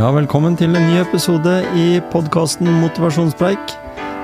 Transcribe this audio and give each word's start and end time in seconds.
Ja, 0.00 0.08
velkommen 0.16 0.54
til 0.56 0.72
en 0.72 0.86
ny 0.88 0.94
episode 0.96 1.58
i 1.76 1.98
podkasten 2.08 2.64
Motivasjonspreik. 2.80 3.74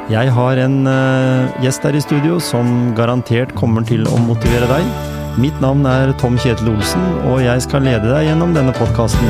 Jeg 0.09 0.31
har 0.33 0.57
en 0.63 0.77
uh, 0.89 1.51
gjest 1.61 1.85
her 1.85 1.99
i 1.99 2.01
studio 2.01 2.39
som 2.41 2.95
garantert 2.97 3.53
kommer 3.61 3.85
til 3.85 4.09
å 4.09 4.17
motivere 4.25 4.71
deg. 4.71 4.89
Mitt 5.37 5.61
navn 5.61 5.85
er 5.85 6.15
Tom 6.17 6.41
Kjetil 6.41 6.71
Olsen, 6.73 7.05
og 7.29 7.45
jeg 7.45 7.67
skal 7.67 7.85
lede 7.85 8.09
deg 8.09 8.25
gjennom 8.31 8.57
denne 8.57 8.73
podkasten. 8.79 9.29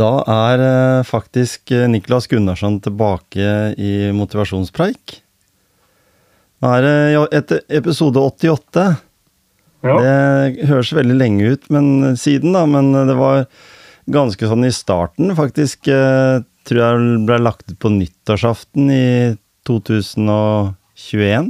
Da 0.00 0.10
er 0.32 0.62
eh, 0.64 1.00
faktisk 1.08 1.72
eh, 1.76 1.86
Niklas 1.90 2.28
Gunnarsson 2.30 2.78
tilbake 2.84 3.50
i 3.76 3.90
motivasjonspreik. 4.16 5.18
Nå 6.60 6.70
er 6.76 6.84
det 6.86 6.94
etter 7.40 7.60
episode 7.80 8.20
88. 8.20 8.86
Ja. 9.84 9.96
Det 9.96 10.68
høres 10.68 10.90
veldig 10.92 11.16
lenge 11.16 11.52
ut 11.54 11.68
men 11.72 12.16
siden, 12.20 12.52
da, 12.52 12.66
men 12.68 12.90
det 13.08 13.16
var 13.16 13.46
ganske 14.12 14.48
sånn 14.50 14.66
i 14.68 14.72
starten, 14.74 15.34
faktisk. 15.38 15.88
eh, 15.88 16.40
Tror 16.68 16.80
jeg 16.82 17.20
ble 17.24 17.38
lagt 17.40 17.70
ut 17.72 17.78
på 17.80 17.88
nyttårsaften 17.94 18.90
i 18.92 19.04
2021. 19.66 21.46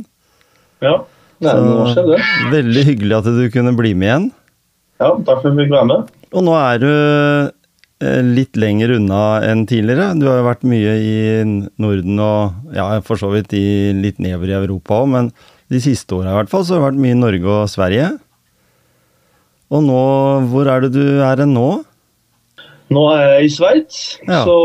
Ja, 0.86 0.92
det 1.42 1.50
er 1.50 1.64
noe 1.66 1.88
skjedde. 1.90 2.20
Veldig 2.52 2.84
hyggelig 2.86 3.16
at 3.18 3.26
du 3.34 3.42
kunne 3.52 3.74
bli 3.76 3.90
med 3.98 4.06
igjen. 4.06 4.28
Ja, 5.02 5.10
takk 5.26 5.40
for 5.42 5.48
at 5.50 5.50
jeg 5.50 5.58
fikk 5.64 5.74
være 5.74 5.88
med. 5.90 6.12
Og 6.30 6.46
nå 6.46 6.54
er 6.60 6.78
du 6.78 6.86
eh, 6.86 7.50
litt 8.00 8.56
lenger 8.56 8.94
unna 8.96 9.40
enn 9.44 9.66
tidligere. 9.68 10.14
Du 10.18 10.24
har 10.30 10.38
jo 10.40 10.46
vært 10.48 10.62
mye 10.64 10.94
i 11.04 11.16
Norden 11.78 12.18
og 12.24 12.72
ja, 12.76 12.86
for 13.04 13.20
så 13.20 13.28
vidt 13.34 13.52
i 13.52 13.92
litt 13.92 14.18
nedover 14.18 14.48
i 14.48 14.56
Europa 14.56 15.02
òg, 15.02 15.08
men 15.12 15.28
de 15.70 15.80
siste 15.84 16.16
åra 16.16 16.32
i 16.32 16.38
hvert 16.40 16.50
fall 16.50 16.64
så 16.64 16.78
har 16.78 16.80
det 16.80 16.88
vært 16.94 17.02
mye 17.04 17.16
i 17.16 17.20
Norge 17.20 17.52
og 17.60 17.68
Sverige. 17.70 18.08
Og 19.70 19.84
nå, 19.86 20.00
hvor 20.50 20.66
er 20.72 20.86
det 20.86 20.92
du 20.96 21.04
er 21.22 21.44
nå? 21.46 21.68
Nå 22.90 23.02
er 23.14 23.20
jeg 23.36 23.44
i 23.46 23.50
Sveits, 23.54 23.98
Ja. 24.26 24.40
så 24.48 24.56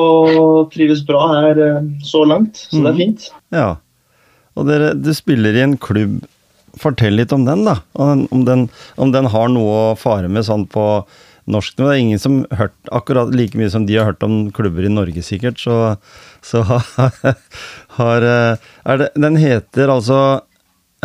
trives 0.74 1.04
bra 1.06 1.28
her 1.30 1.60
eh, 1.62 1.82
så 2.02 2.24
langt. 2.26 2.56
Så 2.72 2.82
det 2.82 2.88
er 2.88 2.94
Mhm. 2.94 2.98
fint. 2.98 3.30
Ja. 3.52 3.76
Og 4.58 4.66
dere, 4.66 4.94
du 4.96 5.14
spiller 5.14 5.54
i 5.54 5.62
en 5.62 5.78
klubb. 5.78 6.24
Fortell 6.78 7.14
litt 7.16 7.32
om 7.32 7.46
den, 7.46 7.64
da. 7.66 7.76
Om 7.96 8.46
den, 8.46 8.70
om 8.98 9.12
den 9.12 9.26
har 9.26 9.48
noe 9.48 9.94
å 9.94 9.98
fare 9.98 10.28
med 10.28 10.44
sånn 10.44 10.68
på 10.68 11.06
norsk. 11.52 11.76
Det 11.78 11.86
er 11.88 12.00
ingen 12.02 12.22
som 12.22 12.40
har 12.50 12.66
hørt 12.66 12.92
akkurat 12.96 13.34
like 13.36 13.58
mye 13.60 13.70
som 13.74 13.86
de 13.88 13.98
har 14.00 14.10
hørt 14.10 14.24
om 14.26 14.52
klubber 14.56 14.86
i 14.88 14.92
Norge, 14.92 15.24
sikkert. 15.26 15.60
Så, 15.62 15.96
så 16.46 16.64
har 18.00 18.28
eh, 18.30 18.68
det, 19.02 19.10
Den 19.16 19.38
heter 19.40 19.94
altså 19.94 20.20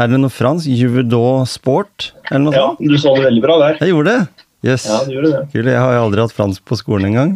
Er 0.00 0.10
det 0.10 0.20
noe 0.22 0.32
fransk? 0.32 0.68
Juvedot 0.70 1.48
Sport? 1.50 2.12
Eller 2.30 2.46
noe 2.48 2.56
Ja, 2.56 2.68
sånt? 2.72 2.84
du 2.88 2.98
sa 3.00 3.14
det 3.16 3.26
veldig 3.28 3.44
bra 3.44 3.58
der. 3.66 3.80
Jeg 3.84 3.94
gjorde 3.94 4.14
det! 4.16 4.46
Yes. 4.60 4.84
Ja, 4.90 4.98
du 5.08 5.14
gjorde 5.14 5.30
det. 5.32 5.42
Kul. 5.54 5.68
Jeg 5.72 5.80
har 5.80 5.96
aldri 5.96 6.20
hatt 6.20 6.34
fransk 6.36 6.64
på 6.68 6.76
skolen 6.76 7.08
engang. 7.14 7.30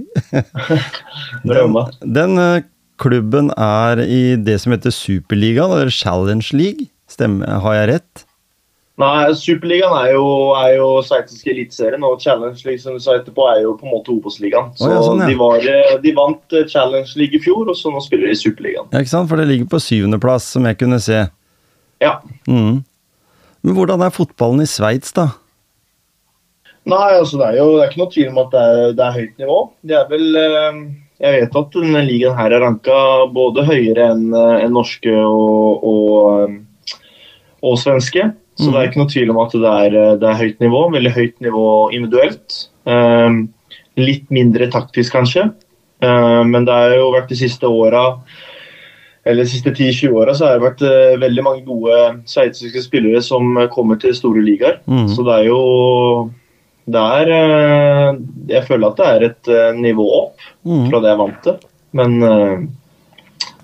den, 1.48 1.76
Den 2.04 2.40
eh, 2.40 2.66
klubben 3.00 3.48
er 3.56 4.02
i 4.04 4.36
det 4.36 4.58
som 4.60 4.74
heter 4.74 4.92
Superligaen, 4.92 5.72
eller 5.72 5.92
Challenge 5.94 6.44
League. 6.52 6.90
Stemmer, 7.10 7.48
har 7.64 7.78
jeg 7.78 7.90
rett? 7.94 8.24
Nei, 9.02 9.32
Superligaen 9.34 9.94
er 9.98 10.12
jo, 10.14 10.26
er 10.54 10.76
jo 10.76 10.88
sveitsiske 11.02 11.50
eliteserien, 11.50 12.04
og 12.06 12.20
Challenge 12.22 12.60
League 12.62 12.78
som 12.78 12.94
du 12.94 13.02
sa 13.02 13.16
etterpå, 13.18 13.42
er 13.50 13.64
jo 13.64 13.72
på 13.74 13.88
en 13.88 13.94
måte 13.96 14.12
Obos-ligaen. 14.14 14.68
Så 14.78 14.86
ja, 14.86 15.00
sånn, 15.02 15.22
ja. 15.24 15.30
de, 15.32 15.38
var, 15.40 15.64
eh, 15.66 15.96
de 16.02 16.12
vant 16.14 16.54
eh, 16.54 16.66
Challenge 16.70 17.18
League 17.18 17.34
i 17.34 17.42
fjor, 17.42 17.66
og 17.66 17.74
så 17.74 17.90
nå 17.90 18.02
spiller 18.04 18.30
de 18.30 18.36
Superligaen. 18.38 18.86
Ja, 18.92 19.02
ikke 19.02 19.10
sant? 19.10 19.30
For 19.32 19.42
det 19.42 19.48
ligger 19.50 19.66
på 19.72 19.80
syvendeplass, 19.82 20.46
som 20.54 20.68
jeg 20.70 20.78
kunne 20.78 21.00
se. 21.02 21.24
Ja. 22.04 22.20
Mm. 22.46 22.84
Men 23.66 23.78
hvordan 23.80 24.04
er 24.06 24.14
fotballen 24.14 24.62
i 24.62 24.68
Sveits, 24.70 25.10
da? 25.16 25.32
Nei, 26.86 27.08
altså 27.16 27.40
det 27.40 27.48
er 27.48 27.58
jo 27.58 27.66
det 27.72 27.82
er 27.82 27.90
ikke 27.90 28.02
noe 28.04 28.12
tvil 28.12 28.30
om 28.30 28.40
at 28.44 28.54
det 28.54 28.62
er, 28.62 28.94
det 28.94 29.04
er 29.08 29.18
høyt 29.18 29.42
nivå. 29.42 29.58
Det 29.82 29.98
er 29.98 30.06
vel 30.12 30.38
eh, 30.38 30.80
Jeg 31.24 31.40
vet 31.40 31.58
at 31.64 31.76
denne 31.80 32.06
ligaen 32.06 32.38
her 32.38 32.54
er 32.54 32.62
ranka 32.62 33.02
både 33.34 33.66
høyere 33.66 34.06
enn 34.12 34.24
en 34.36 34.74
norske 34.78 35.18
og, 35.18 35.82
og, 35.82 36.56
og 37.64 37.78
svenske. 37.82 38.30
Så 38.54 38.70
det 38.70 38.78
er 38.78 38.88
ikke 38.88 39.00
noe 39.02 39.10
tvil 39.10 39.30
om 39.32 39.38
at 39.42 39.52
det 39.58 39.70
er, 39.70 39.94
eh, 39.98 40.16
det 40.20 40.28
er 40.30 40.40
høyt 40.40 40.60
nivå. 40.62 40.80
Veldig 40.94 41.12
høyt 41.16 41.40
nivå 41.42 41.66
individuelt. 41.96 42.58
Um, 42.86 43.48
litt 43.98 44.28
mindre 44.30 44.68
taktisk, 44.70 45.12
kanskje. 45.16 45.48
Um, 46.04 46.50
men 46.52 46.66
det 46.68 46.74
har 46.74 46.94
jo 46.98 47.12
vært 47.14 47.30
de 47.32 47.38
siste 47.40 47.66
åra 47.66 48.04
eller 49.24 49.46
de 49.46 49.48
siste 49.48 49.70
10-20 49.72 50.12
åra 50.20 50.34
så 50.36 50.44
har 50.44 50.58
det 50.58 50.66
vært 50.66 50.82
uh, 50.84 51.14
veldig 51.22 51.42
mange 51.46 51.64
gode 51.64 51.98
sveitsiske 52.28 52.82
spillere 52.84 53.22
som 53.24 53.56
kommer 53.72 53.96
til 54.02 54.12
store 54.14 54.42
ligaer. 54.44 54.82
Mm. 54.84 55.06
Så 55.08 55.24
det 55.24 55.38
er 55.38 55.46
jo 55.48 55.60
det 56.84 57.00
er 57.00 57.30
uh, 57.32 58.18
Jeg 58.50 58.66
føler 58.68 58.90
at 58.90 58.98
det 59.00 59.06
er 59.08 59.26
et 59.30 59.48
uh, 59.48 59.70
nivå 59.80 60.04
opp 60.20 60.50
Mhm. 60.64 60.90
fra 60.90 61.00
det 61.00 61.10
jeg 61.10 61.18
vant 61.18 61.42
til. 61.44 61.56
Men 61.92 62.12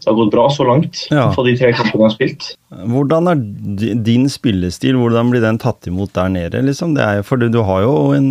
det 0.00 0.08
har 0.10 0.16
gått 0.18 0.32
bra 0.32 0.46
så 0.50 0.64
langt 0.66 1.04
Ja. 1.12 1.26
for 1.34 1.44
de 1.44 1.52
tre 1.58 1.70
kampene 1.76 2.00
jeg 2.00 2.08
har 2.08 2.14
spilt. 2.16 2.48
Hvordan 2.70 3.28
er 3.30 3.94
din 4.06 4.28
spillestil, 4.30 4.96
hvordan 5.00 5.30
blir 5.32 5.42
den 5.44 5.58
tatt 5.58 5.86
imot 5.90 6.12
der 6.16 6.28
nede? 6.32 6.62
Liksom? 6.64 6.94
Det 6.96 7.02
er 7.04 7.22
for 7.26 7.36
du, 7.40 7.48
du 7.52 7.60
har 7.66 7.82
jo 7.84 7.94
en, 8.16 8.28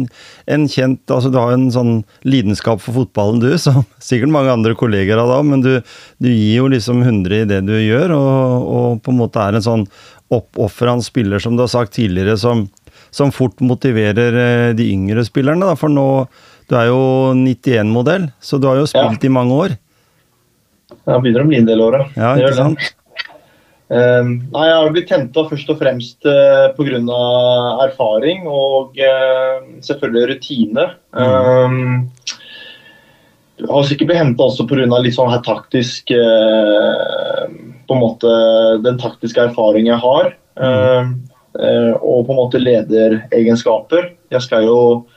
en 0.48 0.68
kjent 0.72 1.00
altså 1.12 1.32
Du 1.32 1.38
har 1.38 1.54
en 1.54 1.68
sånn 1.72 1.92
lidenskap 2.24 2.82
for 2.82 2.96
fotballen, 3.02 3.42
du, 3.44 3.52
som 3.62 3.84
sikkert 4.00 4.34
mange 4.34 4.54
andre 4.54 4.76
kolleger 4.80 5.20
har 5.22 5.28
da, 5.30 5.42
men 5.46 5.62
du, 5.66 5.74
du 6.20 6.30
gir 6.30 6.62
jo 6.62 6.70
liksom 6.72 7.04
100 7.04 7.44
i 7.44 7.50
det 7.50 7.62
du 7.68 7.76
gjør, 7.78 8.16
og, 8.16 8.70
og 8.80 9.04
på 9.06 9.12
en 9.14 9.20
måte 9.22 9.44
er 9.44 9.60
en 9.60 9.66
sånn 9.66 9.86
oppofrende 10.34 11.04
spiller, 11.06 11.42
som 11.42 11.56
du 11.58 11.64
har 11.66 11.72
sagt 11.72 11.96
tidligere, 11.98 12.38
som, 12.38 12.68
som 13.12 13.32
fort 13.34 13.60
motiverer 13.66 14.36
eh, 14.38 14.72
de 14.78 14.86
yngre 14.94 15.24
spillerne. 15.26 15.66
Da, 15.66 15.76
for 15.80 15.90
nå 15.90 16.28
Du 16.70 16.76
er 16.78 16.86
jo 16.92 17.34
91-modell, 17.34 18.28
så 18.46 18.60
du 18.62 18.68
har 18.70 18.78
jo 18.78 18.86
spilt 18.86 19.24
i 19.26 19.32
mange 19.34 19.56
år. 19.58 19.72
Jeg 20.90 21.22
begynner 21.24 21.46
å 21.46 21.50
bli 21.50 21.60
en 21.60 21.68
del 21.70 21.84
år, 21.86 22.00
Ja, 22.18 22.34
Det 22.36 22.44
gjør 22.48 22.58
det. 22.58 22.90
Eh, 23.90 24.24
nei, 24.54 24.66
Jeg 24.70 24.76
har 24.78 24.92
blitt 24.94 25.10
henta 25.14 25.44
først 25.50 25.70
og 25.74 25.80
fremst 25.80 26.26
uh, 26.30 26.70
pga. 26.78 27.00
erfaring 27.88 28.46
og 28.46 28.98
uh, 29.02 29.66
selvfølgelig 29.82 30.28
rutine. 30.34 30.86
Eh, 31.18 31.80
jeg 33.60 33.68
har 33.70 33.88
sikkert 33.90 34.12
blitt 34.12 34.22
henta 34.22 34.46
også 34.46 34.68
pga. 34.70 34.86
litt 35.02 35.18
sånn 35.18 35.34
her 35.34 35.42
taktisk 35.44 36.14
uh, 36.14 37.50
På 37.90 37.98
en 37.98 38.04
måte 38.04 38.30
den 38.86 39.02
taktiske 39.02 39.50
erfaringen 39.50 39.94
jeg 39.96 40.04
har. 40.06 40.34
eh, 40.62 41.12
Uh, 41.60 41.98
og 42.06 42.28
på 42.28 42.32
en 42.32 42.38
måte 42.38 42.60
lederegenskaper. 42.62 44.12
Jeg 44.30 44.42
skal 44.46 44.68
jo 44.68 45.08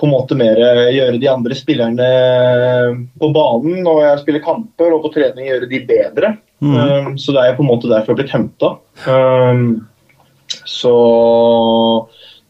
på 0.00 0.08
en 0.08 0.12
måte 0.12 0.36
mer 0.38 0.58
gjøre 0.90 1.20
de 1.22 1.28
andre 1.30 1.54
spillerne 1.54 2.08
på 3.20 3.28
banen 3.34 3.82
når 3.86 4.00
jeg 4.02 4.22
spiller 4.24 4.42
kamper 4.44 4.94
og 4.96 5.04
på 5.06 5.12
trening 5.14 5.46
gjøre 5.48 5.70
de 5.70 5.80
bedre. 5.86 6.32
Mm. 6.64 6.76
Um, 6.76 7.10
så 7.20 7.34
det 7.36 7.42
er 7.44 7.58
på 7.58 7.62
en 7.62 7.70
måte 7.70 7.90
derfor 7.90 8.12
jeg 8.12 8.16
har 8.16 8.22
blitt 8.22 8.34
henta. 8.34 8.72
Um, 9.06 9.66
Så 10.68 10.92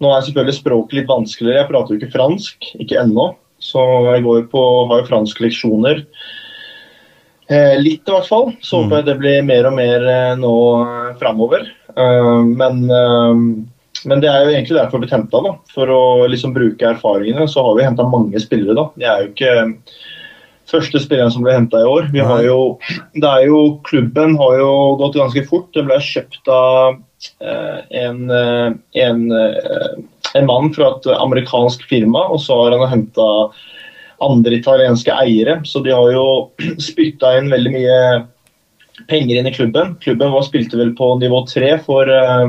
nå 0.03 0.11
er 0.11 0.25
selvfølgelig 0.27 0.57
språket 0.59 0.99
litt 0.99 1.11
vanskeligere. 1.11 1.63
Jeg 1.63 1.71
prater 1.71 1.95
jo 1.95 2.01
ikke 2.01 2.15
fransk, 2.15 2.71
ikke 2.83 2.99
ennå. 3.01 3.31
Så 3.63 3.81
jeg 4.11 4.25
går 4.27 4.49
på, 4.53 4.63
har 4.91 5.01
jo 5.01 5.09
franske 5.09 5.45
leksjoner. 5.45 6.03
Eh, 7.49 7.77
litt, 7.81 8.03
i 8.03 8.13
hvert 8.13 8.29
fall. 8.29 8.51
Så 8.65 8.83
håper 8.83 9.01
jeg 9.01 9.09
det 9.09 9.17
blir 9.23 9.47
mer 9.47 9.69
og 9.71 9.77
mer 9.79 10.05
eh, 10.11 10.35
nå 10.41 10.55
eh, 10.83 11.15
framover. 11.21 11.65
Uh, 11.95 12.43
men, 12.45 12.85
eh, 12.91 13.33
men 14.09 14.23
det 14.23 14.31
er 14.31 14.45
jo 14.45 14.53
egentlig 14.53 14.79
derfor 14.79 15.03
vi 15.03 15.11
henta, 15.11 15.41
da. 15.45 15.55
For 15.75 15.91
å 15.91 16.03
liksom 16.31 16.55
bruke 16.57 16.91
erfaringene. 16.91 17.47
Så 17.51 17.65
har 17.65 17.79
vi 17.79 17.87
henta 17.87 18.07
mange 18.09 18.41
spillere, 18.43 18.77
da. 18.79 18.89
Det 18.99 19.09
er 19.09 19.23
jo 19.23 19.31
ikke 19.33 19.55
første 20.71 21.01
spilleren 21.03 21.33
som 21.33 21.45
ble 21.45 21.55
henta 21.57 21.83
i 21.83 21.89
år. 21.89 22.09
Vi 22.15 22.23
har 22.25 22.43
jo, 22.47 22.59
det 23.15 23.29
er 23.31 23.47
jo, 23.49 23.61
klubben 23.89 24.37
har 24.41 24.59
jo 24.61 24.73
gått 25.01 25.19
ganske 25.21 25.45
fort. 25.49 25.69
Det 25.77 25.85
ble 25.87 26.01
kjøpt 26.03 26.51
av 26.53 26.99
eh, 27.45 27.79
en, 28.05 28.25
eh, 28.33 28.69
en, 29.05 29.25
eh, 29.39 29.95
en 30.35 30.51
mann 30.51 30.73
fra 30.75 30.95
et 30.95 31.11
amerikansk 31.19 31.85
firma, 31.91 32.27
og 32.33 32.43
så 32.45 32.59
har 32.63 32.79
han 32.79 32.93
henta 32.93 33.31
andre 34.25 34.57
italienske 34.57 35.13
eiere. 35.25 35.61
Så 35.69 35.85
de 35.85 35.93
har 35.95 36.13
jo 36.15 36.29
spytta 36.89 37.37
inn 37.39 37.53
veldig 37.53 37.75
mye 37.75 37.99
penger 39.11 39.41
inn 39.41 39.51
i 39.51 39.55
klubben. 39.55 39.97
Klubben 40.05 40.33
var, 40.33 40.47
spilte 40.47 40.79
vel 40.81 40.95
på 40.97 41.15
nivå 41.21 41.45
tre 41.51 41.77
for 41.85 42.11
eh, 42.11 42.47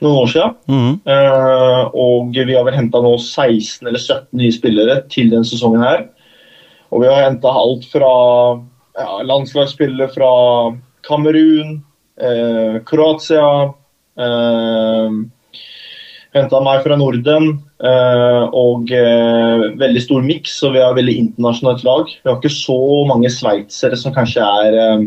noen 0.00 0.20
år 0.22 0.30
siden. 0.32 0.56
Mm. 0.70 0.92
Uh, 1.06 1.82
og 2.04 2.32
vi 2.36 2.56
har 2.56 2.66
vel 2.66 2.78
henta 2.78 3.02
nå 3.04 3.16
16 3.18 3.88
eller 3.88 4.00
17 4.00 4.26
nye 4.40 4.54
spillere 4.54 5.00
til 5.12 5.32
denne 5.32 5.48
sesongen 5.48 5.84
her. 5.84 6.06
Og 6.90 7.04
vi 7.04 7.10
har 7.10 7.26
henta 7.26 7.52
alt 7.54 7.84
fra 7.92 8.14
ja, 8.98 9.10
landslagsspillere 9.26 10.10
fra 10.14 10.32
Kamerun, 11.06 11.76
uh, 12.20 12.80
Kroatia 12.88 13.50
uh, 14.20 15.20
Henta 16.30 16.60
meg 16.62 16.84
fra 16.84 16.94
Norden. 16.98 17.56
eh, 17.80 18.44
og 18.54 18.90
eh, 18.92 19.62
veldig 19.80 20.02
stor 20.04 20.22
miks, 20.22 20.58
og 20.66 20.74
vi 20.76 20.82
har 20.84 20.94
veldig 20.94 21.16
internasjonalt 21.24 21.82
lag. 21.86 22.10
Vi 22.12 22.28
har 22.28 22.36
ikke 22.36 22.52
så 22.52 22.76
mange 23.08 23.30
sveitsere 23.32 23.96
som 23.98 24.14
kanskje 24.14 24.44
er 24.44 24.76
eh, 24.78 25.06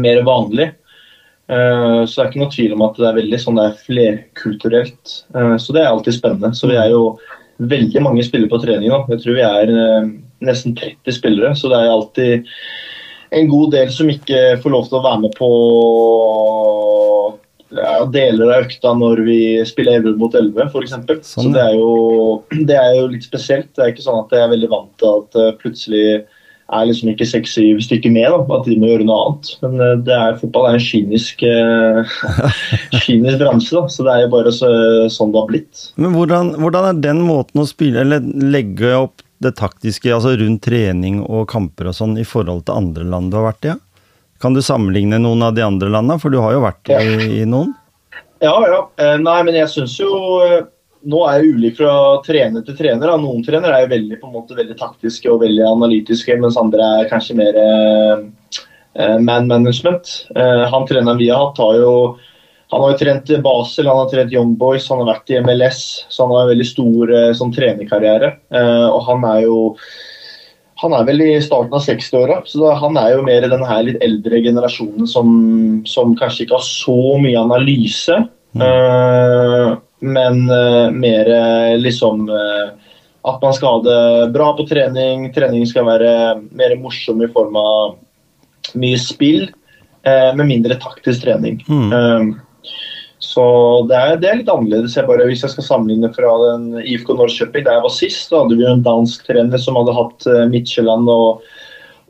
mer 0.00 0.22
vanlig. 0.24 0.70
Eh, 1.50 2.04
Så 2.06 2.14
det 2.14 2.22
er 2.22 2.30
ikke 2.30 2.42
noe 2.44 2.54
tvil 2.54 2.74
om 2.76 2.84
at 2.86 2.98
det 3.00 3.08
er 3.08 3.18
veldig 3.18 3.40
sånn 3.42 3.58
det 3.58 3.66
er 3.66 3.78
flerkulturelt. 3.86 5.14
Eh, 5.34 5.56
Så 5.58 5.74
det 5.74 5.82
er 5.82 5.90
alltid 5.90 6.16
spennende. 6.16 6.54
Så 6.54 6.70
vi 6.70 6.78
er 6.78 6.90
jo 6.94 7.18
veldig 7.60 8.02
mange 8.02 8.24
spillere 8.24 8.52
på 8.52 8.62
trening 8.62 8.88
nå. 8.92 9.02
Jeg 9.10 9.24
tror 9.24 9.36
vi 9.36 9.46
er 9.46 9.74
eh, 9.74 10.10
nesten 10.46 10.76
30 10.78 11.12
spillere, 11.18 11.52
så 11.58 11.68
det 11.72 11.80
er 11.80 11.90
alltid 11.92 12.46
en 13.36 13.48
god 13.50 13.70
del 13.74 13.90
som 13.94 14.08
ikke 14.10 14.58
får 14.62 14.72
lov 14.74 14.88
til 14.88 14.98
å 14.98 15.04
være 15.04 15.20
med 15.26 15.34
på 15.36 15.50
ja, 17.76 17.92
deler 18.10 18.48
av 18.48 18.64
økta 18.64 18.94
når 18.98 19.20
vi 19.26 19.40
spiller 19.68 20.00
11 20.00 20.16
mot 20.18 20.34
11, 20.34 20.64
f.eks. 20.72 20.96
Sånn, 20.96 21.50
så 21.50 21.52
det 21.54 21.62
er, 21.62 21.76
jo, 21.78 21.92
det 22.66 22.78
er 22.80 22.96
jo 22.98 23.10
litt 23.12 23.26
spesielt. 23.28 23.70
Det 23.76 23.84
er 23.84 23.92
ikke 23.92 24.06
sånn 24.06 24.24
at 24.24 24.34
jeg 24.34 24.42
er 24.46 24.54
veldig 24.54 24.70
vant 24.72 24.90
til 24.98 25.20
at 25.20 25.60
plutselig 25.60 26.06
er 26.72 26.86
liksom 26.86 27.10
ikke 27.12 27.26
seks-syv 27.26 27.80
stykker 27.82 28.12
med, 28.14 28.28
da, 28.30 28.40
at 28.58 28.68
de 28.68 28.76
må 28.78 28.90
gjøre 28.90 29.06
noe 29.08 29.18
annet. 29.26 29.50
Men 29.64 29.80
eh, 29.84 29.94
det 30.06 30.14
er, 30.16 30.36
fotball 30.40 30.68
er 30.70 30.78
en 30.78 30.84
kynisk, 30.84 31.42
eh, 31.46 32.14
kynisk 33.04 33.40
bransje, 33.42 33.74
da, 33.76 33.84
så 33.90 34.06
det 34.06 34.14
er 34.14 34.24
jo 34.26 34.30
bare 34.36 34.52
så, 34.54 34.70
sånn 35.12 35.34
det 35.34 35.42
har 35.42 35.50
blitt. 35.50 35.84
Men 36.00 36.14
hvordan, 36.16 36.54
hvordan 36.62 36.88
er 36.92 37.02
den 37.08 37.24
måten 37.26 37.62
å 37.64 37.68
spille, 37.68 38.04
eller 38.04 38.22
legge 38.24 38.94
opp 38.98 39.24
det 39.40 39.54
taktiske, 39.56 40.10
altså 40.12 40.34
rundt 40.36 40.62
trening 40.66 41.22
og 41.24 41.46
kamper 41.50 41.88
og 41.90 41.96
sånn, 41.96 42.18
i 42.20 42.26
forhold 42.28 42.66
til 42.68 42.76
andre 42.76 43.06
land 43.08 43.32
du 43.32 43.38
har 43.40 43.50
vært 43.50 43.66
i? 43.70 43.72
Ja? 43.74 43.78
Kan 44.40 44.54
du 44.56 44.62
sammenligne 44.64 45.18
noen 45.20 45.42
av 45.44 45.52
de 45.56 45.64
andre 45.66 45.90
landene, 45.92 46.20
for 46.22 46.32
du 46.32 46.38
har 46.40 46.54
jo 46.56 46.62
vært 46.64 46.88
Ja. 46.92 47.00
i, 47.04 47.40
i 47.42 47.46
noen? 47.48 47.74
Ja, 48.40 48.54
ja. 48.64 48.78
Eh, 48.96 49.18
Nei, 49.20 49.40
men 49.44 49.56
jeg 49.58 49.68
syns 49.68 49.98
jo 50.00 50.08
Nå 51.08 51.20
er 51.24 51.38
jeg 51.40 51.54
ulik 51.54 51.78
fra 51.78 51.92
trener 52.26 52.64
til 52.66 52.76
trener. 52.76 53.08
da. 53.08 53.16
Noen 53.20 53.44
trenere 53.46 53.78
er 53.78 53.86
jo 53.86 53.94
veldig, 53.94 54.18
på 54.20 54.28
en 54.28 54.34
måte, 54.34 54.56
veldig 54.58 54.76
taktiske 54.76 55.30
og 55.32 55.40
veldig 55.44 55.64
analytiske, 55.68 56.36
mens 56.42 56.58
andre 56.60 56.90
er 57.00 57.08
kanskje 57.08 57.38
mer 57.38 57.56
eh, 57.60 58.26
eh, 58.98 59.16
man 59.18 59.48
management. 59.48 60.12
Eh, 60.34 60.66
han 60.72 60.88
treneren 60.90 61.20
vi 61.20 61.30
har 61.32 61.40
hatt, 61.46 61.62
har 61.62 61.80
jo 61.80 61.94
han 62.70 62.84
har 62.84 62.92
jo 62.92 63.00
trent 63.00 63.30
Basel, 63.42 63.88
han 63.90 63.98
har 63.98 64.10
trent 64.12 64.32
Young 64.32 64.54
Boys, 64.58 64.86
han 64.92 65.00
har 65.02 65.16
vært 65.16 65.32
i 65.32 65.40
MLS. 65.42 65.82
Så 66.08 66.22
han 66.22 66.36
har 66.36 66.44
en 66.44 66.52
veldig 66.52 66.68
stor 66.68 67.12
eh, 67.16 67.32
sånn 67.34 67.54
trenerkarriere. 67.54 68.34
Eh, 68.54 68.86
og 68.86 69.02
han 69.08 69.26
er 69.32 69.44
jo 69.48 69.58
han 70.80 70.94
er 70.96 71.04
vel 71.04 71.20
i 71.20 71.32
starten 71.44 71.74
av 71.76 71.82
60-åra, 71.84 72.38
så 72.48 72.60
da, 72.62 72.70
han 72.80 72.94
er 72.96 73.10
jo 73.12 73.24
mer 73.26 73.44
den 73.52 73.64
her 73.68 73.82
litt 73.84 73.98
eldre 74.00 74.38
generasjonen 74.40 75.08
som, 75.10 75.32
som 75.84 76.14
kanskje 76.16 76.46
ikke 76.46 76.56
har 76.56 76.64
så 76.64 76.96
mye 77.20 77.42
analyse, 77.42 78.16
eh, 78.56 79.66
men 80.00 80.50
eh, 80.50 80.90
mer 80.90 81.30
eh, 81.30 81.78
liksom 81.78 82.28
eh, 82.28 82.68
at 83.22 83.42
man 83.42 83.54
skal 83.54 83.68
ha 83.68 83.80
det 83.84 84.32
bra 84.32 84.52
på 84.56 84.64
trening. 84.68 85.28
Trening 85.34 85.66
skal 85.68 85.88
være 85.88 86.12
mer 86.56 86.76
morsom 86.80 87.20
i 87.20 87.28
form 87.28 87.56
av 87.60 87.98
mye 88.80 89.00
spill, 89.00 89.50
med 90.00 90.46
mindre 90.48 90.78
taktisk 90.80 91.26
trening. 91.26 91.58
Mm. 91.68 91.90
Um, 91.92 92.30
så 93.20 93.44
det 93.90 93.98
er, 93.98 94.14
det 94.22 94.30
er 94.30 94.38
litt 94.38 94.48
annerledes. 94.48 94.94
Jeg 94.96 95.04
bare, 95.04 95.26
hvis 95.28 95.42
jeg 95.44 95.52
skal 95.52 95.66
sammenligne 95.66 96.08
fra 96.16 96.30
den 96.46 96.78
IFK 96.80 97.12
Norrköping 97.18 97.66
der 97.66 97.76
jeg 97.76 97.84
var 97.84 97.92
sist, 97.92 98.32
da 98.32 98.40
hadde 98.40 98.56
vi 98.56 98.64
jo 98.64 98.72
en 98.72 98.86
dansk 98.86 99.28
trener 99.28 99.60
som 99.60 99.76
hadde 99.76 99.98
hatt 99.98 100.28
Midtjylland 100.48 101.12
og, 101.12 101.44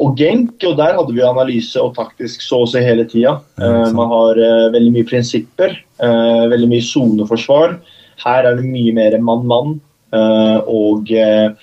og 0.00 0.16
Genk. 0.18 0.56
Og 0.64 0.78
der 0.80 0.96
hadde 0.98 1.14
vi 1.16 1.24
analyse 1.26 1.80
og 1.80 1.94
taktisk 1.98 2.44
så 2.44 2.62
å 2.64 2.70
si 2.70 2.82
hele 2.84 3.06
tida. 3.08 3.36
Ja, 3.60 3.90
man 3.96 4.12
har 4.12 4.40
uh, 4.40 4.70
veldig 4.74 4.94
mye 4.96 5.08
prinsipper, 5.08 5.76
uh, 6.02 6.48
veldig 6.52 6.70
mye 6.72 6.86
soneforsvar. 6.88 7.78
Her 8.24 8.48
er 8.48 8.58
det 8.58 8.68
mye 8.68 8.92
mer 8.96 9.14
mann-mann, 9.24 9.78
eh, 10.12 10.58
og 10.68 11.08
uh, 11.08 11.54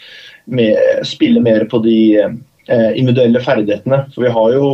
spille 1.05 1.43
mer 1.43 1.67
på 1.69 1.79
de 1.83 1.97
eh, 2.17 2.91
individuelle 2.95 3.41
ferdighetene. 3.43 4.05
For 4.13 4.25
vi 4.25 4.33
har 4.33 4.55
jo 4.55 4.69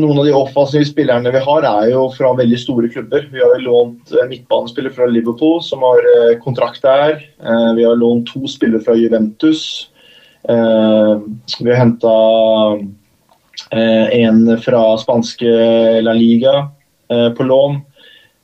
noen 0.00 0.22
av 0.22 0.24
de 0.24 0.32
offensive 0.32 0.86
spillerne 0.88 1.32
vi 1.34 1.42
har, 1.44 1.66
er 1.68 1.90
jo 1.92 2.06
fra 2.14 2.32
veldig 2.38 2.58
store 2.60 2.88
klubber. 2.92 3.26
Vi 3.32 3.42
har 3.42 3.52
jo 3.58 3.66
lånt 3.66 4.14
midtbanespiller 4.30 4.94
fra 4.94 5.08
Liverpool 5.10 5.60
som 5.64 5.84
har 5.84 6.00
eh, 6.14 6.38
kontrakt 6.44 6.84
der. 6.84 7.20
Eh, 7.20 7.70
Vi 7.76 7.84
har 7.84 8.00
lånt 8.00 8.32
to 8.32 8.46
spillere 8.48 8.84
fra 8.84 8.96
Juventus. 8.96 9.91
Eh, 10.48 11.12
Vi 11.60 11.70
har 11.70 11.78
henta 11.78 12.16
en 14.12 14.58
fra 14.60 14.82
spanske 15.00 15.48
La 16.04 16.12
Liga 16.12 16.68
eh, 17.08 17.28
på 17.32 17.46
lån. 17.46 17.80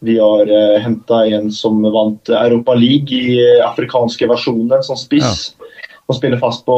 Vi 0.01 0.19
har 0.19 0.47
uh, 0.47 0.79
henta 0.79 1.27
en 1.27 1.51
som 1.53 1.83
vant 1.83 2.29
Europa 2.29 2.75
League 2.75 3.11
i 3.11 3.39
eh, 3.43 3.65
afrikanske 3.67 4.29
versjoner, 4.31 4.83
som 4.87 4.97
spiss. 4.97 5.55
Som 6.07 6.17
spiller 6.17 6.39
fast 6.39 6.65
på 6.67 6.77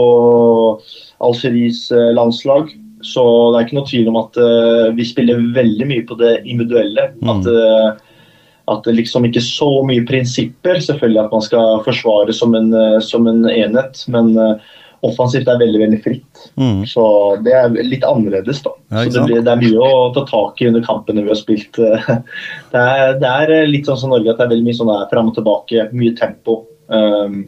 Algeries 1.20 1.90
eh, 1.92 2.12
landslag. 2.16 2.72
Så 3.04 3.24
det 3.52 3.58
er 3.58 3.66
ikke 3.66 3.76
noe 3.78 3.88
tvil 3.88 4.08
om 4.12 4.18
at 4.20 4.40
uh, 4.40 4.88
vi 4.96 5.04
spiller 5.08 5.40
veldig 5.54 5.86
mye 5.88 6.06
på 6.08 6.16
det 6.20 6.38
individuelle. 6.44 7.10
Mm. 7.20 7.30
At, 7.32 7.46
uh, 7.48 8.24
at 8.72 8.88
det 8.88 8.96
liksom 8.98 9.24
ikke 9.28 9.40
er 9.40 9.48
så 9.48 9.70
mye 9.88 10.04
prinsipper. 10.08 10.80
Selvfølgelig 10.84 11.22
at 11.26 11.36
man 11.36 11.44
skal 11.44 11.80
forsvare 11.86 12.34
som 12.36 12.56
en, 12.56 12.72
uh, 12.72 12.98
som 13.04 13.28
en 13.28 13.44
enhet, 13.48 14.04
men 14.12 14.32
eh, 14.40 14.76
offensivt 15.06 15.48
er 15.48 15.60
veldig 15.60 15.80
veldig 15.80 16.00
fritt. 16.04 16.42
Mm. 16.60 16.82
Så 16.88 17.04
det 17.44 17.54
er 17.56 17.70
litt 17.86 18.04
annerledes, 18.06 18.60
da. 18.64 18.74
Ja, 18.92 19.04
så 19.06 19.14
det, 19.14 19.22
blir, 19.28 19.44
det 19.46 19.54
er 19.54 19.62
mye 19.62 19.86
å 19.86 20.10
ta 20.16 20.26
tak 20.28 20.60
i 20.60 20.68
under 20.68 20.84
kampene 20.84 21.24
vi 21.24 21.32
har 21.32 21.38
spilt. 21.40 21.80
eh. 21.80 22.10
Det 22.74 22.80
er, 22.80 23.16
det 23.18 23.30
er 23.30 23.70
litt 23.70 23.88
sånn 23.88 23.98
som 23.98 24.12
Norge, 24.12 24.30
at 24.30 24.38
det 24.38 24.46
er 24.46 24.52
veldig 24.52 24.68
mye 24.68 24.78
sånn 24.78 24.92
fram 25.10 25.32
og 25.32 25.38
tilbake, 25.38 25.88
mye 25.96 26.12
tempo. 26.18 26.60
Um, 26.90 27.42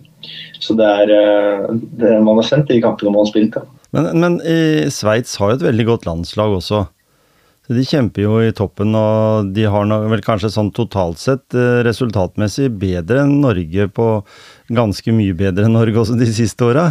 så 0.62 0.74
det 0.78 0.86
er 0.86 1.12
eh, 1.14 1.68
det 1.98 2.16
man 2.22 2.38
har 2.38 2.46
sendt 2.46 2.70
i 2.70 2.80
kampene 2.82 3.12
man 3.12 3.24
har 3.24 3.30
spilt. 3.30 3.58
Ja. 3.58 3.66
Men, 3.92 4.08
men 4.22 4.40
eh, 4.46 4.88
Sveits 4.94 5.36
har 5.40 5.52
jo 5.52 5.60
et 5.60 5.68
veldig 5.68 5.86
godt 5.90 6.08
landslag 6.08 6.56
også. 6.56 6.84
Så 7.62 7.76
De 7.76 7.84
kjemper 7.86 8.24
jo 8.24 8.40
i 8.42 8.54
toppen, 8.56 8.94
og 8.98 9.52
de 9.54 9.68
har 9.70 9.86
vel 10.10 10.24
kanskje 10.24 10.50
sånn 10.50 10.72
totalt 10.74 11.20
sett 11.22 11.54
eh, 11.54 11.82
resultatmessig 11.86 12.72
bedre 12.80 13.22
enn 13.26 13.38
Norge 13.44 13.86
på 13.94 14.08
Ganske 14.72 15.12
mye 15.14 15.34
bedre 15.36 15.68
enn 15.68 15.76
Norge 15.76 16.00
også 16.00 16.16
de 16.18 16.30
siste 16.32 16.64
åra. 16.64 16.86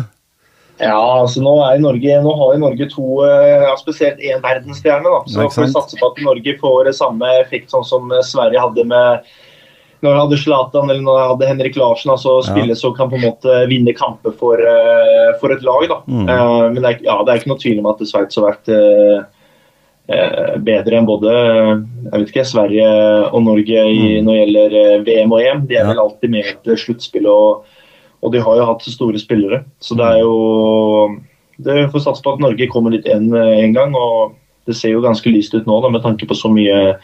Ja, 0.82 0.98
altså 1.22 1.44
nå, 1.46 1.52
er 1.68 1.78
Norge, 1.84 2.16
nå 2.26 2.32
har 2.40 2.54
jo 2.56 2.60
Norge 2.64 2.88
to, 2.90 3.06
eh, 3.28 3.62
ja, 3.68 3.76
spesielt 3.78 4.18
én 4.20 4.42
verdensstjerne. 4.42 5.04
da. 5.06 5.22
Så 5.30 5.46
får 5.54 5.68
vi 5.68 5.72
satse 5.76 6.00
på 6.02 6.10
at 6.12 6.22
Norge 6.26 6.58
får 6.60 6.92
samme 6.98 7.30
effekt 7.42 7.70
sånn 7.70 7.86
som 7.86 8.12
eh, 8.12 8.24
Sverige 8.26 8.60
hadde 8.64 8.86
med 8.90 9.22
når 10.02 10.16
jeg 10.16 10.22
hadde 10.24 10.38
Zlatan 10.42 10.90
eller 10.90 11.04
når 11.06 11.18
jeg 11.20 11.30
hadde 11.30 11.48
Henrik 11.52 11.76
Larsen. 11.78 12.10
altså 12.10 12.40
Ja. 12.40 12.48
Spille 12.50 12.74
så 12.74 12.90
kan 12.98 13.12
på 13.12 13.20
en 13.20 13.28
måte 13.28 13.68
vinne 13.70 13.94
kamper 13.94 14.34
for, 14.34 14.58
eh, 14.58 15.36
for 15.40 15.52
et 15.54 15.62
lag. 15.62 15.86
da. 15.92 16.00
Mm. 16.08 16.26
Uh, 16.28 16.70
men 16.74 16.82
det 16.82 16.90
er, 16.96 17.04
ja, 17.06 17.20
det 17.24 17.30
er 17.30 17.38
ikke 17.44 17.52
noe 17.54 17.62
tvil 17.62 17.80
om 17.84 17.86
at 17.94 18.02
Sveits 18.10 18.36
har 18.42 18.48
vært 18.50 18.72
uh, 18.74 19.22
bedre 20.66 20.98
enn 20.98 21.06
både 21.06 21.30
jeg 21.32 22.12
vet 22.18 22.32
ikke, 22.34 22.48
Sverige 22.50 22.88
og 23.32 23.44
Norge 23.46 23.78
i, 23.94 24.18
Mm. 24.20 24.26
når 24.26 24.34
det 24.34 24.42
gjelder 24.42 25.06
VM 25.06 25.32
og 25.38 25.40
EM. 25.46 25.62
De 25.68 25.76
er 25.78 25.84
Ja. 25.86 25.88
vel 25.94 26.00
alltid 26.00 26.30
med 26.32 26.46
et 26.46 26.64
sluttspill. 26.80 27.28
og 27.28 27.64
og 28.22 28.34
de 28.34 28.42
har 28.44 28.60
jo 28.60 28.68
hatt 28.70 28.86
store 28.86 29.22
spillere. 29.22 29.64
Så 29.82 29.98
det 29.98 30.08
er 30.08 30.22
jo 30.24 31.18
Det 31.62 31.92
får 31.94 32.02
satse 32.02 32.24
på 32.26 32.34
at 32.34 32.42
Norge 32.42 32.68
kommer 32.72 32.94
litt 32.94 33.06
eh, 33.06 33.18
en 33.18 33.74
gang. 33.74 33.94
Og 33.94 34.38
det 34.66 34.78
ser 34.78 34.96
jo 34.96 35.04
ganske 35.04 35.30
lyst 35.30 35.54
ut 35.54 35.68
nå, 35.68 35.82
da, 35.82 35.90
med 35.94 36.02
tanke 36.02 36.26
på 36.26 36.38
så 36.38 36.50
mye 36.50 36.98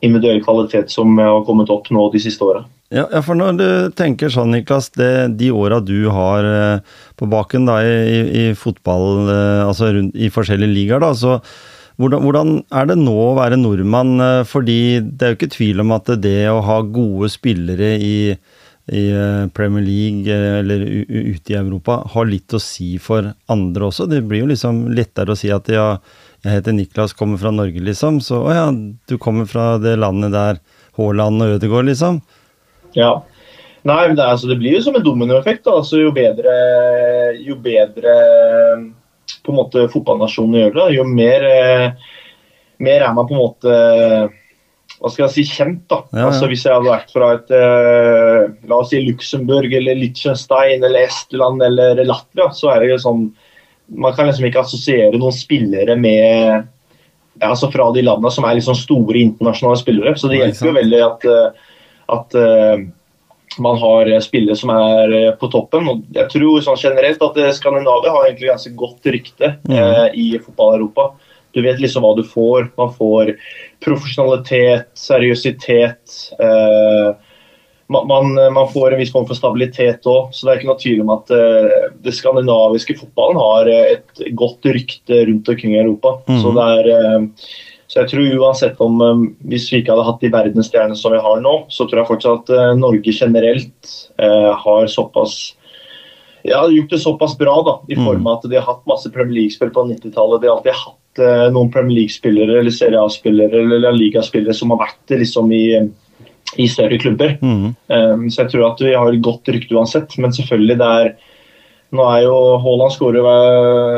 individuell 0.00 0.42
kvalitet 0.44 0.92
som 0.94 1.16
har 1.18 1.44
kommet 1.46 1.70
opp 1.74 1.88
nå 1.90 2.04
de 2.12 2.20
siste 2.22 2.44
åra. 2.46 2.62
Ja, 2.94 3.04
for 3.20 3.36
når 3.36 3.56
du 3.58 3.66
tenker 3.98 4.30
sånn, 4.32 4.54
Niklas, 4.54 4.88
det, 4.96 5.36
de 5.36 5.50
åra 5.52 5.80
du 5.84 6.08
har 6.14 6.46
eh, 6.46 6.94
på 7.20 7.26
baken 7.28 7.66
da, 7.68 7.82
i, 7.84 8.20
i, 8.24 8.44
fotball, 8.56 9.26
eh, 9.28 9.64
altså 9.66 9.90
rundt, 9.92 10.16
i 10.16 10.30
forskjellige 10.32 10.72
ligaer, 10.72 11.02
da, 11.04 11.10
så 11.12 11.36
hvordan, 11.98 12.22
hvordan, 12.22 12.54
er 12.72 12.88
det 12.88 12.96
nå 13.02 13.12
å 13.12 13.34
være 13.36 13.58
nordmann? 13.60 14.14
Eh, 14.24 14.40
fordi 14.48 14.78
det 15.02 15.26
er 15.26 15.34
jo 15.34 15.40
ikke 15.40 15.50
tvil 15.58 15.84
om 15.84 15.92
at 15.98 16.08
det 16.22 16.38
å 16.48 16.62
ha 16.64 16.78
gode 16.80 17.28
spillere 17.34 17.92
i, 18.00 18.16
i 18.88 19.04
Premier 19.54 19.84
League 19.84 20.32
eller 20.32 20.80
ute 21.08 21.52
i 21.52 21.56
Europa 21.58 22.00
har 22.14 22.28
litt 22.28 22.54
å 22.56 22.60
si 22.62 22.94
for 23.02 23.32
andre 23.52 23.88
også. 23.90 24.06
Det 24.08 24.22
blir 24.24 24.46
jo 24.46 24.50
liksom 24.52 24.86
lettere 24.96 25.34
å 25.34 25.38
si 25.38 25.50
at 25.52 25.68
ja, 25.72 25.90
jeg 26.44 26.60
heter 26.60 26.76
Niklas, 26.76 27.12
kommer 27.18 27.40
fra 27.40 27.52
Norge, 27.52 27.82
liksom. 27.84 28.20
Så 28.24 28.40
å 28.46 28.54
ja, 28.54 28.68
du 28.72 29.18
kommer 29.20 29.48
fra 29.50 29.74
det 29.82 29.96
landet 29.98 30.32
der 30.32 30.60
Haaland 30.98 31.44
og 31.44 31.58
Ødegaard, 31.58 31.90
liksom. 31.90 32.22
Ja. 32.96 33.18
Nei, 33.86 34.00
det, 34.12 34.24
altså, 34.24 34.48
det, 34.50 34.58
blir 34.60 34.76
jo 34.76 34.84
som 34.86 34.96
en 34.98 35.04
dominoeffekt. 35.04 35.68
Altså, 35.70 36.00
jo 36.02 36.12
bedre, 36.14 36.54
jo 37.44 37.58
bedre 37.62 38.16
på 39.44 39.52
en 39.52 39.58
måte 39.58 39.86
fotballnasjonen 39.92 40.58
gjør 40.62 40.76
det, 40.76 40.86
jo 40.96 41.04
mer, 41.08 41.44
mer, 42.80 43.04
er 43.04 43.14
man 43.16 43.28
på 43.28 43.36
en 43.36 43.42
måte 43.42 43.76
hva 44.98 45.10
skal 45.12 45.24
jeg 45.26 45.34
si, 45.34 45.44
kjent. 45.58 45.84
da. 45.90 46.00
Ja, 46.10 46.18
ja. 46.18 46.30
Altså 46.30 46.48
Hvis 46.50 46.64
jeg 46.66 46.74
hadde 46.74 46.90
vært 46.90 47.12
fra 47.14 47.28
et 47.36 47.52
eh, 47.54 48.48
la 48.70 48.80
oss 48.80 48.90
si 48.92 49.02
Luxembourg 49.04 49.74
eller 49.78 49.98
Liechtenstein 49.98 50.82
eller 50.82 51.06
Estland 51.06 51.62
eller 51.62 52.02
Latvia, 52.02 52.50
så 52.54 52.72
er 52.74 52.82
det 52.82 52.90
jo 52.94 53.04
sånn 53.04 53.28
Man 53.88 54.12
kan 54.16 54.28
liksom 54.28 54.48
ikke 54.48 54.64
assosiere 54.66 55.16
noen 55.16 55.32
spillere 55.32 55.94
med 55.96 56.66
ja, 57.38 57.48
altså 57.52 57.70
fra 57.70 57.86
de 57.94 58.02
landene 58.02 58.32
som 58.34 58.44
er 58.44 58.58
liksom 58.58 58.76
store 58.76 59.20
internasjonale 59.22 59.78
spillere. 59.80 60.12
Så 60.18 60.28
det 60.28 60.42
hjelper 60.42 60.68
jo 60.68 60.74
veldig 60.76 61.02
at 61.06 61.26
uh, 61.30 61.68
at 62.08 62.34
uh, 62.36 62.82
man 63.58 63.78
har 63.78 64.10
spillere 64.20 64.56
som 64.56 64.70
er 64.70 65.14
eh, 65.16 65.30
på 65.38 65.48
toppen. 65.52 65.88
og 65.88 66.02
Jeg 66.14 66.30
tror 66.32 66.60
sånn 66.62 66.78
generelt 66.80 67.22
at 67.24 67.38
eh, 67.40 67.54
Skandinavia 67.56 68.12
har 68.14 68.28
egentlig 68.28 68.50
ganske 68.52 68.74
godt 68.78 69.08
rykte 69.08 69.54
mm. 69.64 69.74
uh, 69.74 70.06
i 70.12 70.28
fotball-Europa. 70.42 71.08
Du 71.58 71.64
vet 71.66 71.80
liksom 71.82 72.06
hva 72.06 72.14
du 72.16 72.24
får. 72.26 72.70
Man 72.80 72.92
får 72.94 73.34
profesjonalitet, 73.84 74.92
seriøsitet. 74.98 76.18
Eh, 76.38 77.08
man, 77.88 78.34
man, 78.36 78.66
får 78.72 78.92
en 78.92 79.00
viss 79.00 79.14
form 79.14 79.24
for 79.28 79.38
stabilitet 79.38 80.06
òg, 80.08 80.34
så 80.36 80.44
det 80.44 80.52
er 80.52 80.60
ikke 80.60 80.68
noe 80.68 80.82
tvil 80.82 81.00
om 81.06 81.14
at 81.14 81.32
eh, 81.32 81.88
det 82.04 82.12
skandinaviske 82.16 82.98
fotballen 83.00 83.40
har 83.40 83.72
et 83.72 84.22
godt 84.36 84.68
rykte 84.68 85.24
rundt 85.30 85.48
omkring 85.48 85.74
i 85.74 85.82
Europa. 85.82 86.18
Mm. 86.28 86.40
Så 86.42 86.54
det 86.58 86.68
er 86.76 87.34
så 87.88 88.02
jeg 88.02 88.10
tror 88.10 88.40
uansett 88.42 88.80
om 88.84 89.00
um, 89.00 89.22
Hvis 89.48 89.70
vi 89.72 89.80
ikke 89.80 89.94
hadde 89.94 90.06
hatt 90.10 90.20
de 90.24 90.32
verdensstjernene 90.32 90.98
som 90.98 91.14
vi 91.14 91.22
har 91.24 91.40
nå, 91.40 91.54
så 91.72 91.86
tror 91.88 92.02
jeg 92.02 92.10
fortsatt 92.10 92.50
at 92.52 92.52
uh, 92.52 92.76
Norge 92.76 93.14
generelt 93.16 93.94
eh, 94.20 94.50
har 94.64 94.90
såpass 94.92 95.38
ja, 96.46 96.60
gjort 96.70 96.92
det 96.92 97.00
såpass 97.02 97.34
bra 97.38 97.54
da, 97.66 97.74
i 97.90 97.96
form 97.98 98.28
av 98.28 98.38
at 98.38 98.44
de 98.48 98.56
har 98.56 98.66
hatt 98.68 98.84
masse 98.88 99.10
Premier 99.12 99.40
League-spill 99.40 99.72
på 99.74 99.82
90-tallet. 99.88 100.40
De 100.40 100.48
har 100.48 100.54
alltid 100.54 100.76
hatt 100.76 101.07
uh, 101.22 101.46
noen 101.54 101.72
Premier 101.74 102.02
League-spillere 102.02 102.60
eller 102.60 102.74
Serie 102.74 103.00
A-spillere 103.00 103.62
eller 103.64 103.82
La 103.86 103.94
Liga-spillere 103.94 104.56
som 104.56 104.74
har 104.74 104.82
vært 104.84 105.16
liksom 105.20 105.52
i, 105.54 105.64
i 106.56 106.68
større 106.70 107.00
klubber. 107.02 107.36
Mm. 107.42 107.72
Um, 107.74 108.28
så 108.28 108.44
jeg 108.44 108.54
tror 108.54 108.70
at 108.72 108.84
vi 108.84 108.94
har 108.94 109.10
et 109.12 109.24
godt 109.24 109.50
rykte 109.54 109.76
uansett. 109.76 110.16
Men 110.22 110.34
selvfølgelig 110.36 110.78
det 110.82 110.92
er 111.02 111.12
nå 111.96 112.04
er 112.04 112.26
jo 112.26 112.34
Haaland 112.60 112.92
skårer 112.92 113.24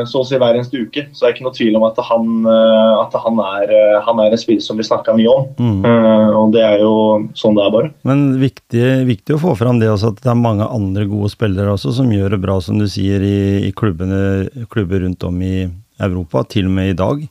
så 0.07 0.21
å 0.21 0.27
si 0.27 0.37
hver 0.39 0.55
eneste 0.55 0.79
uke, 0.79 1.03
så 1.11 1.25
det 1.25 1.27
er 1.27 1.33
ikke 1.35 1.45
noe 1.47 1.57
tvil 1.57 1.75
om 1.75 1.85
at 1.89 1.97
han, 2.07 2.29
eh, 2.47 2.93
at 3.01 3.17
han, 3.19 3.41
er, 3.43 3.73
eh, 3.75 3.97
han 4.05 4.21
er, 4.23 4.31
en 4.31 4.39
spiller 4.39 4.63
som 4.63 4.79
vi 4.79 4.87
snakka 4.87 5.15
mye 5.17 5.31
om. 5.31 5.49
Mm. 5.59 5.81
Uh, 5.83 6.29
og 6.39 6.53
det 6.55 6.63
er 6.63 6.79
jo 6.85 6.93
sånn 7.35 7.57
det 7.57 7.65
er, 7.65 7.73
bare. 7.75 7.91
Men 8.07 8.23
viktig, 8.39 8.85
viktig, 9.09 9.35
å 9.35 9.43
få 9.43 9.57
fram 9.59 9.81
det 9.81 9.91
også 9.91 10.13
at 10.13 10.23
det 10.23 10.31
er 10.31 10.39
mange 10.39 10.67
andre 10.71 11.03
gode 11.09 11.33
spillere 11.33 11.75
også 11.75 11.91
som 11.99 12.11
gjør 12.15 12.37
det 12.37 12.41
bra, 12.45 12.57
som 12.63 12.79
du 12.79 12.87
sier, 12.91 13.23
i, 13.27 13.67
i 13.67 13.73
klubbene, 13.75 14.47
klubber 14.71 15.03
rundt 15.03 15.27
om 15.27 15.43
i 15.43 15.55
Europa, 16.01 16.43
til 16.49 16.67
og 16.69 16.75
med 16.75 16.91
i 16.91 16.97
dag. 16.97 17.23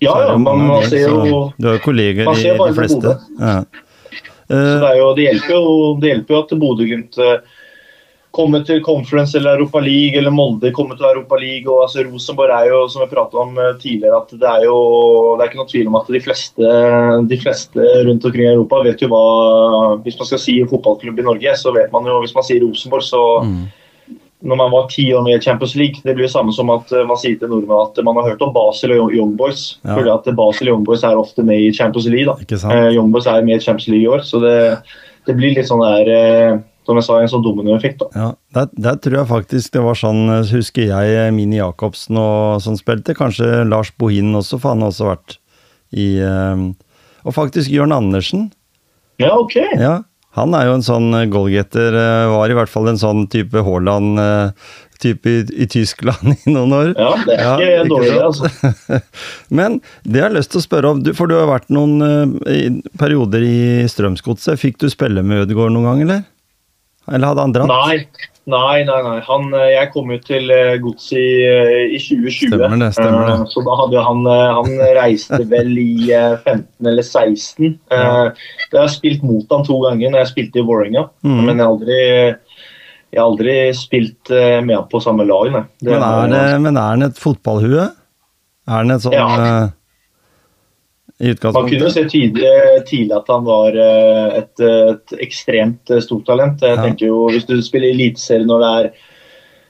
Ja, 0.00 0.16
ja, 0.24 0.36
man, 0.40 0.64
man 0.64 0.84
ser 0.88 1.10
jo 1.10 1.50
Du 1.60 1.66
har 1.68 1.76
jo 1.76 1.84
kolleger 1.84 2.30
i 2.32 2.52
de 2.56 2.74
fleste. 2.76 3.16
Ja. 3.36 3.62
Så 4.50 4.60
det, 4.82 4.94
jo, 4.98 5.08
det, 5.14 5.24
hjelper 5.28 5.54
jo, 5.54 5.74
det 6.02 6.08
hjelper 6.10 6.34
jo 6.34 6.38
at 6.40 6.54
Bodø-Glimt 6.58 7.18
uh, 7.22 7.58
komme 8.34 8.60
til 8.66 8.80
Conference 8.82 9.36
eller 9.38 9.58
Europa 9.58 9.80
League, 9.82 10.18
eller 10.18 10.32
Molde 10.34 10.72
komme 10.74 10.96
til 10.98 11.06
Europa 11.06 11.38
League. 11.38 11.70
og 11.70 11.84
altså 11.84 12.04
Rosenborg 12.06 12.54
er 12.54 12.70
jo, 12.70 12.80
som 12.90 13.02
jeg 13.04 13.12
pratet 13.12 13.40
om 13.42 13.58
eh, 13.58 13.76
tidligere, 13.82 14.20
at 14.22 14.34
det 14.42 14.50
er 14.50 14.66
jo 14.68 14.76
det 15.36 15.44
er 15.44 15.50
ikke 15.50 15.60
noe 15.60 15.72
tvil 15.72 15.90
om 15.90 15.98
at 15.98 16.12
de 16.14 16.22
fleste, 16.22 16.70
de 17.32 17.40
fleste 17.42 17.88
rundt 18.06 18.26
omkring 18.26 18.46
i 18.46 18.52
Europa 18.54 18.82
vet 18.86 19.02
jo 19.02 19.10
hva 19.10 19.24
Hvis 20.04 20.18
man 20.20 20.30
skal 20.30 20.42
si 20.42 20.56
fotballklubb 20.70 21.18
i 21.18 21.26
Norge, 21.26 21.56
så 21.58 21.74
vet 21.74 21.92
man 21.94 22.06
jo 22.06 22.20
Hvis 22.22 22.34
man 22.36 22.46
sier 22.46 22.62
Rosenborg, 22.64 23.06
så 23.06 23.22
mm. 23.46 23.60
Når 24.40 24.56
man 24.56 24.70
var 24.72 24.86
ti 24.88 25.04
år 25.12 25.24
med 25.26 25.36
i 25.36 25.42
Champions 25.44 25.74
League, 25.76 26.00
det 26.04 26.14
blir 26.16 26.24
det 26.24 26.32
samme 26.32 26.52
som 26.56 26.70
at 26.72 26.88
eh, 26.96 27.04
man 27.08 27.18
sier 27.20 27.36
til 27.36 27.50
nordmenn 27.52 27.82
at 27.82 27.98
man 28.06 28.16
har 28.16 28.30
hørt 28.30 28.44
om 28.44 28.54
Basel 28.54 28.94
og 28.96 29.12
Young 29.12 29.34
Boys. 29.36 29.76
Ja. 29.84 29.98
Fordi 29.98 30.12
at 30.14 30.30
Basel 30.38 30.70
og 30.70 30.78
Young 30.78 30.86
Boys 30.88 31.04
er 31.04 31.20
ofte 31.20 31.44
med 31.44 31.60
i 31.60 31.70
Champions 31.76 32.08
League. 32.08 32.36
Eh, 32.48 32.88
Young 32.96 33.12
Boys 33.12 33.28
er 33.28 33.44
med 33.44 33.60
i 33.60 33.64
Champions 33.64 33.90
League 33.92 34.06
i 34.06 34.10
år, 34.10 34.24
så 34.24 34.40
det, 34.40 34.56
det 35.28 35.36
blir 35.36 35.52
litt 35.56 35.68
sånn 35.68 35.84
der 35.84 36.12
eh, 36.14 36.60
som 36.88 36.98
jeg 36.98 37.06
sa, 37.06 37.18
en 37.20 37.30
sånn 37.30 37.44
dominoeffekt. 37.44 38.06
Ja, 38.16 38.32
der, 38.56 38.70
der, 38.80 38.96
tror 39.04 39.20
jeg 39.20 39.30
faktisk 39.30 39.74
det 39.76 39.82
var 39.84 39.98
sånn, 39.98 40.24
husker 40.50 40.88
jeg 40.88 41.34
Mini 41.36 41.60
Jacobsen 41.60 42.18
og 42.18 42.62
sånn 42.64 42.80
spilte. 42.80 43.14
Kanskje 43.18 43.66
Lars 43.68 43.92
Bohin 44.00 44.32
også, 44.38 44.58
for 44.58 44.72
han 44.72 44.86
har 44.86 44.94
også 44.94 45.10
vært 45.12 45.36
i 45.90 46.14
eh, 46.22 46.64
Og 47.26 47.34
faktisk 47.34 47.68
Jørn 47.68 47.92
Andersen. 47.92 48.48
Ja, 49.20 49.34
ok. 49.36 49.58
Ja, 49.76 49.98
han 50.38 50.54
er 50.54 50.68
jo 50.68 50.76
en 50.78 50.84
sånn 50.86 51.10
goalgetter. 51.32 51.96
Eh, 51.98 52.30
var 52.30 52.52
i 52.52 52.56
hvert 52.58 52.70
fall 52.70 52.90
en 52.92 53.00
sånn 53.00 53.24
type 53.32 53.64
Haaland-type 53.66 55.32
i, 55.32 55.40
i, 55.64 55.66
Tyskland 55.70 56.34
i 56.46 56.54
noen 56.54 56.74
år. 56.76 56.92
Ja, 56.94 57.12
det 57.26 57.36
er 57.36 57.46
ikke 57.50 57.70
ja, 57.72 57.86
dårlig, 57.90 58.12
altså. 58.28 59.00
Men 59.60 59.80
det 60.04 60.22
jeg 60.22 60.28
har 60.28 60.36
lyst 60.36 60.54
til 60.54 60.62
å 60.62 60.66
spørre 60.68 60.94
om, 60.94 61.02
for 61.18 61.30
du 61.30 61.34
har 61.38 61.50
vært 61.50 61.72
noen 61.74 61.96
uh, 62.04 62.82
perioder 63.00 63.46
i 63.46 63.60
Strømsgodset. 63.90 64.60
Fikk 64.60 64.78
du 64.82 64.86
spille 64.92 65.24
med 65.26 65.46
Ødegaard 65.46 65.74
noen 65.74 65.90
gang, 65.90 66.04
eller? 66.06 66.28
Eller 67.10 67.32
hadde 67.32 67.46
han 67.48 67.56
dratt? 67.56 67.72
Nei, 67.72 68.30
nei, 68.50 68.82
nei. 68.88 68.98
nei. 69.06 69.18
Han, 69.26 69.48
eh, 69.56 69.70
jeg 69.74 69.90
kom 69.94 70.10
jo 70.12 70.18
til 70.24 70.50
eh, 70.54 70.74
Godset 70.82 71.18
i, 71.18 71.46
eh, 71.46 71.94
i, 71.96 72.00
2020. 72.02 72.50
Stemmer 72.50 72.82
det, 72.82 72.90
stemmer 72.96 73.30
det. 73.30 73.36
Så 73.52 73.64
da 73.66 73.76
hadde 73.82 74.04
han 74.06 74.28
Han 74.28 74.70
reiste 75.00 75.40
vel 75.50 75.72
i 75.80 76.10
15 76.10 76.90
eller 76.92 77.06
16. 77.06 77.78
Ja. 77.90 78.30
Jeg 78.70 78.80
har 78.80 78.92
spilt 78.92 79.24
mot 79.26 79.50
han 79.50 79.66
to 79.66 79.80
ganger 79.86 80.12
når 80.12 80.24
jeg 80.24 80.32
spilte 80.34 80.62
i 80.62 80.66
Vålerenga, 80.66 81.08
mm. 81.26 81.40
men 81.40 81.56
jeg 81.56 81.64
har 81.64 81.74
aldri 81.74 82.00
jeg 83.10 83.18
har 83.18 83.26
aldri 83.26 83.54
spilt 83.74 84.30
med 84.30 84.70
han 84.70 84.86
på 84.86 85.00
samme 85.02 85.24
lag. 85.26 85.48
Men 85.50 85.96
er, 85.96 86.28
det, 86.30 86.44
men 86.62 86.76
er 86.76 86.92
han 86.92 87.08
et 87.08 87.18
fotballhue? 87.18 87.88
Er 88.70 88.76
han 88.76 88.94
et 88.94 89.02
sånn 89.02 89.16
ja 89.16 89.70
Man 91.20 91.68
kunne 91.68 91.90
se 91.92 92.06
tydelig, 92.08 92.50
tidlig, 92.88 93.12
at 93.12 93.28
han 93.28 93.44
var 93.44 93.76
eh, 93.76 94.38
et, 94.40 94.62
et 94.64 95.14
ekstremt 95.20 95.92
eh, 95.92 96.00
stort 96.00 96.24
talent. 96.28 96.62
Jeg 96.64 96.78
ja. 96.78 96.84
tenker 96.86 97.10
jo 97.10 97.26
Hvis 97.28 97.44
du 97.48 97.58
spiller 97.64 97.92
eliteserie 97.92 98.48
når 98.48 98.64
det 98.64 98.70
er 98.78 98.90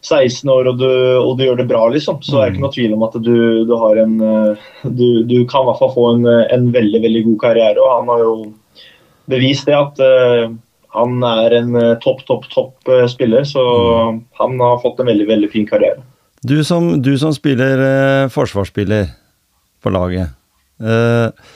16 0.06 0.48
år 0.48 0.70
og 0.70 0.78
du, 0.80 0.86
og 1.20 1.34
du, 1.36 1.44
gjør 1.44 1.58
det 1.58 1.66
bra, 1.68 1.82
liksom, 1.92 2.22
så 2.24 2.38
er 2.38 2.44
det 2.44 2.54
ikke 2.54 2.60
mm. 2.60 2.66
noe 2.68 2.76
tvil 2.76 2.94
om 2.96 3.02
at 3.04 3.18
du, 3.26 3.34
du 3.68 3.74
har 3.82 4.00
en 4.00 4.14
eh, 4.24 4.68
du, 4.86 5.06
du, 5.26 5.36
kan 5.50 5.66
i 5.66 5.70
hvert 5.70 5.82
fall 5.82 5.94
få 5.96 6.06
en, 6.14 6.30
en, 6.30 6.70
veldig 6.76 7.02
veldig 7.02 7.24
god 7.26 7.40
karriere. 7.42 7.82
og 7.82 7.96
Han 7.98 8.14
har 8.14 8.24
jo 8.24 8.34
bevist 9.30 9.68
det 9.68 9.76
at 9.76 10.00
uh, 10.02 10.54
han 10.96 11.20
er 11.22 11.54
en 11.54 11.76
topp, 12.02 12.24
topp, 12.26 12.48
topp 12.50 12.94
spiller. 13.10 13.44
Så 13.46 13.62
mm. 13.62 14.24
han 14.40 14.56
har 14.62 14.80
fått 14.82 15.02
en 15.02 15.10
veldig 15.10 15.28
veldig 15.28 15.50
fin 15.52 15.68
karriere. 15.68 16.02
Du 16.42 16.64
som, 16.64 17.02
du 17.02 17.18
som 17.18 17.34
spiller 17.36 17.82
eh, 17.84 18.28
forsvarsspiller 18.32 19.10
på 19.82 19.92
laget. 19.92 20.32
Eh, 20.80 21.50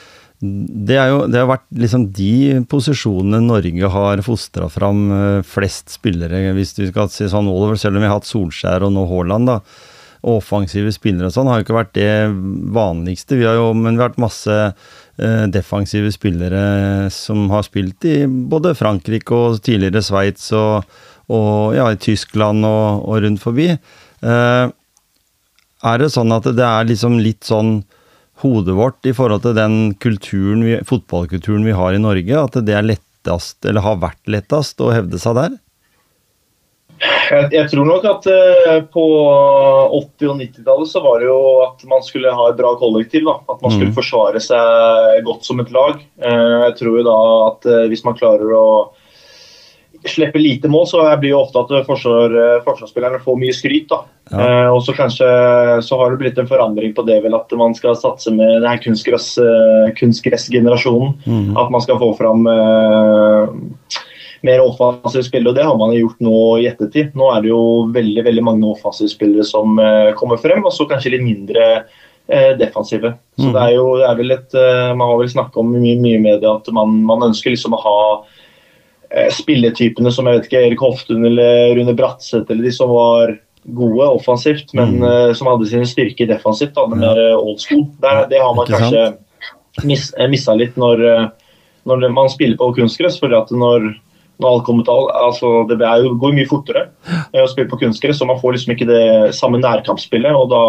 det, 0.45 0.97
jo, 0.99 1.25
det 1.31 1.40
har 1.40 1.49
vært 1.49 1.66
liksom 1.78 2.09
de 2.12 2.61
posisjonene 2.69 3.40
Norge 3.47 3.90
har 3.95 4.23
fostra 4.26 4.69
fram 4.73 5.07
eh, 5.14 5.40
flest 5.47 5.95
spillere, 5.95 6.50
hvis 6.57 6.75
du 6.76 6.85
skal 6.90 7.11
si 7.12 7.28
sånn 7.31 7.49
over, 7.50 7.78
selv 7.81 7.97
om 7.97 8.04
vi 8.04 8.11
har 8.11 8.19
hatt 8.19 8.28
Solskjær 8.28 8.85
og 8.85 8.93
nå 8.95 9.07
Haaland. 9.11 9.49
da, 9.52 9.61
Offensive 10.25 10.93
spillere 10.95 11.28
og 11.28 11.35
sånn 11.35 11.49
har 11.50 11.61
jo 11.61 11.66
ikke 11.66 11.76
vært 11.76 11.97
det 11.99 12.12
vanligste. 12.73 13.37
Vi 13.37 13.45
har 13.45 13.59
jo, 13.59 13.73
men 13.76 13.93
vi 13.93 14.00
har 14.00 14.11
vært 14.11 14.23
masse 14.25 14.54
eh, 14.57 15.45
defensive 15.52 16.12
spillere 16.14 17.11
som 17.12 17.50
har 17.52 17.66
spilt 17.66 18.07
i 18.09 18.23
både 18.25 18.73
Frankrike 18.78 19.37
og 19.37 19.61
tidligere 19.64 20.00
Sveits 20.04 20.49
og, 20.57 20.88
og, 21.28 21.76
ja, 21.76 21.90
i 21.93 22.00
Tyskland 22.00 22.64
og, 22.69 23.04
og 23.04 23.21
rundt 23.25 23.45
forbi. 23.45 23.69
Eh, 23.75 24.64
er 25.85 26.00
det 26.00 26.12
sånn 26.14 26.33
at 26.33 26.49
det 26.57 26.64
er 26.64 26.88
liksom 26.88 27.21
litt 27.21 27.45
sånn 27.45 27.83
hodet 28.42 28.74
vårt 28.74 29.06
i 29.06 29.14
forhold 29.14 29.44
til 29.44 29.56
den 29.56 29.76
kulturen 30.02 30.64
vi, 30.66 30.78
fotballkulturen 30.86 31.66
vi 31.66 31.76
har 31.76 31.94
i 31.94 32.02
Norge, 32.02 32.40
at 32.40 32.58
det 32.66 32.74
er 32.74 32.86
lettest, 32.86 33.60
eller 33.64 33.84
har 33.84 34.00
vært 34.02 34.22
lettest, 34.30 34.82
å 34.82 34.92
hevde 34.94 35.20
seg 35.22 35.38
der? 35.38 35.60
Jeg, 37.04 37.48
jeg, 37.52 37.68
tror 37.72 37.88
nok 37.88 38.04
at 38.06 38.26
uh, 38.30 38.80
på 38.92 39.04
80- 39.98 40.30
og 40.30 40.36
90-tallet 40.40 40.90
så 40.90 41.02
var 41.04 41.20
det 41.20 41.28
jo 41.28 41.38
at 41.64 41.82
man 41.90 42.04
skulle 42.06 42.32
ha 42.32 42.48
et 42.50 42.58
bra 42.58 42.74
kollektiv. 42.80 43.26
da, 43.26 43.38
At 43.50 43.64
man 43.64 43.74
skulle 43.74 43.92
mm. 43.92 43.96
forsvare 43.96 44.42
seg 44.42 45.24
godt 45.26 45.46
som 45.46 45.60
et 45.62 45.72
lag. 45.74 45.98
Uh, 46.22 46.68
jeg 46.68 46.76
tror 46.80 47.00
jo 47.00 47.06
da 47.06 47.16
at 47.48 47.68
uh, 47.70 47.80
hvis 47.90 48.04
man 48.06 48.16
klarer 48.18 48.54
å 48.56 48.66
slipper 50.11 50.42
lite 50.42 50.68
mål, 50.68 50.87
så 50.90 51.04
blir 51.20 51.32
jo 51.32 51.40
ofte 51.42 51.62
at 51.62 51.87
forsvar, 51.87 52.34
forsvarsspillerne 52.66 53.23
får 53.25 53.38
mye 53.40 53.54
skryt. 53.56 53.88
da. 53.90 54.02
Ja. 54.30 54.38
Eh, 54.40 54.70
og 54.73 54.80
så 54.84 54.94
kanskje 54.96 55.28
så 55.84 55.99
har 56.00 56.12
det 56.12 56.20
blitt 56.23 56.38
en 56.40 56.49
forandring 56.49 56.94
på 56.96 57.04
det 57.08 57.20
vel 57.25 57.37
at 57.37 57.52
man 57.58 57.76
skal 57.76 57.96
satse 57.99 58.32
med 58.32 58.61
denne 58.62 58.78
kunstgress, 58.84 59.34
kunstgressgenerasjonen. 60.00 61.14
Mm. 61.26 61.52
At 61.61 61.73
man 61.75 61.84
skal 61.84 62.00
få 62.00 62.12
fram 62.18 62.46
eh, 62.50 64.00
mer 64.44 64.64
offensive 64.64 65.25
spillere, 65.25 65.52
og 65.52 65.58
det 65.58 65.66
har 65.66 65.76
man 65.80 65.96
gjort 65.96 66.25
nå 66.25 66.38
i 66.61 66.68
ettertid. 66.68 67.12
Nå 67.16 67.30
er 67.32 67.44
det 67.44 67.52
jo 67.52 67.62
veldig 67.94 68.25
veldig 68.28 68.44
mange 68.44 68.73
offensive 68.75 69.12
spillere 69.12 69.46
som 69.49 69.78
eh, 69.80 70.12
kommer 70.18 70.40
frem, 70.40 70.64
og 70.64 70.75
så 70.75 70.88
kanskje 70.90 71.16
litt 71.16 71.25
mindre 71.25 71.66
eh, 72.28 72.52
defensive. 72.61 73.14
Så 73.38 73.49
mm. 73.49 73.52
det 73.56 73.66
er 73.66 73.76
jo 73.78 73.90
det 74.00 74.08
er 74.08 74.20
vel 74.20 74.37
et, 74.37 74.56
eh, 74.56 74.92
Man 74.92 75.08
har 75.08 75.20
vel 75.20 75.32
snakka 75.32 75.61
om 75.62 75.73
mye, 75.75 75.99
mye 76.00 76.20
i 76.20 76.25
media 76.28 76.56
at 76.58 76.73
man, 76.76 77.00
man 77.08 77.28
ønsker 77.30 77.54
liksom 77.54 77.76
å 77.76 77.84
ha 77.84 77.99
Eh, 78.34 78.43
spilletypene 79.35 80.11
som 80.12 80.26
jeg 80.26 80.38
vet 80.38 80.47
ikke, 80.49 80.62
Erik 80.68 80.83
Hoftun 80.83 81.26
eller 81.28 81.75
Rune 81.78 81.94
Bratseth 81.97 82.50
eller 82.50 82.66
de 82.66 82.73
som 82.75 82.92
var 82.92 83.37
gode 83.64 84.09
offensivt, 84.18 84.75
men 84.76 84.99
mm. 84.99 85.04
uh, 85.04 85.30
som 85.37 85.49
hadde 85.49 85.68
sine 85.71 85.87
styrker 85.88 86.28
defensivt. 86.28 86.75
da, 86.76 86.87
mer 86.90 87.21
ja. 87.21 87.37
old 87.38 87.61
school. 87.62 87.87
Det, 88.02 88.14
det, 88.33 88.42
har 88.42 88.56
man 88.56 88.68
kanskje 88.68 89.04
mis, 89.88 90.11
eh, 90.18 90.28
missa 90.30 90.56
litt 90.59 90.76
når, 90.80 91.04
når, 91.88 92.09
man 92.12 92.28
spiller 92.33 92.59
på 92.61 92.75
kunstgress. 92.76 93.16
for 93.23 93.33
at 93.37 93.52
når, 93.54 93.88
når 94.42 94.50
alt 94.50 94.66
kommer 94.66 94.85
til 94.85 94.92
alt, 94.92 95.14
altså 95.30 95.54
Det 95.71 95.78
jo, 95.80 96.12
går 96.21 96.37
mye 96.37 96.50
fortere 96.50 96.85
å 97.33 97.49
spille 97.49 97.71
på 97.71 97.80
kunstgress, 97.87 98.21
så 98.21 98.28
man 98.28 98.40
får 98.42 98.59
liksom 98.59 98.76
ikke 98.76 98.90
det 98.90 99.06
samme 99.38 99.62
nærkampsspillet. 99.62 100.35
og 100.35 100.52
da 100.52 100.64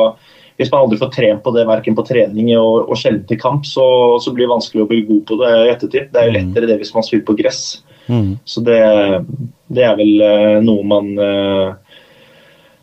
hvis 0.56 0.72
man 0.72 0.86
aldri 0.86 1.00
får 1.02 1.12
trent 1.12 1.44
på 1.44 1.52
det 1.52 1.66
verken 1.68 1.98
på 1.98 2.06
trening 2.08 2.54
og, 2.56 2.86
og 2.88 2.96
sjelden 2.96 3.26
til 3.28 3.40
kamp, 3.42 3.66
så, 3.68 3.84
så, 4.24 4.32
blir 4.32 4.48
det 4.48 4.54
vanskelig 4.54 4.86
å 4.86 4.88
bli 4.88 5.02
god 5.10 5.26
på 5.28 5.38
det 5.42 5.50
i 5.52 5.72
ettertid. 5.74 6.14
Det 6.14 6.22
er 6.22 6.30
jo 6.30 6.32
mm. 6.32 6.38
lettere 6.38 6.70
det 6.70 6.78
hvis 6.80 6.94
man 6.96 7.04
spiller 7.04 7.26
på 7.28 7.36
gress. 7.42 7.62
Mm. 8.08 8.36
Så 8.46 8.62
det, 8.66 8.80
det, 9.74 9.84
er 9.86 9.96
vel 10.00 10.22
uh, 10.22 10.58
noe 10.64 10.86
man 10.88 11.12
uh, 11.20 12.00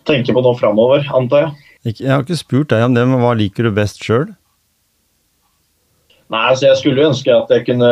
tenker 0.09 0.35
på 0.35 0.45
nå 0.45 0.55
framover, 0.59 1.07
antar 1.15 1.47
jeg. 1.47 1.99
Jeg 1.99 2.13
har 2.13 2.23
ikke 2.23 2.39
spurt 2.39 2.71
deg 2.71 2.85
om 2.87 2.95
det, 2.95 3.05
men 3.11 3.23
hva 3.23 3.35
liker 3.39 3.67
du 3.67 3.75
best 3.75 4.03
sjøl? 4.03 4.31
Nei, 6.33 6.43
altså 6.49 6.71
Jeg 6.71 6.79
skulle 6.81 7.09
ønske 7.11 7.33
at 7.35 7.51
jeg 7.53 7.67
kunne 7.67 7.89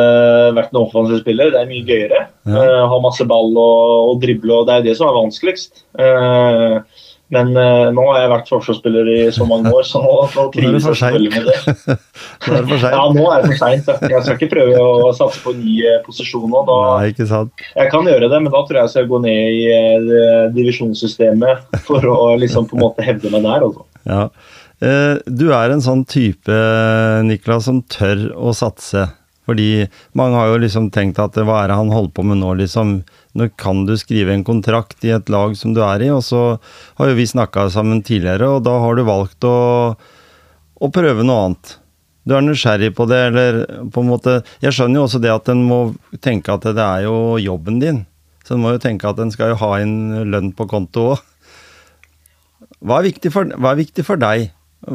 vært 0.57 0.71
en 0.73 0.81
offensiv 0.81 1.19
spiller. 1.21 1.51
Det 1.53 1.59
er 1.61 1.69
mye 1.69 1.85
gøyere. 1.85 2.21
Ja. 2.49 2.63
Uh, 2.65 2.83
ha 2.89 2.99
masse 3.03 3.25
ball 3.29 3.51
og, 3.53 4.11
og 4.11 4.21
drible, 4.23 4.55
og 4.61 4.69
det 4.69 4.79
er 4.79 4.87
det 4.87 4.97
som 4.97 5.11
er 5.11 5.17
vanskeligst. 5.19 5.83
Uh, 5.99 6.81
men 7.31 7.51
uh, 7.55 7.87
nå 7.95 8.03
har 8.09 8.17
jeg 8.19 8.31
vært 8.33 8.49
forsvarsspiller 8.51 9.09
i 9.13 9.19
så 9.31 9.45
mange 9.47 9.71
år, 9.71 9.85
så 9.87 10.01
nå, 10.03 10.15
nå 10.35 10.45
trives 10.51 10.87
jeg 10.87 10.97
selvfølgelig 10.99 11.31
med 11.31 11.45
det. 11.47 11.95
nå 12.47 12.57
er 12.57 12.65
det 12.65 12.71
for 12.71 12.81
seint. 12.81 12.95
Ja, 12.97 13.03
nå 13.15 13.27
er 13.31 13.45
det 13.45 13.51
for 13.53 13.61
seint. 13.61 13.91
Jeg 14.11 14.25
skal 14.25 14.35
ikke 14.35 14.49
prøve 14.51 14.81
å 14.83 15.13
satse 15.15 15.39
på 15.43 15.53
en 15.55 15.61
ny 15.63 15.77
eh, 15.87 16.01
posisjon 16.03 16.49
nå. 16.51 16.63
Da, 16.67 16.79
Nei, 16.89 17.13
ikke 17.13 17.29
sant. 17.29 17.63
Jeg 17.77 17.93
kan 17.93 18.09
gjøre 18.11 18.27
det, 18.27 18.41
men 18.43 18.51
da 18.51 18.63
tror 18.67 18.81
jeg 18.81 18.89
jeg 18.89 18.95
skal 18.95 19.07
gå 19.13 19.21
ned 19.23 19.61
i 19.61 19.63
uh, 19.71 20.49
divisjonssystemet 20.57 21.79
for 21.87 22.11
å 22.11 22.17
liksom 22.41 22.67
på 22.67 22.75
en 22.75 22.83
måte 22.83 23.07
hevde 23.07 23.31
meg 23.31 23.47
der. 23.47 23.67
Altså. 23.69 23.87
Ja. 24.11 24.27
Uh, 24.81 25.15
du 25.31 25.47
er 25.55 25.71
en 25.71 25.85
sånn 25.85 26.03
type, 26.09 26.61
Niklas, 27.29 27.69
som 27.69 27.79
tør 27.87 28.27
å 28.35 28.51
satse. 28.57 29.07
Fordi 29.49 29.87
mange 30.17 30.37
har 30.37 30.51
jo 30.51 30.61
liksom 30.61 30.91
tenkt 30.93 31.19
at 31.21 31.37
hva 31.41 31.63
er 31.63 31.71
det 31.71 31.79
han 31.79 31.91
holder 31.93 32.13
på 32.15 32.25
med 32.29 32.41
nå, 32.43 32.53
liksom. 32.61 32.99
Nå 33.37 33.47
kan 33.59 33.85
du 33.87 33.95
skrive 33.97 34.35
en 34.35 34.45
kontrakt 34.47 35.03
i 35.07 35.13
et 35.15 35.31
lag 35.33 35.55
som 35.57 35.73
du 35.75 35.81
er 35.85 36.05
i, 36.05 36.11
og 36.13 36.21
så 36.25 36.43
har 36.99 37.09
jo 37.09 37.17
vi 37.17 37.27
snakka 37.29 37.69
sammen 37.73 38.03
tidligere, 38.05 38.57
og 38.57 38.65
da 38.67 38.77
har 38.83 38.97
du 38.97 39.05
valgt 39.07 39.47
å, 39.47 39.57
å 40.77 40.91
prøve 40.93 41.25
noe 41.25 41.47
annet. 41.47 41.75
Du 42.27 42.35
er 42.37 42.45
nysgjerrig 42.45 42.91
på 42.97 43.07
det, 43.09 43.21
eller 43.31 43.63
på 43.89 44.03
en 44.03 44.11
måte 44.11 44.35
Jeg 44.61 44.75
skjønner 44.77 44.99
jo 44.99 45.05
også 45.07 45.21
det 45.23 45.31
at 45.33 45.49
en 45.49 45.63
må 45.65 45.79
tenke 46.21 46.53
at 46.53 46.67
det 46.69 46.85
er 46.85 47.07
jo 47.07 47.39
jobben 47.41 47.81
din. 47.81 48.03
Så 48.45 48.55
en 48.55 48.61
må 48.61 48.75
jo 48.75 48.81
tenke 48.83 49.09
at 49.09 49.19
en 49.21 49.33
skal 49.33 49.53
jo 49.53 49.61
ha 49.61 49.71
en 49.81 49.95
lønn 50.29 50.53
på 50.53 50.69
konto 50.69 51.11
òg. 51.15 51.27
Hva, 52.81 52.97
hva, 52.97 53.71
er 53.71 53.77
viktig 53.77 54.05
for 54.05 54.21
deg? 54.21 54.49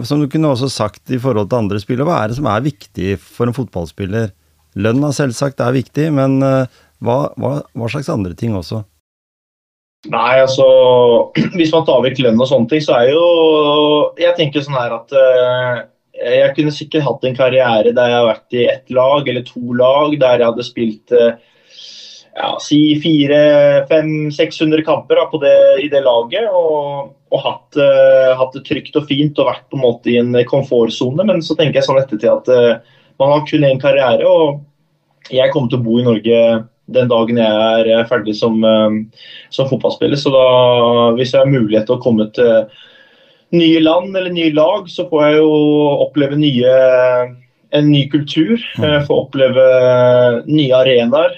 Som 0.07 0.23
du 0.23 0.27
kunne 0.31 0.51
også 0.51 0.69
sagt 0.73 1.13
i 1.15 1.21
forhold 1.23 1.51
til 1.51 1.61
andre 1.61 1.79
spillere, 1.79 2.09
hva 2.09 2.19
er 2.23 2.33
det 2.33 2.41
som 2.41 2.49
er 2.51 2.65
viktig 2.65 3.15
for 3.23 3.47
en 3.47 3.55
fotballspiller? 3.55 4.33
Lønna 4.77 5.13
selvsagt 5.15 5.63
er 5.63 5.77
viktig, 5.77 6.11
men 6.13 6.41
uh, 6.43 6.67
hva, 7.05 7.17
hva, 7.41 7.53
hva, 7.73 7.91
slags 7.93 8.11
andre 8.13 8.35
ting 8.37 8.57
også? 8.59 8.83
Nei, 10.13 10.39
altså 10.43 10.67
Hvis 11.59 11.73
man 11.75 11.87
tar 11.87 12.03
vekk 12.05 12.21
lønn 12.25 12.43
og 12.43 12.51
sånne 12.51 12.71
ting, 12.71 12.83
så 12.85 12.99
er 12.99 13.11
jo 13.11 13.23
Jeg 14.21 14.37
tenker 14.39 14.63
sånn 14.63 14.79
her 14.79 14.99
at 14.99 15.15
uh, 15.17 15.85
jeg 16.17 16.53
kunne 16.57 16.73
sikkert 16.73 17.05
hatt 17.05 17.25
en 17.29 17.37
karriere 17.37 17.93
der 17.93 18.09
jeg 18.09 18.17
har 18.17 18.29
vært 18.31 18.57
i 18.57 18.63
ett 18.73 18.93
lag 18.95 19.27
eller 19.29 19.43
to 19.45 19.75
lag, 19.77 20.15
der 20.17 20.41
jeg 20.41 20.49
hadde 20.49 20.65
spilt 20.65 21.13
uh, 21.13 21.37
ja, 22.37 22.51
si 22.61 22.79
400-500-600 23.01 24.85
kamper 24.85 25.17
da, 25.17 25.27
det, 25.41 25.57
i 25.85 25.89
det 25.93 26.03
laget. 26.05 26.49
Og, 26.53 27.13
og 27.33 27.43
hatt, 27.43 27.79
uh, 27.81 28.37
hatt, 28.37 28.55
det 28.57 28.67
trygt 28.69 28.97
og 29.01 29.09
fint 29.09 29.39
og 29.41 29.51
vært 29.51 29.67
på 29.71 29.79
en 29.79 29.85
måte 29.87 30.13
i 30.13 30.19
en 30.21 30.37
komfortsone. 30.49 31.25
Men 31.27 31.43
så 31.45 31.57
tenker 31.57 31.81
jeg 31.81 31.89
sånn 31.89 32.01
ettertid 32.03 32.31
at 32.33 32.51
uh, 32.53 32.97
man 33.23 33.33
har 33.33 33.47
kun 33.49 33.67
én 33.69 33.81
karriere. 33.83 34.29
Og 34.29 35.33
jeg 35.33 35.53
kommer 35.53 35.73
til 35.73 35.81
å 35.81 35.87
bo 35.87 36.01
i 36.01 36.07
Norge 36.07 36.41
den 36.95 37.09
dagen 37.11 37.41
jeg 37.41 37.95
er 37.97 38.07
ferdig 38.07 38.37
som, 38.39 38.61
uh, 38.61 39.25
som 39.55 39.71
fotballspiller. 39.73 40.21
Så 40.21 40.35
da, 40.35 40.45
hvis 41.17 41.33
jeg 41.33 41.43
har 41.43 41.51
mulighet 41.51 41.89
til 41.89 41.97
å 41.97 42.05
komme 42.05 42.29
til 42.37 42.69
nye 43.57 43.81
land 43.81 44.13
eller 44.13 44.35
nye 44.35 44.53
lag, 44.53 44.93
så 44.93 45.07
får 45.09 45.25
jeg 45.25 45.41
jo 45.41 45.51
oppleve 46.05 46.37
nye, 46.39 46.77
en 47.73 47.91
ny 47.91 48.05
kultur. 48.13 48.61
Mm. 48.77 49.07
Få 49.09 49.23
oppleve 49.25 49.67
nye 50.51 50.85
arenaer. 50.85 51.37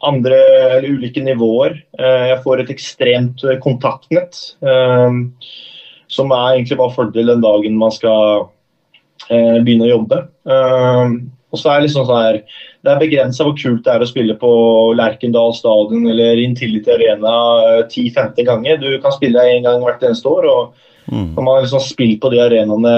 Eh, 0.00 0.08
andre 0.08 0.36
eller 0.76 0.88
ulike 0.88 1.22
nivåer. 1.22 1.82
Eh, 1.98 2.28
jeg 2.32 2.42
får 2.44 2.60
et 2.60 2.72
ekstremt 2.76 3.44
kontaktnett. 3.62 4.36
Som 6.10 6.32
er 6.34 6.56
egentlig 6.56 6.78
bare 6.78 6.94
fordel 6.94 7.26
den 7.30 7.44
dagen 7.44 7.76
man 7.78 7.92
skal 7.94 8.48
begynne 9.30 9.86
å 9.86 9.92
jobbe. 9.92 10.24
Og 11.50 11.58
så 11.58 11.70
er 11.70 11.80
det 11.80 11.88
liksom 11.88 12.06
sånn 12.06 12.22
her, 12.22 12.38
det 12.84 12.92
er 12.92 13.00
begrensa 13.00 13.46
hvor 13.46 13.56
kult 13.58 13.82
det 13.86 13.92
er 13.92 14.04
å 14.04 14.08
spille 14.08 14.36
på 14.38 14.50
Lerkendal 14.98 15.52
stadion 15.56 16.06
eller 16.12 16.38
Intility 16.42 16.92
Arena 16.94 17.34
10-15 17.88 18.38
eh, 18.38 18.46
ganger. 18.46 18.78
Du 18.82 18.88
kan 19.02 19.14
spille 19.16 19.48
én 19.56 19.66
gang 19.66 19.82
hvert 19.82 20.04
eneste 20.06 20.30
år. 20.30 20.46
og 20.46 21.10
mm. 21.10 21.34
Når 21.34 21.42
man 21.42 21.52
har 21.56 21.66
liksom 21.66 21.84
spilt 21.84 22.22
på 22.22 22.30
de 22.32 22.42
arenaene 22.44 22.94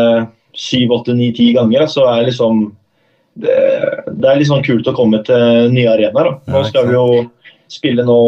7-8-9-10 0.52 1.56
ganger, 1.56 1.86
så 1.88 2.06
er 2.12 2.28
liksom 2.28 2.66
det, 3.34 3.58
det 4.12 4.28
er 4.28 4.40
litt 4.40 4.50
sånn 4.50 4.64
kult 4.66 4.88
å 4.88 4.96
komme 4.96 5.22
til 5.26 5.70
nye 5.72 5.92
arenaer. 5.92 6.34
Nå 6.52 6.64
skal 6.68 6.88
vi 6.90 6.96
jo 6.96 7.06
spille 7.72 8.04
nå 8.04 8.18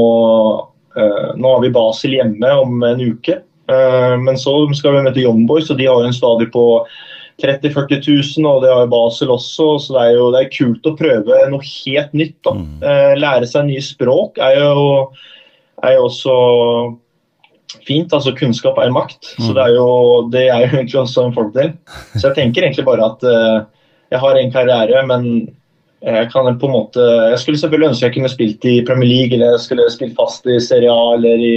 uh, 0.97 1.33
Nå 1.37 1.51
har 1.51 1.61
vi 1.61 1.73
Basel 1.75 2.17
hjemme 2.17 2.53
om 2.63 2.87
en 2.87 3.03
uke. 3.03 3.41
Uh, 3.71 4.15
men 4.21 4.39
så 4.41 4.55
skal 4.77 4.97
vi 4.97 5.05
møte 5.09 5.25
Young 5.25 5.45
Boys, 5.49 5.71
og 5.73 5.81
de 5.81 5.89
har 5.89 6.01
jo 6.01 6.09
en 6.09 6.17
stadion 6.17 6.53
på 6.55 6.65
30 7.43 7.73
000-40 7.75 8.03
000, 8.39 8.47
og 8.47 8.63
det 8.63 8.71
har 8.71 8.85
jo 8.85 8.91
Basel 8.93 9.33
også. 9.35 9.69
Så 9.83 9.97
det 9.97 10.03
er 10.03 10.19
jo 10.19 10.27
det 10.35 10.43
er 10.43 10.53
kult 10.55 10.87
å 10.87 10.97
prøve 10.99 11.41
noe 11.51 11.71
helt 11.71 12.13
nytt. 12.17 12.37
da. 12.47 12.55
Mm. 12.57 12.75
Eh, 12.91 13.15
lære 13.21 13.49
seg 13.51 13.67
nye 13.69 13.85
språk 13.85 14.39
er 14.43 14.61
jo, 14.61 14.85
er 15.83 15.97
jo 15.97 16.07
også 16.09 16.37
fint. 17.85 18.13
altså 18.13 18.35
Kunnskap 18.39 18.79
er 18.79 18.95
makt. 18.95 19.35
Mm. 19.35 19.47
Så 19.47 19.57
det 19.57 19.65
er, 19.67 19.77
jo, 19.77 19.89
det 20.31 20.47
er 20.47 20.67
jo 20.67 20.73
egentlig 20.79 21.01
også 21.03 21.27
en 21.27 21.37
fordel. 21.37 21.73
Så 22.15 22.29
jeg 22.29 22.37
tenker 22.39 22.67
egentlig 22.67 22.87
bare 22.87 23.11
at 23.11 23.27
uh, 23.27 23.74
jeg 24.13 24.21
har 24.21 24.39
en 24.39 24.53
karriere, 24.53 25.05
men 25.09 25.29
jeg 26.05 26.29
kan 26.33 26.59
på 26.61 26.69
en 26.69 26.75
måte 26.75 27.01
Jeg 27.01 27.39
skulle 27.41 27.59
selvfølgelig 27.61 27.89
ønske 27.89 28.07
jeg 28.07 28.15
kunne 28.19 28.33
spilt 28.33 28.67
i 28.69 28.83
Premier 28.85 29.09
League 29.09 29.37
eller 29.37 29.55
jeg 29.55 29.65
skulle 29.65 29.87
spilt 29.93 30.17
fast 30.19 30.45
i 30.47 30.59
Serie 30.61 30.93
A 30.93 31.15
eller 31.17 31.41
i, 31.41 31.55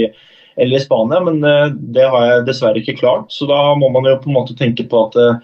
eller 0.56 0.78
i 0.78 0.82
Spania, 0.82 1.20
men 1.20 1.42
uh, 1.44 1.68
det 1.94 2.06
har 2.08 2.24
jeg 2.26 2.46
dessverre 2.48 2.80
ikke 2.80 2.96
klart. 3.02 3.28
Så 3.30 3.46
da 3.50 3.74
må 3.78 3.90
man 3.92 4.08
jo 4.08 4.16
på 4.22 4.30
en 4.30 4.38
måte 4.38 4.56
tenke 4.58 4.86
på 4.88 5.04
at 5.06 5.18
uh, 5.20 5.42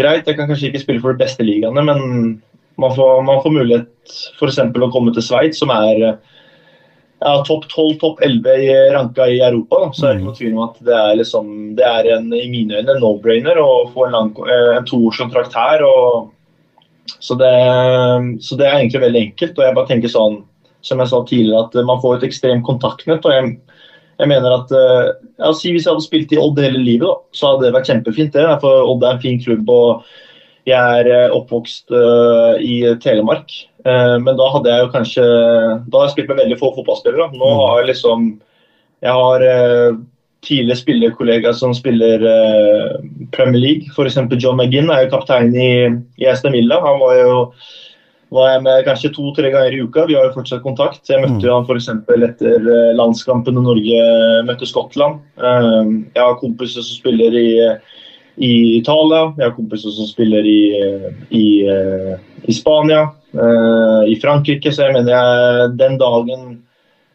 greit, 0.00 0.26
jeg 0.26 0.38
kan 0.38 0.48
kanskje 0.48 0.70
ikke 0.70 0.82
spille 0.86 1.04
for 1.04 1.12
de 1.12 1.20
beste 1.20 1.44
ligaene, 1.44 1.84
men 1.84 2.40
man 2.80 2.96
får, 2.96 3.22
man 3.28 3.42
får 3.44 3.54
mulighet 3.58 4.16
f.eks. 4.38 4.58
å 4.58 4.92
komme 4.94 5.12
til 5.14 5.26
Sveits, 5.26 5.60
som 5.60 5.72
er 5.74 6.16
ja, 7.20 7.32
topp 7.44 7.68
12, 7.68 7.94
topp 8.00 8.20
11 8.24 8.56
i 8.64 8.68
ranka 8.94 9.28
i 9.28 9.40
Europa. 9.40 9.80
Da. 9.84 9.92
Så 9.92 10.06
er 10.06 10.12
det 10.12 10.20
ikke 10.20 10.28
noe 10.28 10.38
tvil 10.38 10.52
om 10.56 10.62
at 10.66 10.82
det 10.88 10.98
er, 10.98 11.14
liksom, 11.20 11.48
det 11.78 11.88
er 11.88 12.10
en, 12.16 12.28
i 12.32 12.46
mine 12.52 12.80
øyne 12.80 12.94
en 12.96 13.02
no-brainer 13.04 13.60
å 13.60 13.70
få 13.94 14.06
en, 14.06 14.14
lang, 14.16 14.30
eh, 14.46 14.70
en 14.78 14.88
toårskontrakt 14.88 15.56
her. 15.58 15.84
Og, 15.84 16.30
så, 17.18 17.36
det, 17.36 17.50
så, 18.40 18.56
det, 18.56 18.68
er 18.68 18.78
egentlig 18.78 19.04
veldig 19.04 19.24
enkelt. 19.26 19.58
og 19.58 19.66
jeg 19.66 19.76
bare 19.76 19.92
tenker 19.92 20.12
sånn, 20.12 20.40
som 20.86 21.02
jeg 21.02 21.12
sa 21.12 21.20
tidligere, 21.28 21.66
at 21.66 21.76
man 21.88 22.00
får 22.00 22.18
et 22.18 22.30
ekstremt 22.30 22.64
kontaktnett. 22.64 23.26
og 23.28 23.36
jeg 23.36 23.58
jeg 24.20 24.28
mener 24.28 24.52
at 24.52 24.72
eh, 24.76 25.12
ja, 25.40 25.52
si 25.56 25.72
Hvis 25.72 25.86
jeg 25.86 25.94
hadde 25.94 26.04
spilt 26.04 26.32
i 26.34 26.40
Odd 26.40 26.58
hele 26.60 26.80
livet, 26.82 27.06
da, 27.08 27.14
så 27.36 27.54
hadde 27.54 27.68
det 27.68 27.76
vært 27.76 27.88
kjempefint. 27.88 28.34
det, 28.36 28.48
for 28.62 28.90
Odd 28.92 29.06
er 29.06 29.16
en 29.16 29.22
fin 29.22 29.40
klubb. 29.40 29.70
og 29.72 30.04
jeg 30.68 31.00
er 31.00 31.08
eh, 31.08 31.32
oppvokst 31.32 31.92
uh, 31.94 32.60
i 32.60 32.82
Telemark, 33.00 33.52
uh, 33.86 34.16
men 34.20 34.36
da 34.36 34.48
hadde 34.54 34.72
jeg 34.72 34.84
jo 34.84 34.92
kanskje 34.92 35.24
Da 35.24 35.96
har 35.96 36.06
jeg 36.06 36.14
spilt 36.16 36.32
med 36.32 36.40
veldig 36.42 36.60
få 36.60 36.72
fotballspillere. 36.76 37.30
Nå 37.32 37.50
mm. 37.50 37.60
har 37.64 37.80
jeg 37.80 37.90
liksom 37.94 38.30
Jeg 39.00 39.16
har 39.16 39.44
tidligere 40.44 40.76
spillerkollegaer 40.76 41.54
som 41.56 41.72
spiller 41.76 42.20
Premier 43.32 43.60
League. 43.60 43.88
F.eks. 43.92 44.18
John 44.36 44.60
McGinn 44.60 44.92
er 44.92 45.06
jo 45.06 45.14
kaptein 45.14 45.54
i, 45.56 45.70
i 46.20 46.28
Aston 46.28 46.52
Villa. 46.52 46.76
Han 46.84 47.00
var 47.00 47.14
jo 47.16 47.34
var 48.30 48.50
jeg 48.52 48.62
med 48.66 48.84
kanskje 48.86 49.12
to-tre 49.16 49.48
ganger 49.52 49.72
i 49.72 49.80
uka. 49.80 50.04
Vi 50.08 50.18
har 50.18 50.28
jo 50.28 50.34
fortsatt 50.36 50.60
kontakt. 50.64 51.00
Jeg 51.08 51.24
møtte 51.24 51.40
mm. 51.40 51.48
han 51.48 51.64
f.eks. 51.64 51.88
etter 52.28 52.68
landskampen 53.00 53.56
da 53.56 53.64
Norge 53.64 54.04
møtte 54.48 54.68
Skottland. 54.68 55.24
Jeg 55.40 56.20
har 56.20 56.40
kompiser 56.44 56.84
som 56.84 57.00
spiller 57.00 57.40
i 57.40 57.48
i 58.36 58.78
Italia. 58.78 59.30
Jeg 59.38 59.48
har 59.48 59.56
kompiser 59.56 59.94
som 59.94 60.08
spiller 60.08 60.46
i, 60.46 60.60
i, 61.34 61.46
eh, 61.68 62.14
i 62.48 62.54
Spania, 62.56 63.08
uh, 63.36 64.02
i 64.08 64.16
Frankrike. 64.22 64.72
Så 64.72 64.86
jeg 64.86 64.96
mener 64.96 65.12
jeg, 65.12 65.70
den 65.80 65.98
dagen 66.00 66.50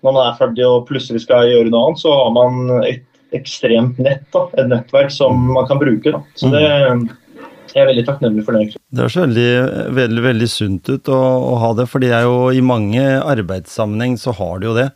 når 0.05 0.13
man 0.13 0.27
er 0.27 0.37
ferdig 0.37 0.65
og 0.67 0.85
plutselig 0.89 1.23
skal 1.23 1.47
gjøre 1.49 1.71
noe 1.71 1.89
annet, 1.89 2.01
så 2.03 2.13
har 2.13 2.33
man 2.35 2.83
et 2.85 3.05
ekstremt 3.35 3.97
nett. 4.01 4.25
Da, 4.35 4.45
et 4.59 4.69
nettverk 4.69 5.13
som 5.13 5.47
man 5.55 5.65
kan 5.69 5.81
bruke. 5.81 6.13
Da. 6.13 6.21
Så 6.37 6.51
det, 6.53 6.65
jeg 7.73 7.81
er 7.81 7.89
veldig 7.89 8.05
takknemlig 8.07 8.45
for 8.47 8.55
det. 8.55 8.77
Det 8.77 9.03
høres 9.03 9.17
veldig, 9.19 9.49
veldig, 9.97 10.21
veldig 10.29 10.49
sunt 10.51 10.93
ut 10.93 11.11
å, 11.11 11.19
å, 11.19 11.57
ha 11.63 11.73
det, 11.79 11.89
for 11.91 12.03
det 12.03 12.13
er 12.15 12.27
jo 12.27 12.53
i 12.53 12.61
mange 12.63 13.03
arbeidssammenheng 13.19 14.15
så 14.21 14.35
har 14.37 14.61
du 14.61 14.69
jo 14.69 14.77
det. 14.77 14.89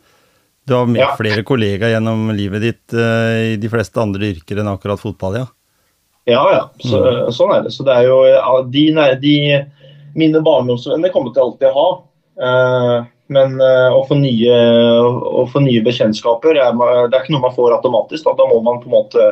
Du 0.68 0.76
har 0.76 0.92
ja. 0.94 1.10
flere 1.18 1.42
kollegaer 1.46 1.96
gjennom 1.96 2.30
livet 2.36 2.62
ditt 2.62 2.94
uh, 2.94 3.50
i 3.50 3.56
de 3.60 3.72
fleste 3.72 4.00
andre 4.00 4.30
yrker 4.30 4.62
enn 4.62 4.70
akkurat 4.70 5.00
fotball, 5.02 5.42
ja. 5.42 5.48
Ja, 6.24 6.42
ja. 6.52 6.64
Så, 6.78 6.98
mm. 7.00 7.30
Sånn 7.34 7.54
er 7.54 7.64
det. 7.64 7.72
Så 7.74 7.86
det 7.86 7.94
er 7.96 8.08
jo 8.08 8.18
ja, 8.28 8.56
de, 8.66 8.84
de, 9.22 9.36
Mine 10.18 10.42
barndomsvenner 10.44 11.12
kommer 11.14 11.34
til 11.34 11.46
alltid 11.46 11.70
å 11.70 11.76
ha. 11.76 11.88
Uh, 12.40 12.96
men 13.30 13.56
uh, 13.60 13.94
å, 13.94 14.02
få 14.08 14.18
nye, 14.18 14.58
å, 15.06 15.44
få 15.50 15.62
nye, 15.62 15.82
bekjentskaper 15.86 16.58
er, 16.58 16.74
det 16.74 17.14
er 17.14 17.22
ikke 17.22 17.36
noe 17.36 17.46
man 17.46 17.56
får 17.56 17.76
automatisk. 17.78 18.26
Da, 18.26 18.34
da 18.40 18.48
må 18.50 18.60
man 18.66 18.82
på 18.82 18.90
en 18.90 18.96
måte 18.96 19.30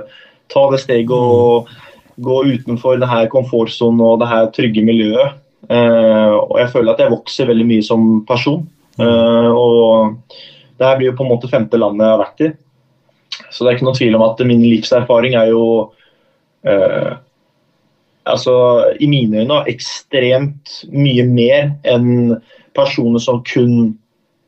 ta 0.52 0.64
det 0.72 0.80
steget 0.84 1.12
og 1.12 1.68
mm. 1.68 1.84
gå 2.24 2.38
utenfor 2.54 3.02
det 3.02 3.10
her 3.10 3.28
komfortsonen 3.32 4.04
og 4.04 4.22
det 4.22 4.30
her 4.30 4.48
trygge 4.54 4.86
miljøet. 4.86 5.36
Uh, 5.68 6.38
og 6.38 6.56
jeg 6.62 6.72
føler 6.72 6.94
at 6.94 7.02
jeg 7.02 7.12
vokser 7.12 7.50
veldig 7.50 7.66
mye 7.68 7.84
som 7.84 8.08
person. 8.28 8.62
og 8.98 10.14
det 10.78 10.86
her 10.86 10.96
blir 10.98 11.10
jo 11.10 11.18
på 11.18 11.26
en 11.26 11.30
måte 11.32 11.50
femte 11.50 11.78
landet 11.78 12.06
jeg 12.06 12.14
har 12.14 12.22
vært 12.22 12.42
i. 12.42 12.48
Så 13.50 13.64
det 13.64 13.70
er 13.70 13.76
ikke 13.76 13.86
noe 13.88 13.98
tvil 13.98 14.16
om 14.18 14.24
at 14.26 14.42
min 14.46 14.62
livserfaring 14.62 15.34
er 15.38 15.50
jo 15.50 15.62
eh, 16.66 17.10
altså, 18.24 18.54
i 19.00 19.08
mine 19.10 19.44
øyne 19.44 19.62
ekstremt 19.70 20.80
mye 20.92 21.24
mer 21.28 21.72
enn 21.88 22.38
personer 22.76 23.22
som 23.22 23.42
kun 23.46 23.96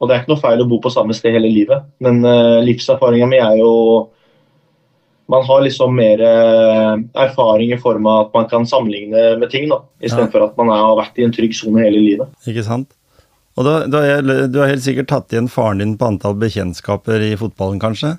Og 0.00 0.08
det 0.08 0.14
er 0.14 0.22
ikke 0.22 0.32
noe 0.32 0.40
feil 0.40 0.62
å 0.62 0.68
bo 0.68 0.78
på 0.80 0.88
samme 0.88 1.12
sted 1.12 1.34
hele 1.36 1.50
livet, 1.52 1.82
men 2.00 2.22
eh, 2.24 2.62
livserfaringa 2.64 3.26
mi 3.28 3.36
er 3.36 3.58
jo 3.60 3.72
man 5.30 5.44
har 5.44 5.60
liksom 5.62 5.92
mer 5.94 6.22
eh, 6.24 6.94
erfaring 7.22 7.74
i 7.74 7.78
form 7.78 8.06
av 8.08 8.22
at 8.24 8.32
man 8.34 8.48
kan 8.48 8.64
sammenligne 8.66 9.36
med 9.38 9.52
ting, 9.52 9.68
da, 9.70 9.82
istedenfor 10.00 10.40
ja. 10.40 10.48
at 10.48 10.56
man 10.58 10.72
har 10.72 10.96
vært 10.98 11.20
i 11.20 11.26
en 11.26 11.34
trygg 11.36 11.52
sone 11.54 11.84
hele 11.84 12.00
livet. 12.00 12.32
Ikke 12.48 12.64
sant. 12.66 12.88
Og 13.58 13.66
da, 13.66 13.74
da 13.92 14.00
er, 14.06 14.24
Du 14.50 14.56
har 14.62 14.72
helt 14.72 14.82
sikkert 14.82 15.10
tatt 15.12 15.34
igjen 15.34 15.50
faren 15.52 15.82
din 15.82 15.94
på 16.00 16.08
antall 16.08 16.38
bekjentskaper 16.40 17.22
i 17.28 17.34
fotballen, 17.38 17.78
kanskje? 17.82 18.16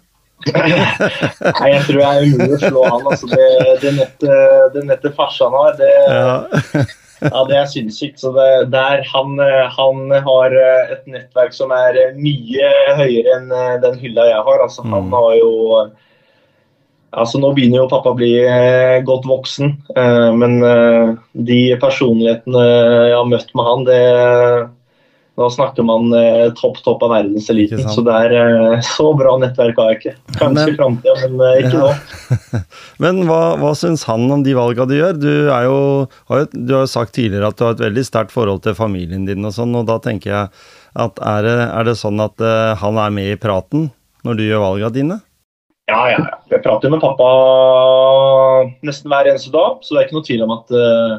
Nei, 0.49 1.69
jeg 1.71 1.83
tror 1.87 2.01
jeg 2.01 2.09
er 2.09 2.25
umulig 2.25 2.57
å 2.57 2.61
slå 2.61 2.83
han. 2.87 3.07
Altså, 3.11 3.29
det, 3.31 3.47
det, 3.83 3.93
nettet, 3.99 4.75
det 4.75 4.83
nettet 4.89 5.17
farsan 5.17 5.55
har, 5.55 5.75
det, 5.79 5.89
ja. 6.09 6.83
ja, 7.27 7.43
det 7.49 7.57
er 7.59 7.71
sinnssykt. 7.71 8.21
Så 8.23 8.33
det, 8.35 8.49
der 8.73 9.05
han, 9.13 9.41
han, 9.77 10.05
har 10.27 10.55
et 10.97 11.03
nettverk 11.05 11.53
som 11.57 11.73
er 11.75 11.99
mye 12.17 12.71
høyere 12.99 13.37
enn 13.37 13.51
den 13.83 13.99
hylla 14.01 14.29
jeg 14.31 14.47
har. 14.47 14.63
Altså, 14.67 14.85
mm. 14.87 14.95
Han 14.97 15.13
har 15.19 15.35
jo 15.39 15.51
Altså, 17.11 17.41
nå 17.43 17.49
begynner 17.51 17.81
jo 17.81 17.89
pappa 17.91 18.13
å 18.13 18.15
bli 18.15 18.31
eh, 18.39 19.01
godt 19.03 19.25
voksen, 19.27 19.73
eh, 19.99 20.29
men 20.31 20.61
eh, 20.63 21.09
de 21.47 21.59
personlighetene 21.81 22.61
jeg 22.63 23.17
har 23.17 23.27
møtt 23.27 23.51
med 23.51 23.67
han, 23.67 23.83
det 23.89 24.03
da 25.41 25.49
snakker 25.51 25.85
man 25.85 26.11
eh, 26.15 26.47
topp 26.57 26.79
topp 26.85 27.03
av 27.05 27.13
verdenseliten. 27.15 27.81
Så 27.89 28.03
det 28.05 28.17
er 28.27 28.35
eh, 28.37 28.83
så 28.95 29.09
bra 29.17 29.33
nettverk 29.41 29.79
har 29.81 29.91
jeg 29.91 29.99
ikke. 29.99 30.13
Kanskje 30.37 30.67
i 30.73 30.75
framtida, 30.77 31.15
men 31.23 31.45
eh, 31.47 31.63
ikke 31.63 31.79
ja. 31.79 31.87
nå. 31.87 32.61
men 33.03 33.23
hva, 33.29 33.41
hva 33.61 33.71
syns 33.77 34.05
han 34.09 34.27
om 34.31 34.45
de 34.45 34.55
valga 34.57 34.87
du 34.89 34.95
gjør? 34.97 35.17
Du, 35.17 35.31
jo, 35.49 35.79
har 36.29 36.43
jo, 36.43 36.51
du 36.53 36.75
har 36.77 36.85
jo 36.85 36.91
sagt 36.93 37.15
tidligere 37.17 37.51
at 37.51 37.59
du 37.59 37.65
har 37.67 37.75
et 37.75 37.83
veldig 37.87 38.05
sterkt 38.07 38.35
forhold 38.35 38.63
til 38.65 38.77
familien 38.77 39.25
din, 39.27 39.43
og 39.47 39.55
sånn, 39.57 39.75
og 39.77 39.89
da 39.89 39.97
tenker 40.03 40.33
jeg 40.33 40.69
at 41.01 41.19
er 41.23 41.47
det, 41.47 41.57
er 41.71 41.87
det 41.87 41.97
sånn 41.99 42.19
at 42.19 42.43
uh, 42.43 42.75
han 42.81 42.97
er 42.99 43.13
med 43.15 43.29
i 43.31 43.39
praten 43.39 43.87
når 44.27 44.37
du 44.37 44.43
gjør 44.43 44.65
valga 44.65 44.89
dine? 44.93 45.21
Ja, 45.89 46.01
ja. 46.11 46.19
Jeg 46.51 46.63
prater 46.63 46.87
jo 46.87 46.93
med 46.93 47.03
pappa 47.03 47.27
nesten 48.85 49.11
hver 49.11 49.29
eneste 49.31 49.53
dag, 49.55 49.79
så 49.83 49.95
det 49.95 50.01
er 50.01 50.07
ikke 50.07 50.17
noe 50.19 50.27
tvil 50.27 50.43
om 50.45 50.53
at 50.57 50.75
uh, 50.75 51.13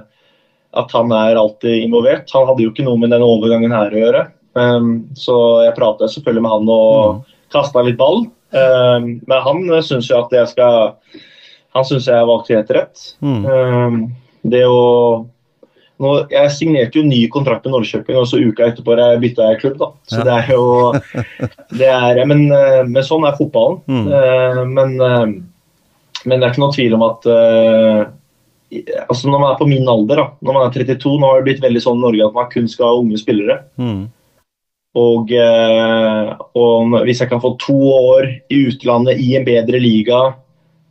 at 0.72 0.92
han 0.96 1.12
er 1.12 1.36
alltid 1.36 1.84
involvert. 1.84 2.30
Han 2.32 2.46
hadde 2.48 2.64
jo 2.64 2.72
ikke 2.72 2.86
noe 2.86 3.00
med 3.00 3.12
denne 3.12 3.28
overgangen 3.28 3.74
her 3.74 3.92
å 3.92 4.00
gjøre. 4.04 4.22
Um, 4.52 4.92
så 5.16 5.34
jeg 5.66 5.76
prata 5.76 6.08
selvfølgelig 6.12 6.44
med 6.44 6.52
han 6.52 6.70
og 6.72 6.94
mm. 6.94 7.20
kasta 7.54 7.84
litt 7.84 7.98
ball. 8.00 8.24
Um, 8.52 9.12
men 9.28 9.44
han 9.46 9.62
syns 9.84 10.10
jo 10.10 10.18
at 10.18 10.34
jeg 10.36 10.44
skal 10.50 10.92
Han 11.72 11.86
syns 11.88 12.04
jeg 12.04 12.28
valgte 12.28 12.56
helt 12.58 12.72
rett. 12.76 13.04
Mm. 13.24 13.44
Um, 13.48 14.00
det 14.44 14.64
å 14.68 14.80
nå, 16.02 16.10
Jeg 16.32 16.50
signerte 16.56 16.98
jo 16.98 17.06
ny 17.06 17.20
kontrakt 17.32 17.64
med 17.64 17.76
Norrköping, 17.76 18.16
og 18.18 18.26
så 18.28 18.40
uka 18.42 18.66
etterpå 18.66 18.96
jeg 18.98 19.20
bytta 19.22 19.52
jeg 19.52 19.60
klubb. 19.62 19.78
da. 19.80 19.88
Så 20.10 20.18
ja. 20.20 20.24
det 20.26 20.34
er 20.40 20.50
jo 20.56 20.64
det 21.80 21.92
er, 21.92 22.24
men, 22.28 22.48
men, 22.48 23.04
sånn 23.06 23.28
er 23.28 23.38
fotballen. 23.38 23.80
Mm. 23.86 24.72
Men, 24.72 24.96
uh, 24.98 26.26
men 26.26 26.40
det 26.40 26.48
er 26.48 26.50
ikke 26.52 26.64
noe 26.64 26.76
tvil 26.76 26.96
om 26.98 27.06
at 27.06 27.30
uh, 27.30 28.02
altså 28.80 29.28
Når 29.28 29.40
man 29.40 29.50
er 29.52 29.60
på 29.60 29.68
min 29.68 29.88
alder, 29.88 30.20
da, 30.22 30.26
når 30.40 30.56
man 30.56 30.66
er 30.66 30.74
32, 30.74 31.14
nå 31.20 31.28
har 31.28 31.40
det 31.40 31.48
blitt 31.50 31.64
veldig 31.64 31.82
sånn 31.84 32.00
i 32.00 32.04
Norge 32.06 32.26
at 32.28 32.36
man 32.36 32.50
kun 32.52 32.68
skal 32.70 32.88
ha 32.88 33.00
unge 33.02 33.20
spillere. 33.20 33.58
Mm. 33.80 34.02
Og, 35.00 35.32
eh, 35.32 36.30
og, 36.60 36.96
hvis 37.06 37.22
jeg 37.22 37.30
kan 37.30 37.40
få 37.40 37.54
to 37.60 37.76
år 37.94 38.28
i 38.52 38.62
utlandet 38.68 39.20
i 39.24 39.32
en 39.38 39.46
bedre 39.46 39.80
liga, 39.80 40.20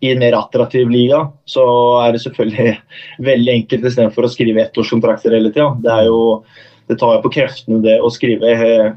i 0.02 0.10
en 0.10 0.22
mer 0.24 0.34
attraktiv 0.34 0.90
liga, 0.90 1.28
så 1.46 1.64
er 2.02 2.16
det 2.16 2.24
selvfølgelig 2.24 2.74
veldig 3.30 3.56
enkelt 3.60 3.86
istedenfor 3.86 4.26
å 4.26 4.32
skrive 4.34 4.64
ettårskontrakter 4.66 5.38
hele 5.38 5.54
tida. 5.54 5.70
Det, 5.84 5.94
er 5.94 6.10
jo, 6.10 6.22
det 6.90 6.98
tar 7.02 7.18
jo 7.18 7.26
på 7.26 7.34
kreftene 7.38 7.82
det 7.86 8.00
å 8.02 8.10
skrive 8.14 8.56
eh, 8.56 8.94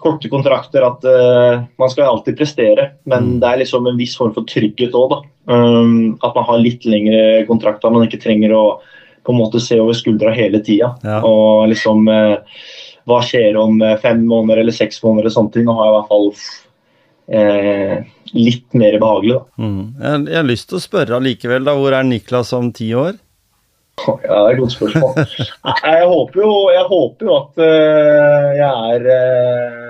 korte 0.00 0.30
kontrakter 0.32 0.84
at 0.86 1.04
uh, 1.06 1.62
man 1.80 1.92
skal 1.92 2.08
alltid 2.08 2.38
prestere, 2.38 2.90
men 3.08 3.34
mm. 3.34 3.36
det 3.42 3.50
er 3.50 3.60
liksom 3.62 3.88
en 3.88 3.98
viss 4.00 4.16
form 4.18 4.32
for 4.36 4.48
trygghet 4.48 4.96
òg. 4.96 5.20
Um, 5.50 6.16
at 6.22 6.36
man 6.36 6.46
har 6.46 6.62
litt 6.62 6.86
lengre 6.88 7.44
kontrakter, 7.48 7.92
man 7.92 8.06
ikke 8.06 8.20
trenger 8.22 8.54
å 8.56 8.64
på 9.26 9.34
en 9.34 9.40
måte 9.40 9.60
se 9.60 9.76
over 9.80 9.96
skuldra 9.96 10.32
hele 10.32 10.62
tida. 10.64 10.94
Ja. 11.04 11.20
Og 11.26 11.68
liksom 11.68 12.08
uh, 12.08 12.40
Hva 13.08 13.20
skjer 13.26 13.56
om 13.60 13.80
uh, 13.82 13.98
fem 14.00 14.22
måneder 14.28 14.62
eller 14.62 14.76
seks 14.76 15.02
måneder 15.04 15.28
og 15.30 15.36
sånne 15.36 15.54
ting. 15.56 15.66
Nå 15.68 15.76
har 15.76 15.88
jeg 15.88 15.92
i 15.92 15.98
hvert 15.98 16.12
fall 16.14 16.30
litt 18.34 18.74
mer 18.74 18.96
behagelig. 18.98 19.36
Da. 19.36 19.62
Mm. 19.62 19.82
Jeg, 20.00 20.22
jeg, 20.24 20.36
har 20.40 20.48
lyst 20.48 20.66
til 20.70 20.78
å 20.80 20.82
spørre 20.82 21.18
allikevel, 21.20 21.66
da. 21.68 21.76
Hvor 21.78 21.94
er 21.94 22.08
Niklas 22.08 22.50
om 22.56 22.72
ti 22.74 22.88
år? 22.98 23.20
Ja, 24.00 24.16
det 24.24 24.32
er 24.32 24.56
et 24.56 24.62
godt 24.62 24.74
spørsmål. 24.74 25.20
Jeg 25.92 26.08
håper 26.10 26.40
jo, 26.40 26.50
jeg 26.72 26.84
håper 26.88 27.28
jo 27.28 27.34
at 27.36 27.60
jeg 28.56 29.02
er 29.04 29.89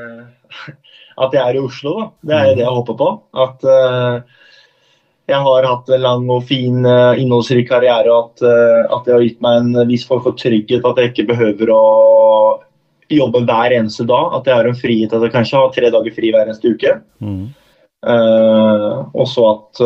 at 1.20 1.34
jeg 1.36 1.42
er 1.42 1.58
i 1.58 1.64
Oslo. 1.64 1.96
da. 1.96 2.06
Det 2.22 2.36
er 2.36 2.54
det 2.54 2.64
jeg 2.64 2.76
håper 2.78 2.96
på. 3.00 3.08
At 3.44 3.66
uh, 3.66 4.22
jeg 5.30 5.42
har 5.46 5.68
hatt 5.68 5.92
en 5.94 6.04
lang 6.04 6.30
og 6.32 6.46
fin, 6.48 6.80
uh, 6.86 7.18
innholdsrik 7.20 7.68
karriere, 7.70 8.10
og 8.12 8.30
at, 8.30 8.44
uh, 8.46 8.96
at, 8.96 9.04
det 9.06 9.14
har 9.14 9.26
gitt 9.26 9.42
meg 9.44 9.60
en 9.60 9.90
viss 9.90 10.06
form 10.08 10.24
for 10.24 10.38
trygghet. 10.38 10.86
At 10.86 11.00
jeg 11.00 11.12
ikke 11.12 11.28
behøver 11.32 11.72
å 11.74 11.82
jobbe 13.10 13.44
hver 13.48 13.76
eneste 13.76 14.06
dag. 14.08 14.38
At 14.38 14.48
jeg 14.48 14.56
har 14.56 14.70
en 14.70 14.80
frihet 14.80 15.16
at 15.16 15.26
jeg 15.26 15.34
kanskje 15.34 15.60
har 15.60 15.74
tre 15.74 15.92
dager 15.92 16.16
fri 16.16 16.32
hver 16.32 16.46
eneste 16.46 16.74
uke. 16.76 17.00
Mm. 17.20 17.50
og 18.00 19.26
så 19.28 19.42
at, 19.44 19.80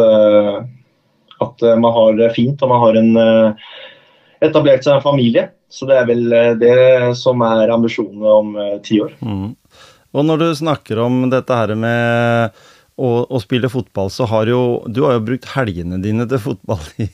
at 1.42 1.64
man 1.83 1.94
har 1.96 2.12
det 2.20 2.29
fint 2.37 2.61
og 2.62 2.70
man 2.70 2.83
har 2.85 2.98
en, 3.00 3.09
etablert 4.44 4.85
seg 4.87 5.00
en 5.00 5.03
familie. 5.03 5.48
Så 5.72 5.88
det 5.88 5.96
er 5.98 6.07
vel 6.07 6.29
det 6.61 6.77
som 7.18 7.40
er 7.42 7.72
ambisjonene 7.74 8.37
om 8.44 8.55
ti 8.85 9.00
år. 9.03 9.16
Mm. 9.24 9.57
Og 10.14 10.27
når 10.27 10.40
du 10.40 10.48
snakker 10.55 11.00
om 11.03 11.27
dette 11.33 11.59
her 11.59 11.74
med 11.79 12.55
å, 12.94 13.09
å, 13.27 13.40
spille 13.42 13.70
fotball, 13.70 14.11
så 14.14 14.27
har 14.31 14.46
jo 14.50 14.61
du 14.87 15.03
har 15.07 15.16
jo 15.16 15.24
brukt 15.27 15.48
helgene 15.57 15.98
dine 16.03 16.27
til 16.31 16.40
fotball 16.42 16.83
i, 17.03 17.09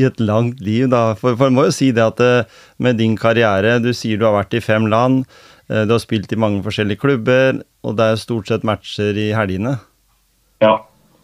i 0.00 0.06
et 0.08 0.22
langt 0.22 0.62
liv. 0.64 0.88
da. 0.92 1.12
For, 1.18 1.36
for 1.36 1.50
jeg 1.50 1.56
må 1.58 1.68
jo 1.68 1.76
si 1.76 1.90
det 1.92 2.06
at 2.06 2.20
det, 2.22 2.32
eh, 2.40 2.64
med 2.80 2.98
din 3.00 3.16
karriere 3.18 3.78
Du 3.82 3.90
sier 3.92 4.18
du 4.18 4.24
har 4.28 4.38
vært 4.38 4.56
i 4.56 4.64
fem 4.64 4.88
land, 4.88 5.26
eh, 5.68 5.84
du 5.84 5.94
har 5.96 6.02
spilt 6.02 6.32
i 6.32 6.40
mange 6.40 6.64
forskjellige 6.64 7.04
klubber, 7.04 7.60
og 7.84 8.00
det 8.00 8.08
er 8.08 8.24
stort 8.24 8.48
sett 8.48 8.66
matcher 8.66 9.18
i 9.20 9.30
helgene. 9.36 9.76
Ja. 10.64 10.78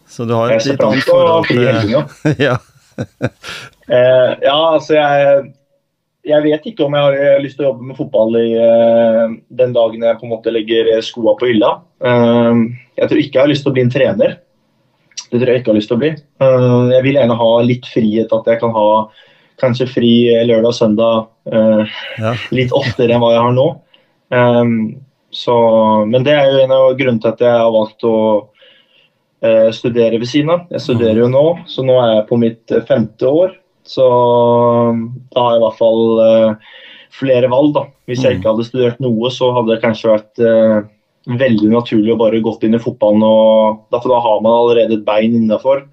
Så 0.07 0.27
du 0.29 0.35
har 0.37 0.53
et 0.53 0.67
litt 0.69 0.83
annet 0.85 1.09
forhold 1.09 1.49
til 1.49 1.65
ja. 2.45 2.57
eh, 3.89 4.31
ja, 4.45 4.53
altså 4.53 4.93
jeg 4.99 5.47
jeg 6.25 6.41
vet 6.45 6.65
ikke 6.69 6.85
om 6.85 6.95
jeg 6.97 7.05
har 7.05 7.43
lyst 7.43 7.59
til 7.59 7.67
å 7.67 7.69
jobbe 7.71 7.89
med 7.89 7.97
fotball 7.99 8.37
i, 8.39 8.47
uh, 8.57 9.35
den 9.59 9.75
dagen 9.75 10.05
jeg 10.05 10.17
på 10.19 10.27
en 10.27 10.33
måte 10.33 10.53
legger 10.53 10.89
skoa 11.05 11.35
på 11.37 11.51
hylla. 11.51 11.75
Uh, 12.01 12.65
jeg 12.97 13.11
tror 13.11 13.21
ikke 13.21 13.39
jeg 13.39 13.43
har 13.43 13.51
lyst 13.51 13.65
til 13.65 13.73
å 13.73 13.75
bli 13.75 13.85
en 13.85 13.93
trener. 13.93 14.35
Det 15.25 15.37
tror 15.37 15.51
jeg 15.51 15.61
ikke 15.61 15.73
har 15.73 15.79
lyst 15.79 15.91
til 15.91 15.97
å 15.97 16.01
bli. 16.01 16.11
Uh, 16.41 16.89
jeg 16.95 17.05
vil 17.05 17.19
gjerne 17.19 17.39
ha 17.41 17.51
litt 17.65 17.89
frihet, 17.91 18.33
at 18.33 18.49
jeg 18.51 18.61
kan 18.63 18.73
ha 18.75 18.87
kanskje 19.61 19.87
fri 19.87 20.13
lørdag 20.43 20.67
og 20.67 20.75
søndag 20.75 21.27
ja. 22.19 22.33
litt 22.57 22.73
oftere 22.75 23.15
enn 23.15 23.21
hva 23.23 23.29
jeg 23.31 23.43
har 23.45 23.53
nå. 23.55 23.67
Så, 25.31 25.55
men 26.11 26.25
det 26.27 26.33
er 26.35 26.49
jo 26.49 26.57
en 26.65 26.73
av 26.75 26.87
grunnene 26.99 27.23
til 27.23 27.31
at 27.31 27.43
jeg 27.45 27.61
har 27.61 27.71
valgt 27.71 28.03
å 28.03 28.17
studere 29.77 30.19
ved 30.19 30.27
siden 30.27 30.51
av. 30.51 30.65
Jeg 30.75 30.83
studerer 30.83 31.21
jo 31.21 31.29
nå, 31.31 31.45
så 31.71 31.85
nå 31.87 31.95
er 32.01 32.11
jeg 32.17 32.27
på 32.27 32.41
mitt 32.41 32.75
femte 32.89 33.31
år. 33.31 33.55
Så 33.85 34.05
da 35.35 35.43
har 35.43 35.55
jeg 35.55 35.61
i 35.61 35.65
hvert 35.65 35.79
fall 35.79 36.57
flere 37.15 37.49
valg. 37.51 37.73
da. 37.75 37.85
Hvis 38.09 38.23
jeg 38.23 38.35
mm. 38.35 38.39
ikke 38.39 38.53
hadde 38.53 38.67
studert 38.67 39.01
noe, 39.03 39.31
så 39.33 39.51
hadde 39.55 39.73
det 39.73 39.81
kanskje 39.83 40.11
vært 40.11 40.43
uh, 40.43 40.77
veldig 41.41 41.71
naturlig 41.73 42.13
å 42.13 42.19
bare 42.19 42.43
gått 42.45 42.65
inn 42.67 42.77
i 42.77 42.81
fotballen. 42.81 43.25
og 43.25 43.85
derfor 43.93 44.15
Da 44.15 44.23
har 44.25 44.41
man 44.45 44.57
allerede 44.59 44.99
et 44.99 45.05
bein 45.07 45.37
innafor. 45.37 45.85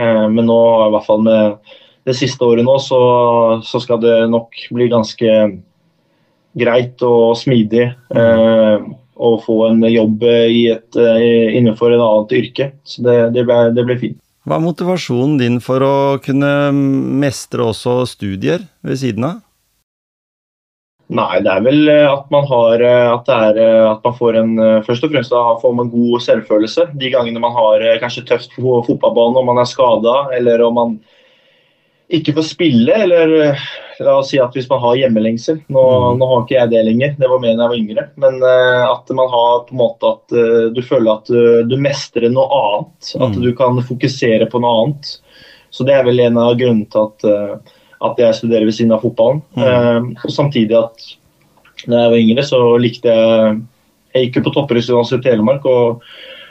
Uh, 0.00 0.26
men 0.30 0.46
nå, 0.48 0.60
i 0.86 0.92
hvert 0.94 1.08
fall 1.08 1.24
med 1.26 1.74
det 2.08 2.16
siste 2.16 2.46
året 2.46 2.64
nå, 2.64 2.78
så, 2.82 3.00
så, 3.66 3.82
skal 3.82 4.00
det 4.02 4.16
nok 4.32 4.56
bli 4.72 4.88
ganske 4.90 5.34
greit 6.58 7.02
og 7.06 7.36
smidig 7.38 7.84
å 8.10 9.28
få 9.44 9.56
en 9.68 9.84
jobb 9.84 10.24
et, 10.24 10.96
innenfor 10.96 11.92
en 11.92 12.02
annet 12.02 12.32
yrke. 12.40 12.70
Så 12.88 13.04
det, 13.04 13.18
det, 13.36 13.44
ble, 13.46 13.58
det 13.76 13.84
ble 13.86 13.98
fint. 14.00 14.18
Hva 14.48 14.56
er 14.56 14.64
motivasjonen 14.64 15.36
din 15.40 15.60
for 15.60 15.84
å 15.84 15.96
kunne 16.24 16.50
mestre 16.72 17.66
også 17.68 18.02
studier 18.08 18.64
ved 18.86 19.00
siden 19.02 19.26
av? 19.28 19.40
Nei, 21.10 21.40
det 21.42 21.50
er 21.50 21.62
vel 21.64 21.90
eh, 21.90 22.06
at 22.06 22.28
man 22.30 22.44
har 22.46 22.82
eh, 22.86 23.08
at, 23.10 23.28
er, 23.34 23.56
eh, 23.58 23.86
at 23.90 24.04
man 24.06 24.14
får 24.14 24.36
en 24.38 24.52
Først 24.86 25.04
og 25.04 25.10
fremst 25.10 25.34
da 25.34 25.40
får 25.58 25.72
man 25.74 25.90
god 25.90 26.22
selvfølelse. 26.22 26.86
De 27.02 27.10
gangene 27.10 27.42
man 27.42 27.56
har 27.56 27.82
kanskje 28.02 28.28
tøft 28.28 28.54
på 28.54 28.76
fotballbanen, 28.86 29.40
om 29.40 29.50
man 29.50 29.58
er 29.60 29.68
skada 29.68 30.16
eller 30.36 30.62
om 30.62 30.78
man 30.78 30.94
ikke 32.10 32.34
får 32.38 32.46
spille, 32.46 32.94
eller 32.94 33.58
la 34.06 34.18
oss 34.20 34.30
si 34.32 34.38
at 34.40 34.54
hvis 34.56 34.68
man 34.70 34.80
har 34.80 34.96
hjemmelengsel 34.96 35.58
Nå, 35.68 35.80
mm. 35.82 36.20
nå 36.20 36.28
har 36.30 36.44
ikke 36.44 36.56
jeg 36.56 36.70
det 36.72 36.84
lenger, 36.86 37.16
det 37.20 37.28
var 37.30 37.42
mer 37.42 37.56
da 37.56 37.66
jeg 37.66 37.72
var 37.72 37.80
yngre. 37.80 38.04
Men 38.24 38.38
at 38.44 39.12
man 39.18 39.32
har 39.32 39.64
på 39.66 39.74
en 39.74 39.80
måte 39.82 40.12
at 40.14 40.36
du 40.76 40.80
føler 40.86 41.10
at 41.12 41.32
du 41.68 41.76
mestrer 41.80 42.32
noe 42.32 42.46
annet. 42.60 43.10
At 43.18 43.34
mm. 43.34 43.42
du 43.44 43.50
kan 43.58 43.82
fokusere 43.84 44.48
på 44.48 44.62
noe 44.62 44.72
annet. 44.84 45.12
Så 45.70 45.84
det 45.86 45.98
er 45.98 46.08
vel 46.08 46.22
en 46.24 46.40
av 46.40 46.56
grunnene 46.58 46.88
til 46.90 47.10
at 47.10 47.70
at 48.00 48.20
jeg 48.20 48.36
studerer 48.38 48.66
ved 48.68 48.76
siden 48.76 48.94
av 48.96 49.04
fotballen. 49.04 49.42
Mm. 49.56 49.64
Uh, 49.64 50.24
og 50.24 50.32
samtidig 50.32 50.76
at 50.78 51.06
da 51.86 52.04
jeg 52.04 52.12
var 52.12 52.20
yngre, 52.20 52.44
så 52.44 52.60
likte 52.80 53.08
jeg 53.08 53.60
Jeg 54.10 54.24
gikk 54.24 54.40
jo 54.40 54.42
på 54.48 54.50
toppidrettsutdannelse 54.56 55.16
i 55.20 55.22
Telemark 55.22 55.66
og 55.70 56.00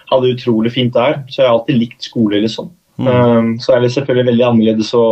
hadde 0.08 0.30
utrolig 0.32 0.72
fint 0.72 0.94
der. 0.96 1.18
Så 1.28 1.42
jeg 1.42 1.50
har 1.50 1.58
alltid 1.58 1.76
likt 1.76 2.06
skole, 2.08 2.40
liksom. 2.40 2.70
Mm. 2.96 3.08
Uh, 3.10 3.50
så 3.60 3.76
er 3.76 3.84
det 3.84 3.90
selvfølgelig 3.92 4.30
veldig 4.30 4.46
annerledes 4.48 4.94
å 4.96 5.08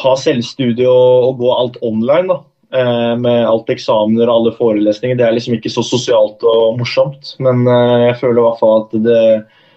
ha 0.00 0.14
selvstudie 0.18 0.88
og, 0.88 1.28
og 1.28 1.42
gå 1.42 1.52
alt 1.56 1.78
online. 1.84 2.28
da. 2.32 2.40
Uh, 2.72 3.18
med 3.20 3.42
alt 3.44 3.68
eksamener 3.68 4.30
og 4.30 4.34
alle 4.34 4.52
forelesninger. 4.56 5.18
Det 5.18 5.26
er 5.26 5.34
liksom 5.36 5.58
ikke 5.58 5.72
så 5.72 5.84
sosialt 5.84 6.40
og 6.48 6.78
morsomt. 6.80 7.34
Men 7.44 7.66
uh, 7.68 7.98
jeg 8.06 8.16
føler 8.22 8.40
i 8.40 8.46
hvert 8.46 8.62
fall 8.62 8.78
at 8.86 8.94
det, 9.04 9.24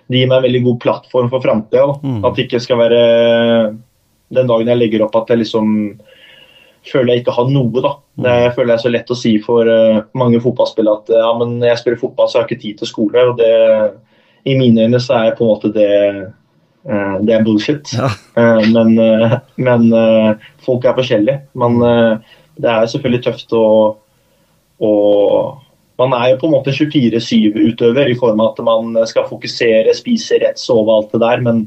det 0.07 0.21
gir 0.21 0.29
meg 0.31 0.37
en 0.39 0.45
veldig 0.47 0.61
god 0.69 0.77
plattform 0.85 1.27
for 1.33 1.43
framtida. 1.43 1.97
Mm. 2.05 2.21
At 2.23 2.37
det 2.37 2.45
ikke 2.47 2.63
skal 2.63 2.79
være 2.79 3.01
den 4.35 4.47
dagen 4.49 4.71
jeg 4.71 4.79
legger 4.79 5.03
opp 5.05 5.17
at 5.19 5.33
jeg 5.33 5.43
liksom 5.43 5.67
føler 6.85 7.13
jeg 7.13 7.23
ikke 7.23 7.35
har 7.35 7.51
noe. 7.51 7.83
da. 7.83 7.93
Det 8.23 8.37
jeg 8.45 8.55
føler 8.55 8.71
jeg 8.71 8.79
er 8.79 8.85
så 8.85 8.93
lett 8.93 9.11
å 9.11 9.19
si 9.19 9.35
for 9.43 9.67
uh, 9.67 10.01
mange 10.17 10.39
fotballspillere 10.43 11.01
at 11.01 11.13
ja, 11.17 11.29
men 11.41 11.57
jeg 11.65 11.81
spiller 11.81 11.99
fotball, 11.99 12.29
så 12.29 12.39
jeg 12.39 12.45
har 12.45 12.49
ikke 12.51 12.63
tid 12.63 12.79
til 12.79 12.91
skole. 12.93 13.27
og 13.31 13.41
det, 13.41 13.51
I 14.47 14.55
mine 14.55 14.87
øyne 14.87 15.03
så 15.03 15.19
er 15.19 15.35
på 15.35 15.43
en 15.43 15.51
måte 15.51 15.73
det 15.75 15.91
det 16.85 17.33
er 17.33 17.45
bullshit. 17.45 17.91
Ja. 17.97 18.11
Uh, 18.37 18.61
men, 18.69 18.91
men 19.57 19.85
folk 20.65 20.85
er 20.85 20.97
forskjellige. 20.97 21.39
Men 21.57 21.79
det 21.81 22.71
er 22.71 22.89
selvfølgelig 22.91 23.23
tøft 23.25 23.55
å, 23.57 23.65
å 24.79 24.91
man 25.99 26.13
er 26.17 26.33
jo 26.33 26.39
på 26.41 26.49
en 26.49 26.55
måte 26.57 26.73
24-7-utøver 26.75 28.11
i 28.11 28.17
form 28.19 28.41
av 28.43 28.51
at 28.53 28.63
man 28.67 28.97
skal 29.07 29.27
fokusere, 29.29 29.93
spise 29.95 30.39
rett, 30.43 30.59
sove 30.59 30.91
alt 30.91 31.13
det 31.15 31.21
der. 31.23 31.43
Men 31.45 31.65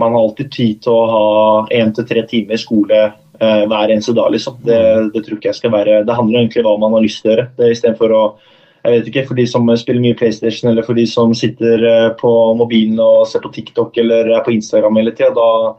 man 0.00 0.12
har 0.12 0.26
alltid 0.26 0.52
tid 0.52 0.82
til 0.84 0.92
å 0.92 1.06
ha 1.08 1.26
én 1.72 1.92
til 1.96 2.06
tre 2.08 2.24
timer 2.28 2.60
skole 2.60 3.00
eh, 3.06 3.62
hver 3.68 3.92
eneste 3.92 4.14
dag. 4.16 4.32
Liksom. 4.34 4.60
Det, 4.66 4.80
det, 5.14 5.24
tror 5.24 5.38
ikke 5.38 5.50
jeg 5.50 5.60
skal 5.60 5.74
være 5.74 6.02
Det 6.08 6.16
handler 6.16 6.42
egentlig 6.42 6.64
om 6.64 6.68
hva 6.68 6.78
man 6.84 6.98
har 6.98 7.06
lyst 7.06 7.22
til 7.22 7.32
å 7.32 7.34
gjøre. 7.34 7.48
Det 7.58 7.70
Istedenfor 7.72 8.16
å 8.16 8.22
jeg 8.82 8.92
vet 8.94 9.08
ikke, 9.10 9.26
For 9.28 9.38
de 9.38 9.46
som 9.46 9.70
spiller 9.78 10.02
mye 10.02 10.18
PlayStation 10.18 10.70
eller 10.70 10.86
for 10.86 10.98
de 10.98 11.06
som 11.08 11.34
sitter 11.38 11.84
eh, 11.86 12.10
på 12.18 12.30
mobilen 12.58 12.98
og 13.02 13.26
ser 13.30 13.44
på 13.44 13.52
TikTok 13.54 13.98
eller 14.02 14.32
er 14.34 14.46
på 14.46 14.54
Instagram 14.56 14.98
hele 14.98 15.14
tida, 15.14 15.34
da 15.36 15.76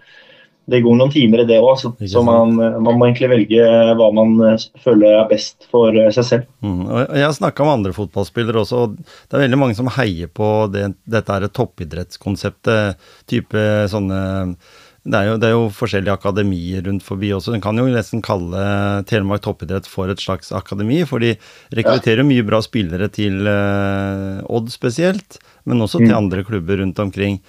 det 0.72 0.80
går 0.80 0.96
noen 0.96 1.12
timer 1.12 1.42
i 1.44 1.48
det 1.48 1.58
òg. 1.60 1.74
Så, 1.82 1.92
så 2.08 2.22
man, 2.24 2.56
man, 2.56 2.96
må 2.96 3.10
egentlig 3.10 3.28
velge 3.34 3.66
hva 4.00 4.08
man 4.16 4.38
eh, 4.48 4.68
føler 4.84 5.18
er 5.20 5.28
best 5.32 5.68
for 5.72 5.92
eh, 5.92 6.12
seg 6.16 6.30
selv. 6.30 6.48
Mm, 6.64 6.86
jeg 7.02 7.26
har 7.26 7.36
snakka 7.36 7.68
med 7.68 7.80
andre 7.80 7.96
fotballspillere 7.98 8.64
også, 8.64 8.86
og 8.86 8.96
det 8.96 9.36
er 9.36 9.46
veldig 9.46 9.60
mange 9.60 9.78
som 9.80 9.92
heier 9.98 10.32
på 10.32 10.54
det, 10.72 10.94
dette 11.04 11.36
her 11.36 11.50
toppidrettskonseptet. 11.52 13.04
type 13.28 13.68
sånne 13.92 14.22
det 15.04 15.20
er, 15.20 15.26
jo, 15.28 15.36
det 15.36 15.48
er, 15.50 15.54
jo, 15.58 15.64
forskjellige 15.76 16.14
akademier 16.16 16.86
rundt 16.86 17.04
forbi 17.04 17.34
også. 17.36 17.52
En 17.52 17.64
kan 17.64 17.76
jo 17.76 17.90
nesten 17.92 18.22
kalle 18.24 18.62
Telemark 19.10 19.44
toppidrett 19.44 19.90
for 19.90 20.08
et 20.08 20.24
slags 20.24 20.54
akademi, 20.56 21.02
for 21.10 21.20
de 21.20 21.34
rekrutterer 21.76 22.24
mye 22.24 22.46
bra 22.48 22.62
spillere 22.64 23.10
til 23.12 23.44
uh, 23.44 24.40
Odd 24.48 24.72
spesielt, 24.72 25.42
men 25.68 25.84
også 25.84 26.00
til 26.00 26.14
mm. 26.14 26.20
andre 26.22 26.48
klubber 26.48 26.80
rundt 26.80 27.04
omkring. 27.04 27.42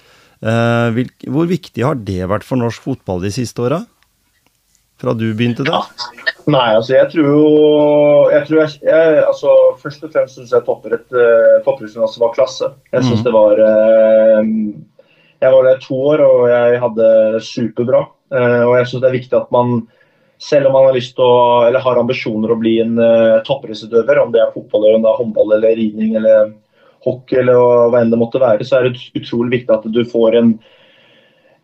Eh, 0.43 0.97
hvor 1.31 1.47
viktig 1.49 1.83
har 1.85 1.97
det 2.05 2.25
vært 2.29 2.45
for 2.45 2.59
norsk 2.59 2.83
fotball 2.83 3.23
de 3.23 3.31
siste 3.33 3.63
åra? 3.63 3.79
Fra 5.01 5.13
du 5.17 5.25
begynte 5.35 5.65
da? 5.67 5.81
Ja. 5.83 6.33
Nei, 6.51 6.67
altså 6.77 6.93
jeg 6.93 7.09
tror 7.11 7.25
jo 7.25 7.45
jeg 8.29 8.45
tror 8.47 8.59
jeg, 8.61 8.75
jeg, 8.85 9.15
altså, 9.25 9.53
Først 9.81 10.03
og 10.05 10.11
fremst 10.13 10.37
syns 10.37 10.53
jeg 10.53 10.65
toppidretten 10.67 11.17
uh, 11.65 12.19
var 12.21 12.35
klasse. 12.35 12.69
Jeg 12.93 13.07
syns 13.07 13.23
mm. 13.23 13.25
det 13.25 13.33
var 13.33 13.63
uh, 13.63 14.43
Jeg 15.43 15.51
var 15.53 15.67
der 15.67 15.81
to 15.83 15.97
år, 16.11 16.23
og 16.23 16.45
jeg 16.49 16.81
hadde 16.81 17.09
superbra. 17.43 18.05
Uh, 18.33 18.63
og 18.65 18.73
jeg 18.79 18.89
syns 18.89 19.03
det 19.03 19.09
er 19.09 19.17
viktig 19.19 19.37
at 19.37 19.51
man 19.53 19.81
selv 20.41 20.67
om 20.67 20.75
man 20.75 20.89
har 20.89 20.95
lyst 20.97 21.13
til 21.15 21.23
å, 21.23 21.65
eller 21.67 21.83
har 21.83 21.99
ambisjoner 21.99 22.51
å 22.51 22.59
bli 22.59 22.77
en 22.83 22.95
uh, 22.99 23.41
toppidrettsutøver, 23.47 24.19
om 24.21 24.33
det 24.33 24.41
er 24.43 24.53
fotball, 24.55 24.87
eller 24.89 25.09
er 25.11 25.19
håndball 25.19 25.53
eller 25.55 25.77
ridning 25.79 26.15
eller 26.19 26.53
hockey 27.05 27.39
eller 27.39 27.91
hva 27.91 28.01
enn 28.01 28.11
det 28.11 28.19
måtte 28.19 28.41
være, 28.41 28.65
så 28.65 28.79
er 28.79 28.89
det 28.89 29.03
utrolig 29.15 29.59
viktig 29.59 29.75
at 29.75 29.85
du 29.93 30.01
får 30.09 30.39
en, 30.39 30.55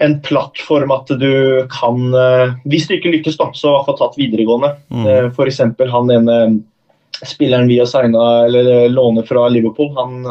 en 0.05 0.15
plattform 0.23 0.93
at 0.93 1.09
du 1.19 1.65
kan 1.73 2.13
uh, 2.13 2.53
Hvis 2.69 2.87
du 2.87 2.95
ikke 2.95 3.15
lykkes, 3.17 3.39
da, 3.41 3.49
så 3.57 3.71
i 3.71 3.75
hvert 3.75 3.89
fall 3.89 3.99
tatt 4.03 4.19
videregående. 4.21 4.75
Mm. 4.93 5.07
Uh, 5.07 5.31
F.eks. 5.33 5.63
han 5.95 6.13
ene 6.17 6.37
spilleren 7.27 7.67
vi 7.67 7.79
har 7.79 7.85
signa 7.85 8.45
eller 8.45 8.83
eh, 8.83 8.89
låner 8.89 9.23
fra 9.23 9.47
Liverpool. 9.49 9.91
Han, 9.95 10.23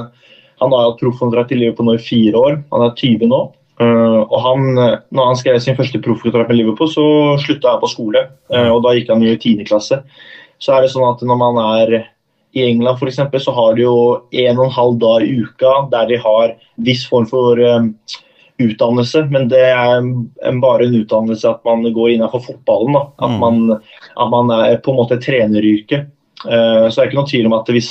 han 0.60 0.74
har 0.76 0.86
hatt 0.86 1.00
proffkontrakt 1.00 1.52
i 1.54 1.58
Liverpool 1.58 1.88
nå 1.88 1.96
i 1.96 2.04
fire 2.04 2.40
år. 2.40 2.60
Han 2.74 2.84
er 2.84 2.94
20 2.98 3.30
nå. 3.30 3.40
Uh, 3.80 4.20
og 4.26 4.38
han, 4.44 4.66
når 4.76 5.28
han 5.30 5.38
skrev 5.40 5.56
sin 5.64 5.76
første 5.78 6.02
proffkontrakt 6.04 6.50
med 6.52 6.58
Liverpool, 6.60 6.90
så 6.92 7.04
slutta 7.40 7.74
jeg 7.74 7.82
på 7.82 7.92
skole. 7.94 8.26
Uh, 8.52 8.68
og 8.74 8.82
Da 8.84 8.94
gikk 8.96 9.12
han 9.12 9.24
i 9.24 9.36
10. 9.36 9.64
klasse. 9.70 10.02
Så 10.60 10.74
er 10.76 10.84
det 10.84 10.92
sånn 10.92 11.08
at 11.08 11.22
når 11.24 11.38
man 11.40 11.60
er 11.64 11.94
i 12.52 12.64
England 12.66 12.98
for 12.98 13.08
eksempel, 13.08 13.40
så 13.40 13.54
har 13.56 13.76
de 13.78 13.86
jo 13.86 13.96
en 14.42 14.58
og 14.58 14.66
en 14.66 14.74
halv 14.74 14.98
dag 15.00 15.24
i 15.24 15.38
uka 15.46 15.76
der 15.92 16.10
de 16.10 16.18
har 16.20 16.56
viss 16.82 17.06
form 17.08 17.28
for 17.30 17.60
um, 17.62 17.92
utdannelse, 18.60 19.24
men 19.32 19.48
det 19.48 19.62
er 19.70 19.96
en, 19.96 20.60
bare 20.60 20.86
en 20.86 20.96
utdannelse 21.00 21.48
at 21.48 21.62
man 21.64 21.86
går 21.86 22.16
innenfor 22.16 22.42
fotballen. 22.44 22.96
Da. 22.96 23.04
At, 23.22 23.32
mm. 23.32 23.38
man, 23.40 23.78
at 24.16 24.32
man 24.34 24.52
er 24.58 24.80
på 24.82 24.92
en 24.92 25.00
måte 25.00 25.20
treneryrke. 25.22 26.04
Uh, 26.46 26.88
så 26.88 26.94
det 26.94 27.02
er 27.02 27.08
ikke 27.10 27.18
noen 27.20 27.30
tvil 27.30 27.48
om 27.50 27.56
at 27.58 27.70
hvis, 27.74 27.90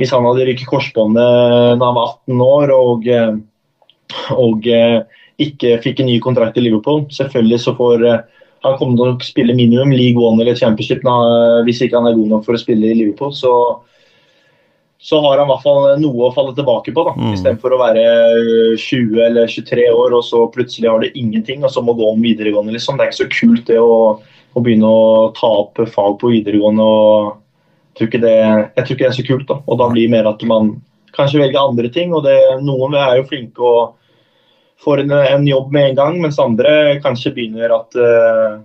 hvis 0.00 0.12
han 0.14 0.24
hadde 0.24 0.46
rykket 0.48 0.70
korsbåndet 0.70 1.80
da 1.80 1.88
han 1.88 1.98
var 1.98 2.14
18 2.24 2.44
år 2.46 2.72
og, 2.72 3.08
eh, 3.12 3.34
og 4.32 4.68
uh, 4.68 5.24
ikke 5.42 5.76
fikk 5.84 6.00
en 6.00 6.08
ny 6.08 6.18
kontrakt 6.24 6.56
i 6.56 6.64
Liverpool, 6.64 7.04
selvfølgelig 7.12 7.60
så 7.60 7.76
får 7.76 8.06
han 8.62 8.76
kommer 8.78 8.96
til 8.96 9.08
å 9.10 9.26
spille 9.26 9.56
minimum 9.58 9.90
League 9.90 10.22
One 10.22 10.38
eller 10.40 10.54
Championship 10.54 11.02
hvis 11.66 11.80
ikke 11.82 11.98
han 11.98 12.06
er 12.06 12.14
god 12.14 12.28
nok 12.30 12.44
for 12.46 12.54
å 12.54 12.60
spille 12.60 12.92
i 12.92 12.98
Liverpool. 13.00 13.32
Så 13.34 13.50
så 15.02 15.20
har 15.20 15.38
han 15.38 15.48
i 15.48 15.50
hvert 15.50 15.64
fall 15.64 15.86
noe 15.98 16.28
å 16.28 16.34
falle 16.34 16.52
tilbake 16.54 16.92
på. 16.94 17.02
da, 17.02 17.12
mm. 17.18 17.32
Istedenfor 17.34 17.74
å 17.74 17.80
være 17.80 18.02
20 18.78 19.18
eller 19.26 19.50
23 19.50 19.88
år 19.90 20.14
og 20.14 20.22
så 20.22 20.44
plutselig 20.54 20.86
har 20.92 21.02
det 21.02 21.10
ingenting 21.18 21.64
og 21.66 21.72
så 21.74 21.82
må 21.82 21.96
gå 21.98 22.12
om 22.12 22.22
videregående. 22.22 22.76
liksom. 22.76 23.00
Det 23.00 23.08
er 23.08 23.10
ikke 23.10 23.18
så 23.24 23.32
kult 23.34 23.64
det 23.66 23.80
å, 23.82 23.96
å 24.54 24.62
begynne 24.62 24.86
å 24.86 25.32
ta 25.34 25.50
opp 25.64 25.82
fag 25.90 26.20
på 26.20 26.30
videregående. 26.36 26.86
og 26.86 27.41
tror, 27.98 28.08
ikke 28.08 28.22
det, 28.22 28.36
jeg 28.36 28.84
tror 28.84 28.94
ikke 28.94 29.04
det 29.04 29.10
er 29.10 29.18
så 29.18 29.26
kult. 29.26 29.46
da, 29.48 29.58
og 29.66 29.78
Da 29.80 29.88
blir 29.92 30.08
det 30.08 30.14
mer 30.16 30.30
at 30.30 30.42
man 30.48 30.74
kanskje 31.16 31.42
velger 31.42 31.60
andre 31.60 31.92
ting. 31.92 32.14
og 32.14 32.24
det, 32.26 32.38
Noen 32.64 32.96
er 32.98 33.18
jo 33.18 33.28
flinke 33.28 33.62
og 33.62 33.96
får 34.82 35.04
en, 35.04 35.12
en 35.12 35.46
jobb 35.46 35.72
med 35.72 35.90
en 35.90 35.98
gang, 35.98 36.20
mens 36.22 36.40
andre 36.42 36.98
kanskje 37.04 37.34
begynner 37.36 37.74
at, 37.76 37.94
uh, 37.94 38.58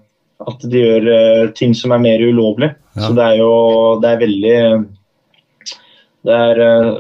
at 0.48 0.64
de 0.66 0.82
gjør 0.82 1.10
uh, 1.12 1.50
ting 1.54 1.76
som 1.78 1.94
er 1.94 2.02
mer 2.02 2.24
ulovlig. 2.24 2.72
Ja. 2.96 3.04
Så 3.06 3.12
det 3.14 3.26
er 3.26 3.42
jo 3.44 3.52
det 4.02 4.14
er 4.14 4.24
veldig 4.24 4.56
det 6.28 6.36
er, 6.36 6.60
eh, 6.60 6.96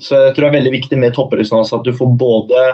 så 0.00 0.26
jeg 0.26 0.34
tror 0.34 0.46
det 0.46 0.50
er 0.50 0.58
veldig 0.58 0.74
viktig 0.74 0.98
med 1.00 1.14
toppidrettsutdannelse 1.16 1.78
at 1.78 1.86
du 1.86 1.96
får 1.96 2.12
både 2.20 2.64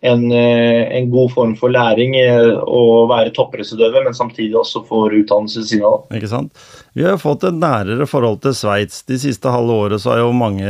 en, 0.00 0.24
en, 0.32 1.10
god 1.10 1.32
form 1.34 1.54
for 1.58 1.72
læring 1.74 2.14
å 2.14 2.82
være 3.10 3.32
toppidrettsutøver, 3.34 4.04
men 4.06 4.14
samtidig 4.14 4.54
også 4.60 4.84
får 4.86 5.16
utdannelse 5.24 5.62
ved 5.62 5.70
siden 5.72 5.86
av. 5.88 6.04
Ikke 6.14 6.30
sant. 6.30 6.66
Vi 6.94 7.06
har 7.06 7.18
fått 7.18 7.48
et 7.48 7.56
nærere 7.58 8.06
forhold 8.06 8.38
til 8.44 8.54
Sveits. 8.54 9.02
De 9.08 9.18
siste 9.18 9.50
halve 9.50 9.80
året 9.86 10.04
så 10.04 10.14
har 10.14 10.22
jo 10.22 10.36
mange 10.36 10.68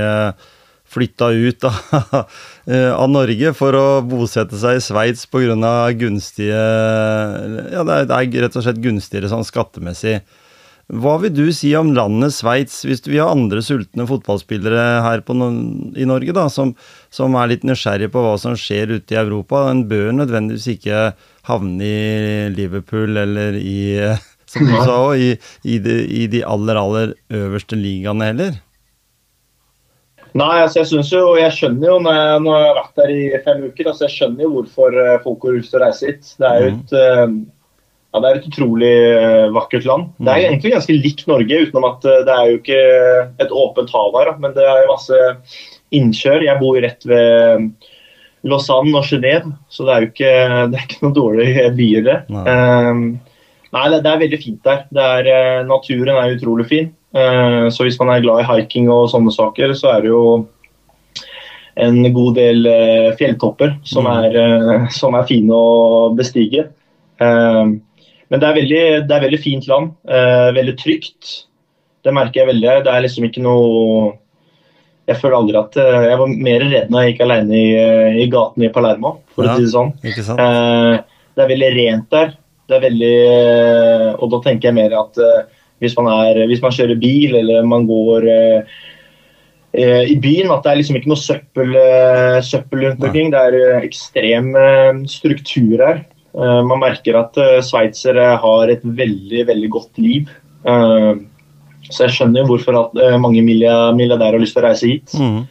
flytta 0.89 1.29
ut 1.29 1.65
av, 1.69 1.79
av, 3.03 3.07
Norge 3.13 3.53
for 3.57 3.77
å 3.77 3.87
bosette 4.09 4.59
seg 4.61 4.79
i 4.79 4.85
Sveits 4.85 5.27
pga. 5.29 5.73
gunstige 5.99 6.57
Ja, 6.57 7.85
det 7.85 7.95
er, 7.95 8.09
det 8.09 8.17
er, 8.17 8.31
rett 8.47 8.57
og 8.57 8.65
slett 8.65 8.81
gunstigere 8.85 9.31
sånn 9.31 9.47
skattemessig. 9.47 10.23
Hva 10.89 11.19
vil 11.21 11.35
du 11.37 11.47
si 11.53 11.75
om 11.77 11.91
landet 11.93 12.33
Sveits, 12.33 12.79
hvis 12.89 13.03
vi 13.05 13.19
har 13.21 13.35
andre 13.35 13.61
sultne 13.61 14.07
fotballspillere 14.09 15.03
her 15.05 15.21
no 15.37 15.51
i 15.93 16.07
Norge, 16.09 16.33
da, 16.33 16.47
som, 16.49 16.73
som, 17.13 17.37
er 17.37 17.51
litt 17.51 17.67
nysgjerrige 17.69 18.09
på 18.15 18.23
hva 18.25 18.39
som 18.41 18.57
skjer 18.57 18.95
ute 18.97 19.13
i 19.13 19.21
Europa? 19.21 19.67
En 19.69 19.85
bør 19.91 20.15
nødvendigvis 20.17 20.71
ikke 20.79 21.11
havne 21.45 21.85
i 21.85 22.49
Liverpool 22.57 23.21
eller 23.21 23.59
i, 23.61 24.01
som 24.49 24.65
du 24.65 24.79
sa, 24.81 24.97
i, 25.13 25.35
i, 25.69 25.77
de, 25.77 25.99
i 26.09 26.25
de 26.33 26.41
aller, 26.41 26.81
aller 26.81 27.13
øverste 27.37 27.77
ligaene 27.77 28.33
heller? 28.33 28.57
Nei, 30.39 30.55
altså 30.63 30.81
jeg 30.81 30.89
synes 30.95 31.13
jo, 31.13 31.23
jeg 31.37 31.53
skjønner 31.53 31.89
jo 31.89 32.01
når 32.05 32.17
jeg, 32.17 32.41
når 32.47 32.57
jeg 32.57 32.67
har 32.71 32.81
vært 32.81 32.99
der 33.03 33.13
i 33.13 33.23
fem 33.45 33.63
uker, 33.69 33.93
altså 33.93 34.07
jeg 34.07 34.17
skjønner 34.17 34.45
jo 34.45 34.51
hvorfor 34.57 34.99
eh, 35.05 35.15
folk 35.25 35.45
har 35.45 35.57
lyst 35.57 35.73
til 35.73 35.81
å 35.81 35.85
reise 35.85 36.11
hit. 36.11 36.35
Det 36.41 36.49
er 36.49 36.65
jo 36.65 36.73
mm. 36.73 36.81
et, 36.81 36.99
mm. 37.29 37.39
Ja, 38.19 38.23
det 38.25 38.31
er 38.31 38.41
et 38.41 38.49
utrolig 38.51 38.95
vakkert 39.55 39.87
land. 39.87 40.09
Det 40.19 40.33
er 40.33 40.43
mm. 40.43 40.49
egentlig 40.51 40.75
ganske 40.75 40.97
likt 40.99 41.27
Norge, 41.31 41.61
utenom 41.69 41.87
at 41.93 42.03
det 42.05 42.35
er 42.35 42.51
jo 42.51 42.59
ikke 42.59 42.83
et 43.47 43.55
åpent 43.63 43.95
hav 43.95 44.19
her. 44.19 44.33
Men 44.43 44.57
det 44.59 44.67
er 44.67 44.91
masse 44.91 45.23
innkjør. 45.95 46.45
Jeg 46.45 46.61
bor 46.61 46.83
rett 46.83 47.07
ved 47.09 47.71
Lausanne 48.47 48.95
og 48.99 49.07
Genéve, 49.09 49.55
så 49.69 49.87
det 49.87 49.95
er 49.95 50.05
jo 50.05 50.11
ikke, 50.13 50.35
det 50.71 50.79
er 50.79 50.85
ikke 50.87 51.01
noen 51.05 51.17
dårlige 51.17 51.73
byer, 51.79 52.05
det. 52.07 52.19
Nei. 52.35 52.45
Um, 52.45 53.03
nei, 53.75 53.89
det, 53.93 54.03
det, 54.05 54.13
er 54.13 54.23
veldig 54.25 54.43
fint 54.45 54.69
der. 54.69 54.85
Er, 55.09 55.65
naturen 55.69 56.15
er 56.15 56.37
utrolig 56.37 56.69
fin. 56.71 56.93
Uh, 57.17 57.67
så 57.73 57.87
hvis 57.87 57.99
man 58.01 58.13
er 58.13 58.23
glad 58.25 58.45
i 58.45 58.49
hiking 58.49 58.91
og 58.93 59.09
sånne 59.13 59.33
saker, 59.35 59.75
så 59.79 59.95
er 59.95 60.05
det 60.05 60.13
jo 60.13 60.23
en 61.79 62.01
god 62.15 62.35
del 62.37 62.67
uh, 62.67 63.11
fjelltopper 63.19 63.77
som 63.87 64.07
mm. 64.07 64.15
er, 64.27 64.39
uh, 64.39 64.89
som 65.01 65.19
er 65.19 65.29
fine 65.29 65.55
å 65.55 66.09
bestige. 66.19 66.69
Men 68.29 68.41
det 68.43 68.49
er 68.49 68.57
veldig, 68.59 68.81
det 69.09 69.15
er 69.17 69.23
veldig 69.25 69.41
fint 69.41 69.69
land. 69.71 69.93
Veldig 70.57 70.75
trygt. 70.81 71.31
Det 72.05 72.13
merker 72.13 72.43
jeg 72.43 72.51
veldig. 72.51 72.73
Det 72.85 72.93
er 72.93 73.05
liksom 73.05 73.25
ikke 73.29 73.41
noe 73.45 74.11
Jeg 75.09 75.17
føler 75.23 75.37
aldri 75.39 75.57
at 75.57 75.79
Jeg 75.81 76.19
var 76.21 76.35
mer 76.49 76.65
redd 76.67 76.93
når 76.93 77.07
jeg 77.07 77.15
gikk 77.15 77.23
alene 77.25 77.57
i, 77.57 77.71
i 78.21 78.27
gaten 78.29 78.67
i 78.67 78.71
Palermo, 78.75 79.15
for 79.33 79.49
ja, 79.49 79.55
å 79.55 79.57
si 79.57 79.65
det 79.65 79.73
sånn. 79.73 79.95
Det 80.05 81.45
er 81.45 81.51
veldig 81.55 81.71
rent 81.79 82.11
der. 82.13 82.35
Det 82.69 82.77
er 82.77 82.85
veldig 82.85 83.15
Og 84.19 84.29
da 84.35 84.43
tenker 84.45 84.69
jeg 84.69 84.77
mer 84.77 84.99
at 85.01 85.23
hvis 85.83 85.95
man, 85.99 86.11
er, 86.11 86.41
hvis 86.51 86.63
man 86.63 86.75
kjører 86.75 86.99
bil 86.99 87.37
eller 87.39 87.67
man 87.67 87.87
går 87.89 88.27
eh, 88.33 88.79
eh, 89.79 90.05
i 90.11 90.17
byen. 90.21 90.51
At 90.55 90.65
det 90.67 90.73
er 90.73 90.81
liksom 90.81 90.99
ikke 90.99 91.13
noe 91.13 91.23
søppel, 91.23 91.75
eh, 91.79 92.39
søppel 92.45 92.87
rundt 92.87 93.05
omkring. 93.05 93.33
Det 93.35 93.43
er 93.49 93.59
eh, 93.61 93.87
ekstrem 93.87 94.51
eh, 94.59 95.03
struktur 95.11 95.85
her. 95.85 96.03
Eh, 96.39 96.61
man 96.67 96.83
merker 96.83 97.19
at 97.19 97.39
uh, 97.41 97.59
sveitsere 97.65 98.31
har 98.43 98.73
et 98.73 98.85
veldig, 98.85 99.45
veldig 99.49 99.71
godt 99.75 100.01
liv. 100.03 100.31
så 101.89 102.05
jeg 102.05 102.13
skjønner 102.13 102.43
jo 102.43 102.49
hvorfor 102.51 102.77
at 102.77 102.97
mange 103.23 103.41
milliardærer 103.41 104.35
har 104.35 104.43
lyst 104.43 104.57
til 104.57 104.61
å 104.61 104.67
reise 104.67 104.89
hit. 104.91 105.15
Mm. 105.15 105.47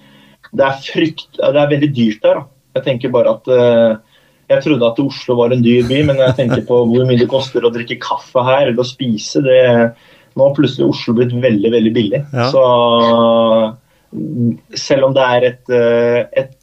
Det, 0.52 0.66
er 0.66 0.84
frykt, 0.84 1.40
det 1.40 1.62
er 1.62 1.72
veldig 1.72 1.90
dyrt 1.96 2.20
der. 2.26 2.42
Da. 2.42 2.44
Jeg 2.78 2.86
tenker 2.86 3.14
bare 3.16 3.32
at 3.38 3.50
jeg 4.52 4.66
trodde 4.66 4.92
at 4.92 5.00
Oslo 5.02 5.38
var 5.40 5.56
en 5.56 5.64
dyr 5.64 5.88
by, 5.88 6.04
men 6.12 6.22
jeg 6.22 6.36
tenker 6.38 6.62
på 6.68 6.82
hvor 6.92 7.08
mye 7.08 7.18
det 7.18 7.30
koster 7.32 7.66
å 7.66 7.72
drikke 7.74 7.98
kaffe 8.04 8.44
her 8.46 8.68
eller 8.68 8.84
å 8.84 8.88
spise. 8.88 9.42
det 9.48 9.64
nå 10.38 10.46
har 10.46 10.56
plutselig 10.58 10.92
Oslo 10.92 11.16
blitt 11.18 11.34
veldig, 11.34 11.72
veldig 11.74 11.94
billig. 11.96 12.22
Ja. 12.36 12.50
Så 12.54 12.64
selv 14.78 15.10
om 15.10 15.16
det 15.18 15.26
er 15.26 15.48
et, 15.50 15.70
eh, 15.74 16.44
et, 16.44 16.54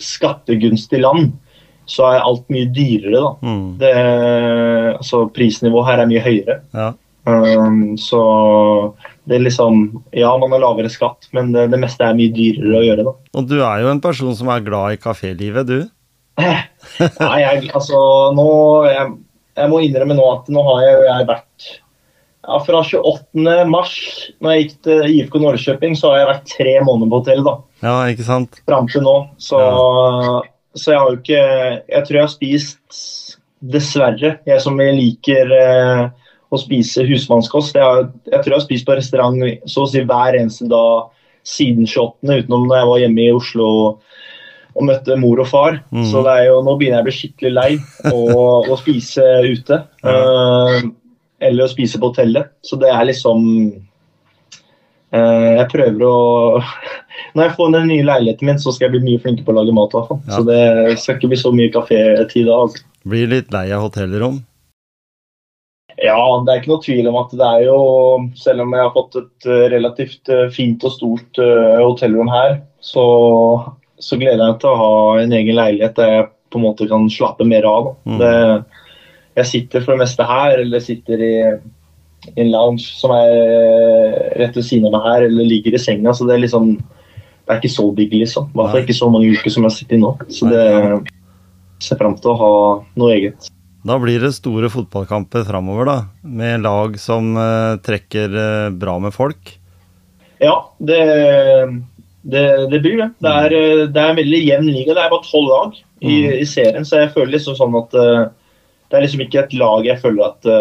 skattegunstig 0.00 1.00
land, 1.02 1.32
så 1.90 2.06
er 2.12 2.24
alt 2.24 2.46
mye 2.52 2.68
dyrere, 2.70 3.18
da. 3.18 3.30
Mm. 3.42 3.62
Det, 3.80 3.94
altså, 4.96 5.24
prisnivået 5.34 5.88
her 5.90 6.02
er 6.02 6.10
mye 6.10 6.24
høyere. 6.24 6.60
Ja. 6.76 6.90
Um, 7.28 7.98
så 8.00 8.20
det 9.28 9.36
er 9.36 9.42
liksom 9.44 9.82
Ja, 10.16 10.30
man 10.40 10.54
har 10.54 10.62
lavere 10.62 10.88
skatt, 10.90 11.28
men 11.36 11.50
det, 11.52 11.66
det, 11.68 11.80
meste 11.82 12.06
er 12.06 12.16
mye 12.16 12.32
dyrere 12.34 12.78
å 12.78 12.86
gjøre, 12.86 13.06
da. 13.10 13.12
Og 13.36 13.50
du 13.50 13.58
er 13.60 13.82
jo 13.84 13.90
en 13.92 14.02
person 14.02 14.32
som 14.36 14.48
er 14.52 14.64
glad 14.64 14.96
i 14.96 15.00
kafélivet, 15.02 15.68
du? 15.68 15.84
Nei, 16.40 17.36
jeg, 17.42 17.68
altså 17.76 18.00
nå 18.32 18.48
jeg, 18.88 19.12
jeg, 19.58 19.68
må 19.68 19.82
innrømme 19.84 20.16
nå 20.16 20.26
at 20.30 20.48
nå 20.52 20.64
har 20.64 20.82
jeg, 20.86 21.00
jeg 21.04 21.28
vært 21.28 21.70
ja, 22.40 22.56
Fra 22.64 22.80
28. 22.80 23.56
mars, 23.68 23.96
når 24.40 24.54
jeg 24.54 24.62
gikk 24.62 24.78
til 24.86 25.02
IFK 25.18 25.36
Norrköping, 25.42 25.98
så 25.98 26.14
har 26.14 26.22
jeg 26.22 26.30
vært 26.30 26.46
tre 26.54 26.72
måneder 26.86 27.10
på 27.12 27.20
hotell. 27.20 27.42
da. 27.46 27.52
Ja, 27.84 27.94
ikke 28.10 28.24
sant? 28.26 28.62
Fram 28.64 28.88
til 28.90 29.04
nå. 29.04 29.14
Så, 29.38 29.60
ja. 29.60 30.38
Så, 30.74 30.92
jeg 30.92 31.00
har 31.00 31.10
jo 31.10 31.18
ikke 31.18 31.40
Jeg 31.40 32.04
tror 32.06 32.16
jeg 32.16 32.24
har 32.24 32.34
spist 32.34 33.00
Dessverre, 33.60 34.38
jeg 34.48 34.62
som 34.64 34.78
liker 34.80 35.50
eh, 35.52 36.04
å 36.48 36.58
spise 36.58 37.04
husmannskost. 37.04 37.76
Jeg, 37.76 38.06
jeg, 38.24 38.38
tror 38.38 38.54
jeg 38.54 38.56
har 38.56 38.64
spist 38.64 38.86
på 38.88 38.96
restaurant 38.96 39.42
så 39.68 39.84
å 39.84 39.90
si 39.90 40.00
hver 40.00 40.38
eneste 40.38 40.64
dag 40.70 41.10
siden 41.44 41.84
28., 41.84 42.24
utenom 42.24 42.64
da 42.70 42.80
jeg 42.80 42.88
var 42.88 43.02
hjemme 43.02 43.26
i 43.26 43.34
Oslo 43.36 43.68
og 44.70 44.86
møtte 44.86 45.18
mor 45.20 45.42
og 45.42 45.50
far. 45.50 45.82
Mm. 45.92 46.06
Så 46.08 46.24
jo, 46.46 46.56
nå 46.64 46.76
begynner 46.80 47.00
jeg 47.00 47.04
å 47.04 47.08
bli 47.10 47.16
skikkelig 47.18 47.52
lei 47.52 47.70
å, 48.14 48.78
spise 48.80 49.28
ute. 49.44 49.82
Uh, 50.00 50.80
eller 51.40 51.66
å 51.66 51.72
spise 51.72 52.00
på 52.00 52.10
hotellet. 52.10 52.50
Så 52.64 52.76
det 52.80 52.88
er 52.92 53.04
liksom 53.08 53.44
Jeg 55.10 55.66
prøver 55.72 56.04
å 56.06 56.18
Når 57.34 57.42
jeg 57.44 57.54
får 57.56 57.72
den 57.74 57.88
nye 57.90 58.04
leiligheten 58.06 58.46
min, 58.48 58.60
så 58.62 58.72
skal 58.74 58.88
jeg 58.88 58.94
bli 58.94 59.00
mye 59.08 59.22
flinkere 59.22 59.46
på 59.46 59.52
å 59.52 59.58
lage 59.58 59.74
mat. 59.74 59.94
Ja. 59.94 60.20
Så 60.36 60.44
det 60.46 60.62
skal 61.02 61.18
ikke 61.18 61.30
bli 61.32 61.38
så 61.40 61.52
mye 61.54 61.72
kafétid 61.74 62.46
da. 62.48 62.56
Altså. 62.64 62.86
Blir 63.10 63.30
litt 63.30 63.52
lei 63.54 63.66
av 63.74 63.84
hotellrom? 63.86 64.40
Ja, 66.00 66.16
det 66.46 66.52
er 66.52 66.60
ikke 66.62 66.72
noe 66.72 66.84
tvil 66.84 67.10
om 67.10 67.18
at 67.20 67.32
det 67.36 67.46
er 67.46 67.64
jo 67.66 67.80
Selv 68.38 68.64
om 68.64 68.72
jeg 68.72 68.86
har 68.86 68.92
fått 68.94 69.18
et 69.20 69.48
eh, 69.50 69.66
relativt 69.74 70.30
eh, 70.32 70.46
fint 70.54 70.86
og 70.86 70.94
stort 70.94 71.40
hotellrom 71.40 72.30
her, 72.32 72.60
så, 72.80 73.04
så 74.00 74.18
gleder 74.20 74.38
jeg 74.38 74.54
meg 74.54 74.62
til 74.62 74.70
å 74.70 74.80
ha 74.80 74.94
en 75.20 75.34
egen 75.36 75.58
leilighet 75.58 75.98
der 75.98 76.14
jeg 76.14 76.28
på 76.50 76.58
en 76.58 76.66
måte 76.66 76.88
kan 76.90 77.06
slappe 77.12 77.46
mer 77.46 77.66
av. 77.68 77.92
Mm. 78.08 78.18
Det, 78.22 78.32
jeg 79.38 79.50
sitter 79.50 79.84
for 79.84 79.94
det 79.94 80.04
meste 80.04 80.26
her, 80.26 80.62
eller 80.64 80.82
sitter 80.82 81.22
i 81.22 81.34
en 82.28 82.50
lounge 82.52 82.84
som 82.84 83.12
er 83.14 83.30
eh, 83.34 84.16
rett 84.40 84.56
ved 84.56 84.66
siden 84.66 84.88
av 84.88 84.96
meg 84.96 85.06
her, 85.06 85.28
eller 85.28 85.48
ligger 85.48 85.76
i 85.76 85.80
senga. 85.80 86.14
Så 86.14 86.28
det 86.28 86.36
er 86.36 86.44
liksom 86.46 86.74
Det 86.76 87.56
er 87.56 87.62
ikke 87.64 87.72
så 87.72 87.86
big, 87.90 88.12
liksom. 88.14 88.50
I 88.52 88.58
hvert 88.58 88.70
fall 88.70 88.84
ikke 88.84 88.94
så 88.94 89.06
mange 89.10 89.30
uker 89.34 89.50
som 89.50 89.64
jeg 89.66 89.74
sitter 89.74 89.96
i 89.96 90.02
nå. 90.04 90.10
Så 90.30 90.46
det 90.46 90.66
ser 91.82 91.98
fram 91.98 92.14
til 92.14 92.30
å 92.30 92.38
ha 92.38 92.50
noe 93.00 93.14
eget. 93.16 93.48
Da 93.82 93.96
blir 93.98 94.22
det 94.22 94.36
store 94.36 94.68
fotballkamper 94.70 95.42
framover, 95.48 95.88
da. 95.88 95.96
Med 96.22 96.62
lag 96.62 96.94
som 97.00 97.32
uh, 97.34 97.80
trekker 97.82 98.36
uh, 98.36 98.68
bra 98.70 98.94
med 99.02 99.16
folk? 99.16 99.56
Ja, 100.38 100.54
det, 100.78 101.00
det, 102.22 102.44
det 102.70 102.82
blir 102.84 103.00
det. 103.00 103.08
Det 103.18 103.32
er, 103.32 103.56
det 103.90 103.98
er, 103.98 104.12
en 104.12 104.20
veldig 104.20 104.42
jevn 104.44 104.70
liga. 104.70 104.94
Det 104.94 105.02
er 105.02 105.10
bare 105.16 105.26
tolv 105.26 105.50
lag 105.50 105.74
i, 105.74 106.14
mm. 106.28 106.30
i, 106.36 106.46
serien, 106.46 106.86
så 106.86 107.02
jeg 107.02 107.14
føler 107.16 107.34
liksom 107.34 107.58
sånn 107.58 107.74
at 107.80 107.98
det 107.98 108.94
er 108.94 109.08
liksom 109.08 109.26
ikke 109.26 109.42
et 109.42 109.58
lag 109.58 109.90
jeg 109.90 110.00
føler 110.04 110.28
at 110.28 110.52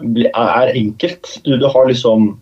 er 0.00 0.72
enkelt. 0.74 1.40
Du, 1.44 1.56
du, 1.56 1.66
har 1.68 1.86
liksom 1.88 2.34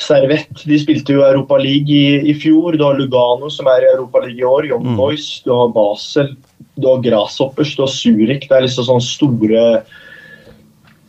Servett, 0.00 0.64
de 0.66 0.78
spilte 0.80 1.14
jo 1.14 1.22
Europa 1.22 1.56
League 1.60 1.90
i, 1.90 2.18
i, 2.30 2.34
fjor. 2.34 2.74
Du 2.74 2.84
har 2.84 2.98
Lugano, 2.98 3.50
som 3.52 3.68
er 3.70 3.84
i 3.84 3.92
Europa 3.92 4.24
League 4.24 4.40
i 4.40 4.48
år. 4.48 4.66
Young 4.66 4.88
mm. 4.94 4.96
Boys. 4.98 5.28
Du 5.44 5.52
har 5.54 5.70
Basel. 5.74 6.34
Du 6.74 6.88
har 6.88 7.04
Grasshoppers. 7.04 7.76
Du 7.76 7.84
har 7.84 7.92
Zurich. 7.92 8.48
Det 8.48 8.56
er 8.56 8.66
liksom 8.66 8.88
sånne 8.88 9.06
store 9.06 9.68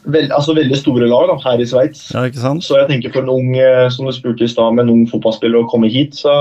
Veld, 0.06 0.30
altså 0.30 0.54
veldig 0.54 0.78
store 0.78 1.08
lag 1.10 1.32
da, 1.32 1.36
her 1.42 1.62
i 1.62 1.66
Sveits. 1.66 2.12
Ja, 2.14 2.28
så 2.62 2.76
jeg 2.78 2.90
tenker 2.92 3.14
for 3.14 3.26
en 3.26 3.32
ung 3.34 3.56
eh, 3.58 3.88
som 3.90 4.06
du 4.06 4.14
spurte 4.14 4.46
i 4.46 4.50
sted, 4.52 4.76
med 4.78 4.86
en 4.86 4.92
ung 4.94 5.06
fotballspiller 5.10 5.64
å 5.64 5.70
komme 5.72 5.90
hit, 5.90 6.14
så, 6.20 6.34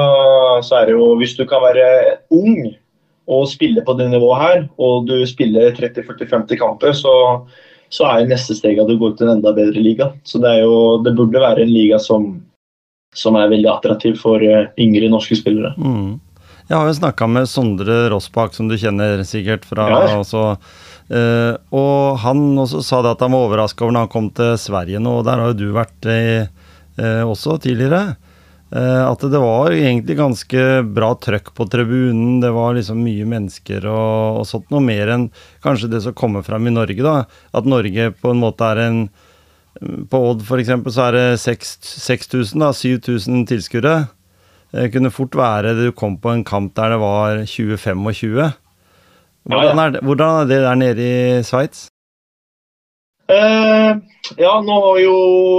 så, 0.61 0.83
er 0.83 0.91
det 0.91 0.99
jo 0.99 1.15
Hvis 1.21 1.33
du 1.39 1.47
kan 1.49 1.65
være 1.65 1.87
ung 2.35 2.75
og 3.25 3.47
spille 3.49 3.81
på 3.87 3.95
det 3.97 4.11
nivået 4.13 4.43
her, 4.43 4.67
og 4.77 5.09
du 5.09 5.17
spiller 5.25 5.73
30-40-50 5.79 6.61
kamper, 6.61 6.93
så, 6.93 7.15
så 7.93 8.07
er 8.09 8.23
jo 8.23 8.33
neste 8.33 8.57
steg 8.59 8.81
at 8.81 8.91
du 8.91 8.97
går 9.01 9.15
til 9.19 9.29
en 9.29 9.39
enda 9.39 9.53
bedre 9.57 9.83
liga. 9.83 10.11
Så 10.27 10.41
det, 10.43 10.57
jo, 10.63 11.01
det 11.05 11.15
burde 11.19 11.43
være 11.43 11.65
en 11.65 11.73
liga 11.73 12.01
som, 12.03 12.31
som, 13.15 13.39
er 13.39 13.53
veldig 13.53 13.71
attraktiv 13.71 14.19
for 14.23 14.43
eh, 14.43 14.71
yngre 14.81 15.11
norske 15.13 15.39
spillere. 15.39 15.75
Mm. 15.79 16.17
Jeg 16.65 16.79
har 16.79 16.89
jo 16.89 16.97
snakka 16.97 17.29
med 17.29 17.49
Sondre 17.51 18.07
Rossbakk, 18.13 18.55
som 18.57 18.71
du 18.71 18.79
kjenner 18.81 19.21
sikkert 19.29 19.67
fra 19.69 19.91
ja. 19.93 20.03
også. 20.17 20.55
Uh, 21.05 21.53
og 21.77 22.23
han 22.23 22.55
også 22.57 22.81
sa 22.81 23.03
det 23.05 23.11
at 23.13 23.21
han 23.27 23.35
var 23.35 23.51
overraska 23.51 23.85
over 23.85 23.93
når 23.93 24.07
han 24.07 24.13
kom 24.15 24.31
til 24.33 24.55
Sverige 24.57 25.03
nå, 25.05 25.19
og 25.19 25.27
der 25.27 25.43
har 25.43 25.51
jo 25.53 25.59
du 25.59 25.67
vært 25.77 26.09
uh, 26.09 26.47
også 27.29 27.59
tidligere. 27.61 28.15
Eh, 28.73 29.03
at 29.07 29.21
det 29.31 29.39
var 29.39 29.71
egentlig 29.75 30.17
ganske 30.19 30.63
bra 30.97 31.13
trøkk 31.21 31.53
på 31.55 31.67
tribunen. 31.71 32.41
Det 32.43 32.51
var 32.55 32.75
liksom 32.75 33.03
mye 33.05 33.27
mennesker 33.29 33.85
og, 33.87 34.41
og 34.41 34.47
sånt. 34.49 34.67
Noe 34.73 34.81
mer 34.83 35.13
enn 35.15 35.29
kanskje 35.63 35.91
det 35.93 36.01
som 36.07 36.17
kommer 36.17 36.43
fram 36.43 36.67
i 36.67 36.73
Norge, 36.75 37.03
da. 37.05 37.25
At 37.55 37.69
Norge 37.69 38.09
på 38.19 38.33
en 38.33 38.41
måte 38.43 38.65
er 38.73 38.83
en 38.89 39.05
På 40.09 40.21
Odd 40.31 40.43
f.eks. 40.47 40.69
så 40.95 41.09
er 41.09 41.13
det 41.19 41.25
6000, 41.43 42.61
da. 42.63 42.73
7000 42.73 43.47
tilskuere. 43.51 43.95
Det 44.75 44.89
kunne 44.95 45.11
fort 45.15 45.35
være 45.39 45.75
det 45.75 45.89
du 45.89 45.93
kom 45.95 46.17
på 46.19 46.31
en 46.33 46.45
kamp 46.47 46.75
der 46.79 46.95
det 46.95 47.01
var 47.03 47.43
20-25. 47.47 48.53
Hvordan, 49.45 49.79
er 49.79 49.91
det- 49.91 50.01
hvordan 50.03 50.41
er 50.41 50.47
det 50.51 50.61
der 50.63 50.75
nede 50.79 50.99
i 51.03 51.43
Sveits? 51.43 51.89
Eh, 53.29 53.97
ja, 54.37 54.51
nå 54.61 54.75
har 54.85 54.99
jo 55.01 55.13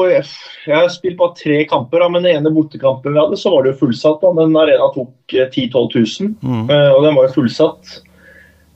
Jeg 0.05 0.75
har 0.75 0.89
spilt 0.93 1.17
bare 1.17 1.33
tre 1.37 1.63
kamper, 1.69 2.03
da, 2.03 2.09
men 2.13 2.25
den 2.25 2.37
ene 2.37 2.51
bortekampen 2.53 3.13
vi 3.15 3.21
hadde, 3.21 3.37
så 3.41 3.49
var 3.53 3.65
det 3.65 3.73
jo 3.73 3.79
fullsatt. 3.85 4.21
da, 4.21 4.33
Den 4.37 4.57
arena 4.57 4.89
tok 4.93 5.33
eh, 5.33 5.47
10 5.49 5.71
000-12 5.73 5.95
000, 6.21 6.35
Mm. 6.41 6.69
uh, 6.69 6.91
og 6.95 7.03
den 7.05 7.15
var 7.17 7.27
jo 7.27 7.33
fullsatt. 7.39 7.95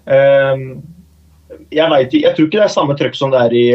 Uh, 0.10 0.80
jeg 1.74 1.90
vet 1.92 2.14
jeg 2.14 2.36
tror 2.36 2.46
ikke 2.48 2.58
det 2.58 2.66
er 2.66 2.74
samme 2.74 2.96
trøkk 2.98 3.16
som 3.18 3.32
det 3.34 3.40
er 3.46 3.54
i, 3.58 3.68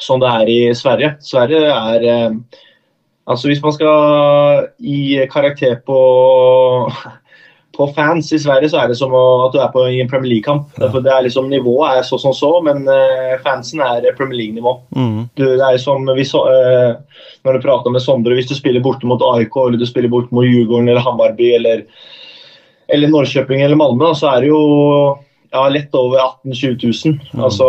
som 0.00 0.20
det 0.20 0.28
er 0.28 0.48
i 0.52 0.60
Sverige. 0.76 1.14
Sverige 1.20 1.64
er 1.72 2.34
Altså 3.26 3.48
Hvis 3.48 3.62
man 3.64 3.72
skal 3.72 4.66
gi 4.84 5.16
karakter 5.32 5.78
på 5.86 5.96
på 7.76 7.86
fans 7.96 8.32
i 8.32 8.38
Sverige 8.38 8.70
så 8.70 8.80
er 8.80 8.90
det 8.90 8.96
som 8.98 9.12
at 9.14 9.54
du 9.54 9.60
er 9.62 9.72
på 9.74 9.84
en 9.88 10.10
Premier 10.10 10.36
League-kamp. 10.36 10.70
Ja. 10.80 10.88
Det 10.94 11.10
er 11.10 11.26
liksom 11.26 11.50
Nivået 11.50 11.98
er 11.98 12.06
så 12.06 12.18
som 12.20 12.34
så, 12.36 12.50
men 12.64 12.86
eh, 12.90 13.34
fansen 13.44 13.82
er 13.84 14.06
Premier 14.18 14.40
League-nivå. 14.40 14.76
Mm. 14.96 15.20
Du, 15.34 15.44
det 15.44 15.66
er 15.66 15.80
som 15.82 16.06
vi 16.16 16.26
så, 16.28 16.44
eh, 16.50 17.20
Når 17.44 17.58
du 17.58 17.64
prater 17.66 17.92
med 17.92 18.02
Sondre, 18.02 18.34
hvis 18.38 18.48
du 18.48 18.54
spiller 18.56 18.84
borte 18.84 19.06
mot 19.06 19.22
AIK 19.34 19.56
eller 19.66 19.78
du 19.78 19.86
spiller 19.86 20.12
borte 20.12 20.34
mot 20.34 20.46
Djurgården 20.46 20.88
eller 20.88 21.04
Hammarby 21.04 21.52
eller, 21.58 21.84
eller 22.88 23.12
Norrköping 23.12 23.62
eller 23.62 23.76
Malmö, 23.76 24.14
så 24.16 24.32
er 24.32 24.44
det 24.44 24.52
jo 24.52 24.62
ja, 25.54 25.68
lett 25.70 25.94
over 25.94 26.18
18 26.18 26.52
000-20 26.52 27.06
000. 27.06 27.20
Mm. 27.34 27.44
Altså 27.46 27.68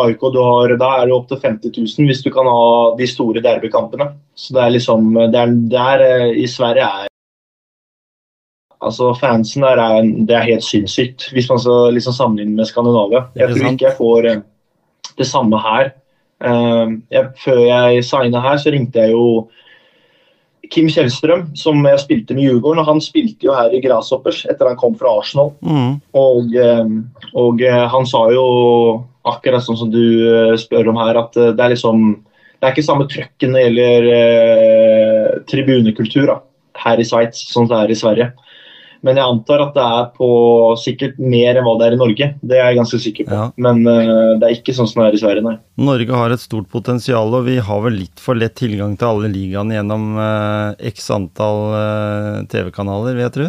AIK, 0.00 0.24
du 0.34 0.40
har, 0.42 0.74
da 0.80 0.94
er 0.98 1.06
det 1.06 1.14
opp 1.14 1.28
til 1.30 1.42
50 1.42 1.76
000 1.76 2.10
hvis 2.10 2.24
du 2.24 2.32
kan 2.34 2.48
ha 2.50 2.64
de 2.98 3.06
store 3.10 3.44
derbykampene. 3.44 4.10
Så 4.34 4.56
det 4.56 4.64
er 4.64 4.74
liksom 4.78 5.14
det 5.20 5.38
er, 5.38 5.54
Der 5.70 6.06
eh, 6.08 6.28
i 6.42 6.48
Sverige 6.50 6.88
er 6.88 7.09
Altså 8.80 9.12
Fansen 9.20 9.64
der 9.66 9.80
er, 9.80 10.02
det 10.02 10.36
er 10.36 10.46
helt 10.48 10.64
sinnssykt, 10.64 11.28
hvis 11.34 11.48
man 11.50 11.60
skal 11.60 11.92
liksom 11.92 12.16
sammenligne 12.16 12.56
med 12.56 12.68
Skandinavia. 12.68 13.26
Jeg 13.36 13.52
tror 13.52 13.72
ikke 13.74 13.88
jeg 13.90 13.98
får 13.98 14.28
eh, 14.30 14.42
det 15.20 15.26
samme 15.28 15.60
her. 15.60 15.92
Eh, 16.40 16.94
jeg, 17.12 17.26
før 17.44 17.60
jeg 17.66 18.06
signa 18.08 18.40
her, 18.40 18.56
så 18.62 18.72
ringte 18.72 19.04
jeg 19.04 19.12
jo 19.12 19.26
Kim 20.70 20.88
Kjellstrøm, 20.88 21.50
som 21.58 21.84
jeg 21.84 22.00
spilte 22.00 22.34
med 22.36 22.46
i 22.46 22.48
Djurgården. 22.48 22.80
og 22.80 22.88
Han 22.88 23.04
spilte 23.04 23.50
jo 23.50 23.52
her 23.58 23.74
i 23.74 23.82
Grasshoppers 23.84 24.46
etter 24.48 24.70
han 24.70 24.80
kom 24.80 24.96
fra 24.96 25.12
Arsenal. 25.18 25.52
Mm. 25.60 26.00
Og, 26.16 26.56
eh, 26.56 26.96
og 27.36 27.64
han 27.92 28.08
sa 28.08 28.26
jo 28.32 28.48
akkurat 29.28 29.66
sånn 29.66 29.76
som 29.76 29.92
du 29.92 30.56
spør 30.56 30.88
om 30.94 31.00
her, 31.02 31.20
at 31.20 31.36
det 31.36 31.60
er 31.60 31.76
liksom 31.76 32.22
Det 32.60 32.68
er 32.68 32.74
ikke 32.74 32.84
samme 32.84 33.06
trøkken 33.08 33.54
når 33.54 33.56
det 33.56 33.62
gjelder 33.64 34.06
eh, 34.14 35.28
tribunekultur 35.48 36.26
da, 36.28 36.34
her 36.76 37.00
i 37.00 37.06
Sveits 37.08 37.46
som 37.48 37.64
det 37.68 37.76
er 37.76 37.92
i 37.92 37.96
Sverige. 37.96 38.26
Men 39.06 39.16
jeg 39.16 39.24
antar 39.24 39.62
at 39.64 39.70
det 39.76 39.84
er 39.84 40.08
på 40.16 40.26
sikkert 40.76 41.16
mer 41.22 41.56
enn 41.56 41.64
hva 41.64 41.72
det 41.80 41.86
er 41.88 41.94
i 41.96 42.00
Norge. 42.00 42.26
Det 42.44 42.58
er 42.58 42.66
jeg 42.68 42.78
ganske 42.80 43.00
sikker 43.00 43.28
på. 43.30 43.38
Ja. 43.38 43.46
Men 43.56 43.80
uh, 43.88 44.34
det 44.40 44.44
er 44.50 44.56
ikke 44.58 44.74
sånn 44.76 44.90
som 44.90 45.00
det 45.00 45.06
er 45.08 45.16
i 45.16 45.22
Sverige, 45.22 45.44
nei. 45.46 45.54
Norge 45.80 46.18
har 46.20 46.34
et 46.34 46.42
stort 46.44 46.68
potensial, 46.68 47.32
og 47.38 47.46
vi 47.48 47.56
har 47.64 47.80
vel 47.86 47.96
litt 48.02 48.20
for 48.20 48.36
lett 48.36 48.58
tilgang 48.60 48.98
til 49.00 49.08
alle 49.08 49.30
ligaene 49.32 49.78
gjennom 49.78 50.04
uh, 50.20 50.76
x 50.92 51.08
antall 51.16 51.62
uh, 51.72 52.44
TV-kanaler, 52.52 53.16
vil 53.16 53.28
jeg 53.28 53.36
tro. 53.38 53.48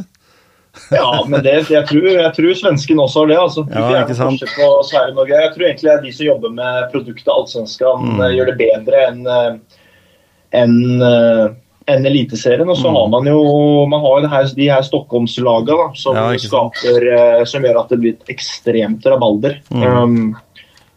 Ja, 0.96 1.26
men 1.28 1.42
det, 1.44 1.58
jeg, 1.68 1.84
tror, 1.90 2.06
jeg 2.08 2.32
tror 2.38 2.54
svensken 2.56 3.00
også 3.04 3.26
har 3.26 3.28
det. 3.28 3.40
altså. 3.44 3.66
Ja, 3.68 3.90
det 3.92 4.04
ikke 4.06 4.16
sant? 4.22 4.46
på 4.56 4.68
Sverige 4.88 5.18
Norge. 5.18 5.42
Jeg 5.44 5.52
tror 5.52 5.68
egentlig 5.68 5.96
de 6.06 6.14
som 6.16 6.26
jobber 6.30 6.54
med 6.56 6.86
produktet 6.94 7.28
Allsvenskan, 7.34 8.06
Mm. 8.08 8.22
gjør 8.38 8.52
det 8.54 8.56
bedre 8.62 9.02
enn 9.12 9.28
eh, 11.04 11.44
enn, 11.96 12.06
Eliteserien. 12.10 12.70
Og 12.70 12.78
så 12.78 12.90
Mm. 12.90 12.96
har 12.98 13.08
man 13.10 13.26
jo 13.32 13.86
man 13.90 14.02
har 14.02 14.28
her, 14.28 14.46
de 14.56 14.68
her 14.70 14.82
Stockholmslagene 14.82 15.96
som, 15.96 16.16
Ja, 16.16 16.32
skaper, 16.38 17.08
eh, 17.40 17.44
som 17.46 17.64
gjør 17.64 17.80
at 17.84 17.90
det 17.90 18.00
blir 18.00 18.14
et 18.14 18.28
ekstremt 18.36 19.04
rabalder. 19.06 19.60
Mm. 19.72 19.84
Um, 19.84 20.36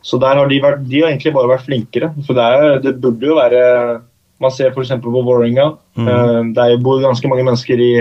så 0.03 0.21
der 0.21 0.35
har 0.37 0.49
de, 0.49 0.61
vært, 0.61 0.87
de 0.89 1.01
har 1.01 1.11
egentlig 1.11 1.33
bare 1.33 1.49
vært 1.49 1.67
flinkere. 1.67 2.13
For 2.27 2.35
det, 2.35 2.45
er, 2.45 2.79
det 2.81 3.01
burde 3.01 3.21
jo 3.27 3.37
være 3.37 4.03
Man 4.41 4.51
ser 4.51 4.71
f.eks. 4.75 4.91
på 5.01 5.13
Vålerenga. 5.15 5.77
Mm. 5.97 6.09
Eh, 6.09 6.53
Det 6.53 6.59
er 6.65 6.83
bor 6.83 7.01
ganske 7.01 7.29
mange 7.31 7.45
mennesker 7.47 7.79
i, 7.81 7.93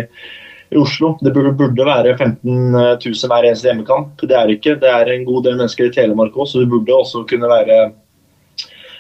i 0.74 0.76
Oslo. 0.76 1.16
Det 1.22 1.32
burde, 1.32 1.54
burde 1.56 1.86
være 1.86 2.18
15 2.18 2.72
000 2.74 3.30
hver 3.30 3.46
eneste 3.46 3.70
hjemmekamp. 3.70 4.18
Det 4.20 4.32
er 4.36 4.48
det 4.48 4.58
ikke. 4.60 4.80
Det 4.82 4.90
er 4.90 5.12
en 5.14 5.26
god 5.26 5.44
del 5.46 5.56
mennesker 5.62 5.86
i 5.86 5.94
Telemark 5.94 6.34
òg, 6.34 6.48
så 6.50 6.60
det 6.60 6.70
burde 6.74 6.90
også 6.90 7.22
kunne 7.30 7.48
være 7.48 7.94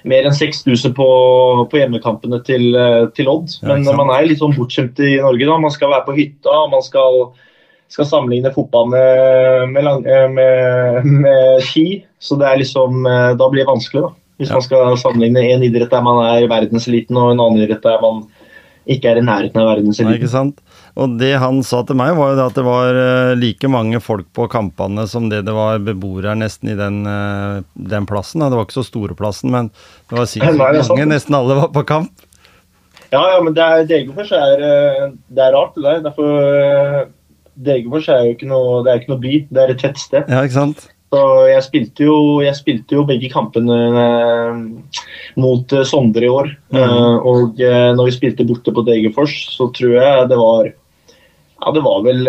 mer 0.03 0.27
enn 0.27 0.35
6000 0.35 0.93
på, 0.97 1.07
på 1.71 1.79
hjemmekampene 1.79 2.39
til, 2.47 2.69
eh, 2.75 3.05
til 3.15 3.29
Odd. 3.31 3.55
Men 3.67 3.85
ja, 3.87 3.95
man 3.95 4.11
er 4.15 4.27
litt 4.27 4.41
sånn 4.41 4.55
bortskjemt 4.57 4.99
i 5.03 5.15
Norge. 5.23 5.47
da. 5.47 5.57
Man 5.63 5.73
skal 5.73 5.93
være 5.93 6.07
på 6.07 6.17
hytta, 6.17 6.57
man 6.71 6.83
skal, 6.85 7.29
skal 7.93 8.09
sammenligne 8.09 8.51
fotball 8.55 8.89
med, 8.91 9.71
med, 9.75 10.09
eh, 10.09 10.27
med, 10.29 11.07
med 11.23 11.63
ski. 11.69 12.03
Så 12.19 12.35
det 12.39 12.49
er 12.49 12.61
liksom, 12.63 13.05
eh, 13.07 13.31
da 13.39 13.49
blir 13.49 13.63
det 13.63 13.71
vanskelig. 13.71 14.03
da. 14.07 14.13
Hvis 14.41 14.49
Ja. 14.49 14.55
man 14.57 14.65
skal 14.65 14.97
sammenligne 14.97 15.43
en 15.53 15.63
idrett 15.63 15.91
der 15.93 16.01
man 16.01 16.19
er 16.25 16.47
verdenseliten, 16.49 17.15
og 17.17 17.31
en 17.31 17.39
annen 17.39 17.61
idrett 17.63 17.83
der 17.83 18.01
man 18.01 18.23
ikke 18.89 19.11
er 19.13 19.19
i 19.21 19.23
nærheten 19.23 19.59
av 19.61 19.67
Nei, 19.67 19.75
verdenseliten. 19.77 20.17
ikke 20.19 20.31
sant? 20.31 20.59
Og 20.99 21.15
det 21.17 21.31
han 21.41 21.61
sa 21.65 21.81
til 21.87 21.97
meg, 21.97 22.11
var 22.17 22.33
jo 22.33 22.37
det 22.37 22.45
at 22.51 22.57
det 22.59 22.65
var 22.67 22.99
eh, 22.99 23.31
like 23.39 23.69
mange 23.71 24.01
folk 24.03 24.27
på 24.35 24.45
kampene 24.51 25.07
som 25.09 25.29
det 25.31 25.43
det 25.47 25.55
var 25.55 25.79
beboere 25.81 26.33
her 26.33 26.37
nesten 26.37 26.69
i 26.73 26.77
den, 26.77 27.01
eh, 27.09 27.63
den 27.73 28.05
plassen. 28.09 28.43
Det 28.43 28.59
var 28.59 28.67
ikke 28.67 28.77
så 28.81 28.85
store 28.85 29.17
plassen, 29.17 29.49
men 29.55 29.71
det 30.11 30.19
var 30.19 30.29
sikkert 30.29 30.57
Nei, 30.59 30.69
er 30.75 30.85
mange. 30.91 31.09
Nesten 31.15 31.39
alle 31.39 31.57
var 31.63 31.73
på 31.73 31.85
kamp. 31.89 32.27
Ja, 33.13 33.21
ja, 33.29 33.41
men 33.45 33.53
det 33.53 33.61
er, 33.61 33.83
Degerfors 33.89 34.31
er, 34.33 34.61
det 35.29 35.43
er 35.45 35.53
rart, 35.53 35.75
det 35.77 35.83
der. 35.85 35.99
Derfor, 36.07 36.31
eh, 36.49 37.03
Degerfors 37.65 38.07
er 38.09 38.23
jo 38.25 38.35
ikke 38.35 38.49
noe, 38.49 38.79
det 38.85 38.91
er 38.93 39.01
ikke 39.01 39.13
noe 39.13 39.21
by, 39.21 39.33
det 39.53 39.63
er 39.63 39.73
et 39.75 39.81
tettsted. 39.83 40.29
Ja, 40.29 40.41
ikke 40.41 40.57
sant? 40.57 40.87
Så 41.13 41.19
jeg 41.45 41.61
spilte 41.67 42.07
jo, 42.07 42.15
jeg 42.41 42.57
spilte 42.57 42.97
jo 42.97 43.03
begge 43.05 43.29
kampene 43.29 43.75
eh, 44.01 44.61
mot 45.37 45.75
eh, 45.75 45.85
Sondre 45.85 46.25
i 46.25 46.31
år. 46.31 46.49
Mm. 46.73 46.79
Eh, 46.79 47.27
og 47.29 47.61
når 47.99 48.09
vi 48.09 48.15
spilte 48.15 48.47
borte 48.49 48.73
på 48.73 48.85
Degerfors, 48.87 49.35
så 49.53 49.69
tror 49.77 49.93
jeg 49.99 50.31
det 50.31 50.39
var 50.41 50.71
Ja, 50.71 51.71
det 51.75 51.83
var 51.85 52.01
vel 52.03 52.25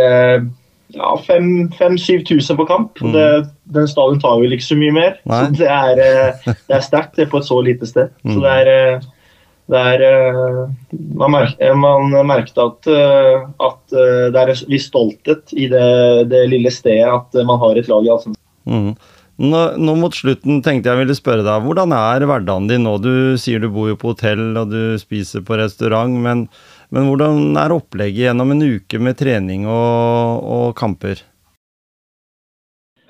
ja, 0.95 1.15
5000-7000 1.27 2.61
på 2.61 2.69
kamp. 2.69 3.01
Mm. 3.01 3.17
Det, 3.17 3.25
den 3.73 3.89
stadion 3.89 4.21
tar 4.21 4.37
vel 4.43 4.53
ikke 4.55 4.69
så 4.69 4.79
mye 4.79 4.95
mer. 4.95 5.19
Nei. 5.33 5.41
Så 5.41 5.57
det 5.63 5.73
er, 5.73 6.05
det 6.45 6.77
er 6.77 6.85
sterkt 6.85 7.17
det 7.19 7.31
på 7.33 7.41
et 7.41 7.49
så 7.49 7.59
lite 7.65 7.89
sted. 7.89 8.13
Mm. 8.21 8.37
Så 8.37 8.45
det 8.45 8.55
er 8.61 8.73
eh, 8.77 9.11
er, 9.81 10.07
eh, 10.11 10.63
man, 11.17 11.33
merk, 11.33 11.57
man 11.81 12.13
merket 12.29 12.61
at, 12.61 12.85
at 12.85 13.95
det 13.97 14.45
er 14.45 14.53
en 14.53 14.65
viss 14.69 14.91
stolthet 14.93 15.57
i 15.57 15.73
det, 15.73 15.89
det 16.29 16.47
lille 16.53 16.69
stedet 16.69 17.09
at 17.09 17.45
man 17.49 17.63
har 17.65 17.81
et 17.81 17.89
lag 17.89 18.05
i 18.05 18.13
Allsvenskan. 18.13 18.44
Mm. 18.69 18.95
Nå, 19.35 19.61
nå 19.83 19.95
mot 19.99 20.15
slutten 20.15 20.61
tenkte 20.63 20.93
jeg 20.93 21.01
ville 21.01 21.15
spørre 21.19 21.43
deg, 21.43 21.65
hvordan 21.67 21.91
er 21.97 22.23
hverdagen 22.29 22.69
din 22.71 22.85
nå? 22.87 22.95
Du 23.03 23.35
sier 23.41 23.59
du 23.59 23.67
bor 23.75 23.89
jo 23.91 23.97
på 23.99 24.13
hotell 24.13 24.55
og 24.61 24.71
du 24.71 24.95
spiser 25.01 25.43
på 25.47 25.59
restaurant, 25.59 26.15
men, 26.23 26.45
men 26.95 27.09
hvordan 27.11 27.59
er 27.59 27.75
opplegget 27.75 28.29
gjennom 28.29 28.55
en 28.55 28.63
uke 28.63 29.01
med 29.03 29.19
trening 29.19 29.67
og, 29.67 30.45
og 30.45 30.69
kamper? 30.79 31.25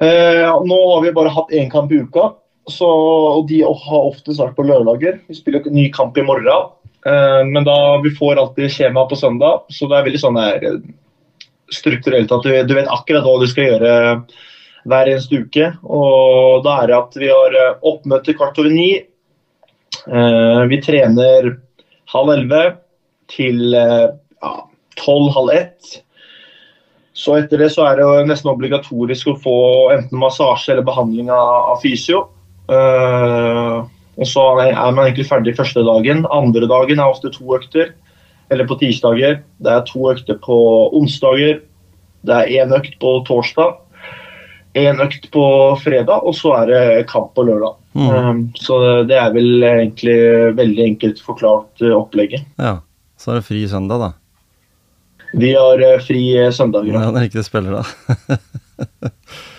Eh, 0.00 0.48
nå 0.64 0.78
har 0.94 1.04
vi 1.04 1.12
bare 1.12 1.34
hatt 1.34 1.52
én 1.52 1.68
kamp 1.72 1.92
i 1.92 2.00
uka, 2.00 2.30
så, 2.72 2.88
og 2.88 3.44
de 3.52 3.60
har 3.60 4.08
oftest 4.08 4.40
vært 4.40 4.56
på 4.56 4.64
lørdager. 4.64 5.20
Vi 5.28 5.36
spiller 5.36 5.68
ny 5.68 5.90
kamp 5.92 6.16
i 6.16 6.24
morgen, 6.24 6.72
eh, 7.04 7.42
men 7.52 7.68
da 7.68 7.76
vi 8.00 8.14
får 8.16 8.40
alltid 8.40 8.72
skjema 8.72 9.04
på 9.12 9.20
søndag, 9.20 9.68
så 9.68 9.92
det 9.92 10.00
er 10.00 10.08
veldig 10.08 10.24
sånn 10.24 10.40
eh, 10.40 10.80
strukturelt 11.68 12.32
at 12.32 12.48
du, 12.48 12.56
du 12.64 12.74
vet 12.80 12.90
akkurat 12.92 13.28
hva 13.28 13.36
du 13.44 13.48
skal 13.50 13.74
gjøre 13.74 13.94
hver 14.88 15.10
eneste 15.10 15.40
uke. 15.44 15.70
Og 15.84 16.64
da 16.66 16.78
er 16.82 16.90
det 16.90 16.98
at 16.98 17.18
vi 17.20 17.30
har 17.32 17.58
eh, 17.58 17.76
oppmøte 17.86 18.36
kvart 18.36 18.60
over 18.60 18.72
ni. 18.72 18.90
Eh, 20.04 20.62
vi 20.70 20.80
trener 20.84 21.54
halv 22.12 22.34
elleve 22.36 22.64
til 23.32 23.76
eh, 23.78 24.12
ja, 24.12 24.54
tolv-halv 25.00 25.54
ett. 25.56 25.98
Så 27.14 27.38
etter 27.38 27.62
det 27.62 27.70
så 27.72 27.86
er 27.86 28.00
det 28.00 28.28
nesten 28.28 28.50
obligatorisk 28.50 29.30
å 29.30 29.38
få 29.40 29.58
enten 29.94 30.18
massasje 30.18 30.74
eller 30.74 30.86
behandling 30.86 31.28
av, 31.30 31.76
fysio. 31.78 32.24
Og 32.66 34.26
så 34.26 34.42
er 34.64 34.74
man 34.74 35.04
egentlig 35.04 35.28
ferdig 35.28 35.54
første 35.54 35.84
dagen. 35.86 36.24
Andre 36.34 36.66
dagen 36.66 36.98
er 36.98 37.12
ofte 37.12 37.30
to 37.30 37.54
økter. 37.54 37.92
Eller 38.50 38.66
på 38.66 38.74
tirsdager. 38.82 39.38
Det 39.62 39.76
er 39.76 39.86
to 39.86 40.10
økter 40.10 40.40
på 40.42 40.58
onsdager. 40.98 41.62
Det 42.26 42.34
er 42.34 42.50
én 42.64 42.74
økt 42.74 42.98
på 42.98 43.14
torsdag. 43.30 43.78
Én 44.74 44.98
økt 44.98 45.28
på 45.30 45.44
fredag, 45.78 46.24
og 46.26 46.34
så 46.34 46.50
er 46.58 46.70
det 46.70 47.06
kamp 47.10 47.30
på 47.36 47.44
lørdag. 47.46 47.76
Mm. 47.94 48.08
Eh, 48.10 48.32
så 48.58 48.78
det 49.06 49.18
er 49.20 49.30
vel 49.34 49.62
egentlig 49.68 50.18
veldig 50.58 50.84
enkelt 50.88 51.22
forklart 51.22 51.84
eh, 51.84 51.94
opplegget. 51.94 52.42
Ja, 52.58 52.80
så 53.20 53.32
er 53.32 53.40
det 53.40 53.46
fri 53.46 53.62
søndag, 53.70 54.02
da. 54.02 54.10
Vi 55.34 55.52
har 55.54 55.78
eh, 55.78 56.00
fri 56.02 56.24
søndag. 56.34 56.56
søndager. 56.58 56.98
Ja, 56.98 57.12
når 57.14 57.28
ikke 57.28 57.40
det 57.40 57.48
spiller, 57.48 57.80
da. 57.80 58.40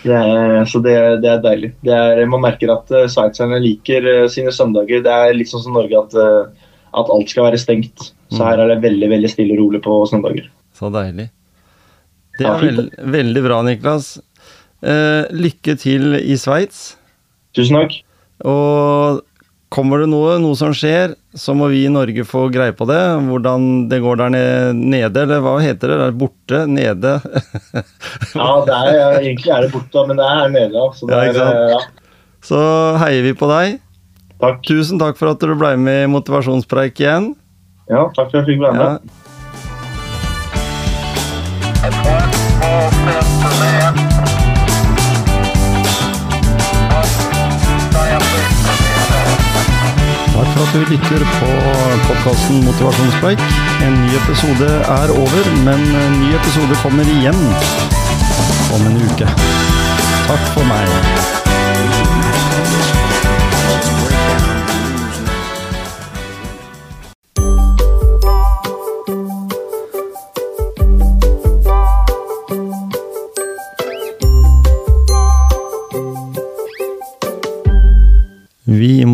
Det 0.06 0.14
er, 0.14 0.64
så 0.70 0.78
det, 0.84 0.94
det 1.22 1.30
er 1.30 1.40
deilig. 1.42 1.70
Det 1.84 1.94
er, 1.94 2.20
man 2.30 2.44
merker 2.44 2.70
at 2.70 2.90
uh, 2.94 3.06
sveitserne 3.10 3.58
liker 3.58 4.04
uh, 4.06 4.26
sine 4.30 4.52
søndager. 4.54 5.00
Det 5.02 5.10
er 5.10 5.34
litt 5.34 5.50
sånn 5.50 5.64
som 5.64 5.74
Norge 5.74 5.98
at, 5.98 6.14
uh, 6.14 6.68
at 7.00 7.10
alt 7.10 7.32
skal 7.32 7.48
være 7.48 7.58
stengt. 7.58 8.12
Så 8.30 8.44
her 8.44 8.60
er 8.62 8.70
det 8.70 8.84
veldig 8.84 9.08
veldig 9.10 9.30
stille 9.32 9.56
og 9.56 9.64
rolig 9.64 9.80
på 9.82 9.96
søndager. 10.10 10.46
Så 10.76 10.92
deilig. 10.94 11.26
Det 12.38 12.46
er 12.46 12.62
veld, 12.62 12.94
veldig 13.16 13.42
bra, 13.48 13.60
Niklas. 13.66 14.12
Eh, 14.84 15.24
lykke 15.32 15.76
til 15.80 16.14
i 16.18 16.36
Sveits. 16.38 16.96
Tusen 17.56 17.78
takk. 17.78 17.94
Og 18.44 19.22
kommer 19.72 20.02
det 20.04 20.08
noe, 20.12 20.36
noe 20.40 20.54
som 20.56 20.72
skjer, 20.76 21.14
så 21.36 21.54
må 21.56 21.66
vi 21.72 21.84
i 21.86 21.92
Norge 21.92 22.22
få 22.28 22.44
greie 22.52 22.72
på 22.76 22.86
det. 22.88 23.00
Hvordan 23.26 23.88
det 23.90 23.98
går 24.04 24.20
der 24.20 24.30
nede, 24.76 25.22
eller 25.24 25.40
hva 25.44 25.56
heter 25.64 25.88
det? 25.94 25.98
Der 26.04 26.12
borte? 26.20 26.62
Nede? 26.70 27.16
Ja, 28.36 28.50
det 28.66 28.76
er, 28.76 29.18
Egentlig 29.22 29.50
er 29.52 29.64
det 29.66 29.72
borte, 29.72 30.04
men 30.08 30.16
det 30.20 30.24
er 30.28 30.38
her 30.42 30.52
nede. 30.52 30.84
Så 30.98 31.08
det 31.08 31.16
Ja, 31.16 31.20
er, 31.20 31.26
ikke 31.32 31.40
sant? 31.40 31.56
eh, 31.56 31.70
ja. 31.72 31.80
Så 32.46 32.60
heier 33.02 33.22
vi 33.26 33.32
på 33.34 33.48
deg. 33.50 33.78
Takk. 34.40 34.60
Tusen 34.68 35.00
takk 35.00 35.16
for 35.18 35.32
at 35.32 35.40
du 35.40 35.54
ble 35.56 35.72
med 35.80 36.04
i 36.04 36.10
Motivasjonspreik 36.12 37.00
igjen. 37.00 37.32
Ja, 37.88 38.04
takk 38.12 38.28
for 38.30 38.42
at 38.42 38.44
jeg 38.44 38.50
fikk 38.52 38.60
være 38.66 38.76
med. 38.76 39.00
Ja. 42.76 44.15
Takk 50.36 50.48
for 50.52 50.62
at 50.66 50.72
du 50.74 50.80
lytter 50.92 51.22
på 51.38 51.46
podkasten 52.08 52.64
Motivasjonspreik. 52.64 53.40
En 53.86 53.92
ny 54.02 54.10
episode 54.20 54.68
er 54.68 55.10
over, 55.10 55.50
men 55.64 55.80
en 55.96 56.20
ny 56.20 56.34
episode 56.36 56.76
kommer 56.82 57.08
igjen 57.16 57.40
om 58.76 58.86
en 58.86 59.00
uke. 59.08 59.32
Takk 60.28 60.46
for 60.52 60.68
meg. 60.68 61.45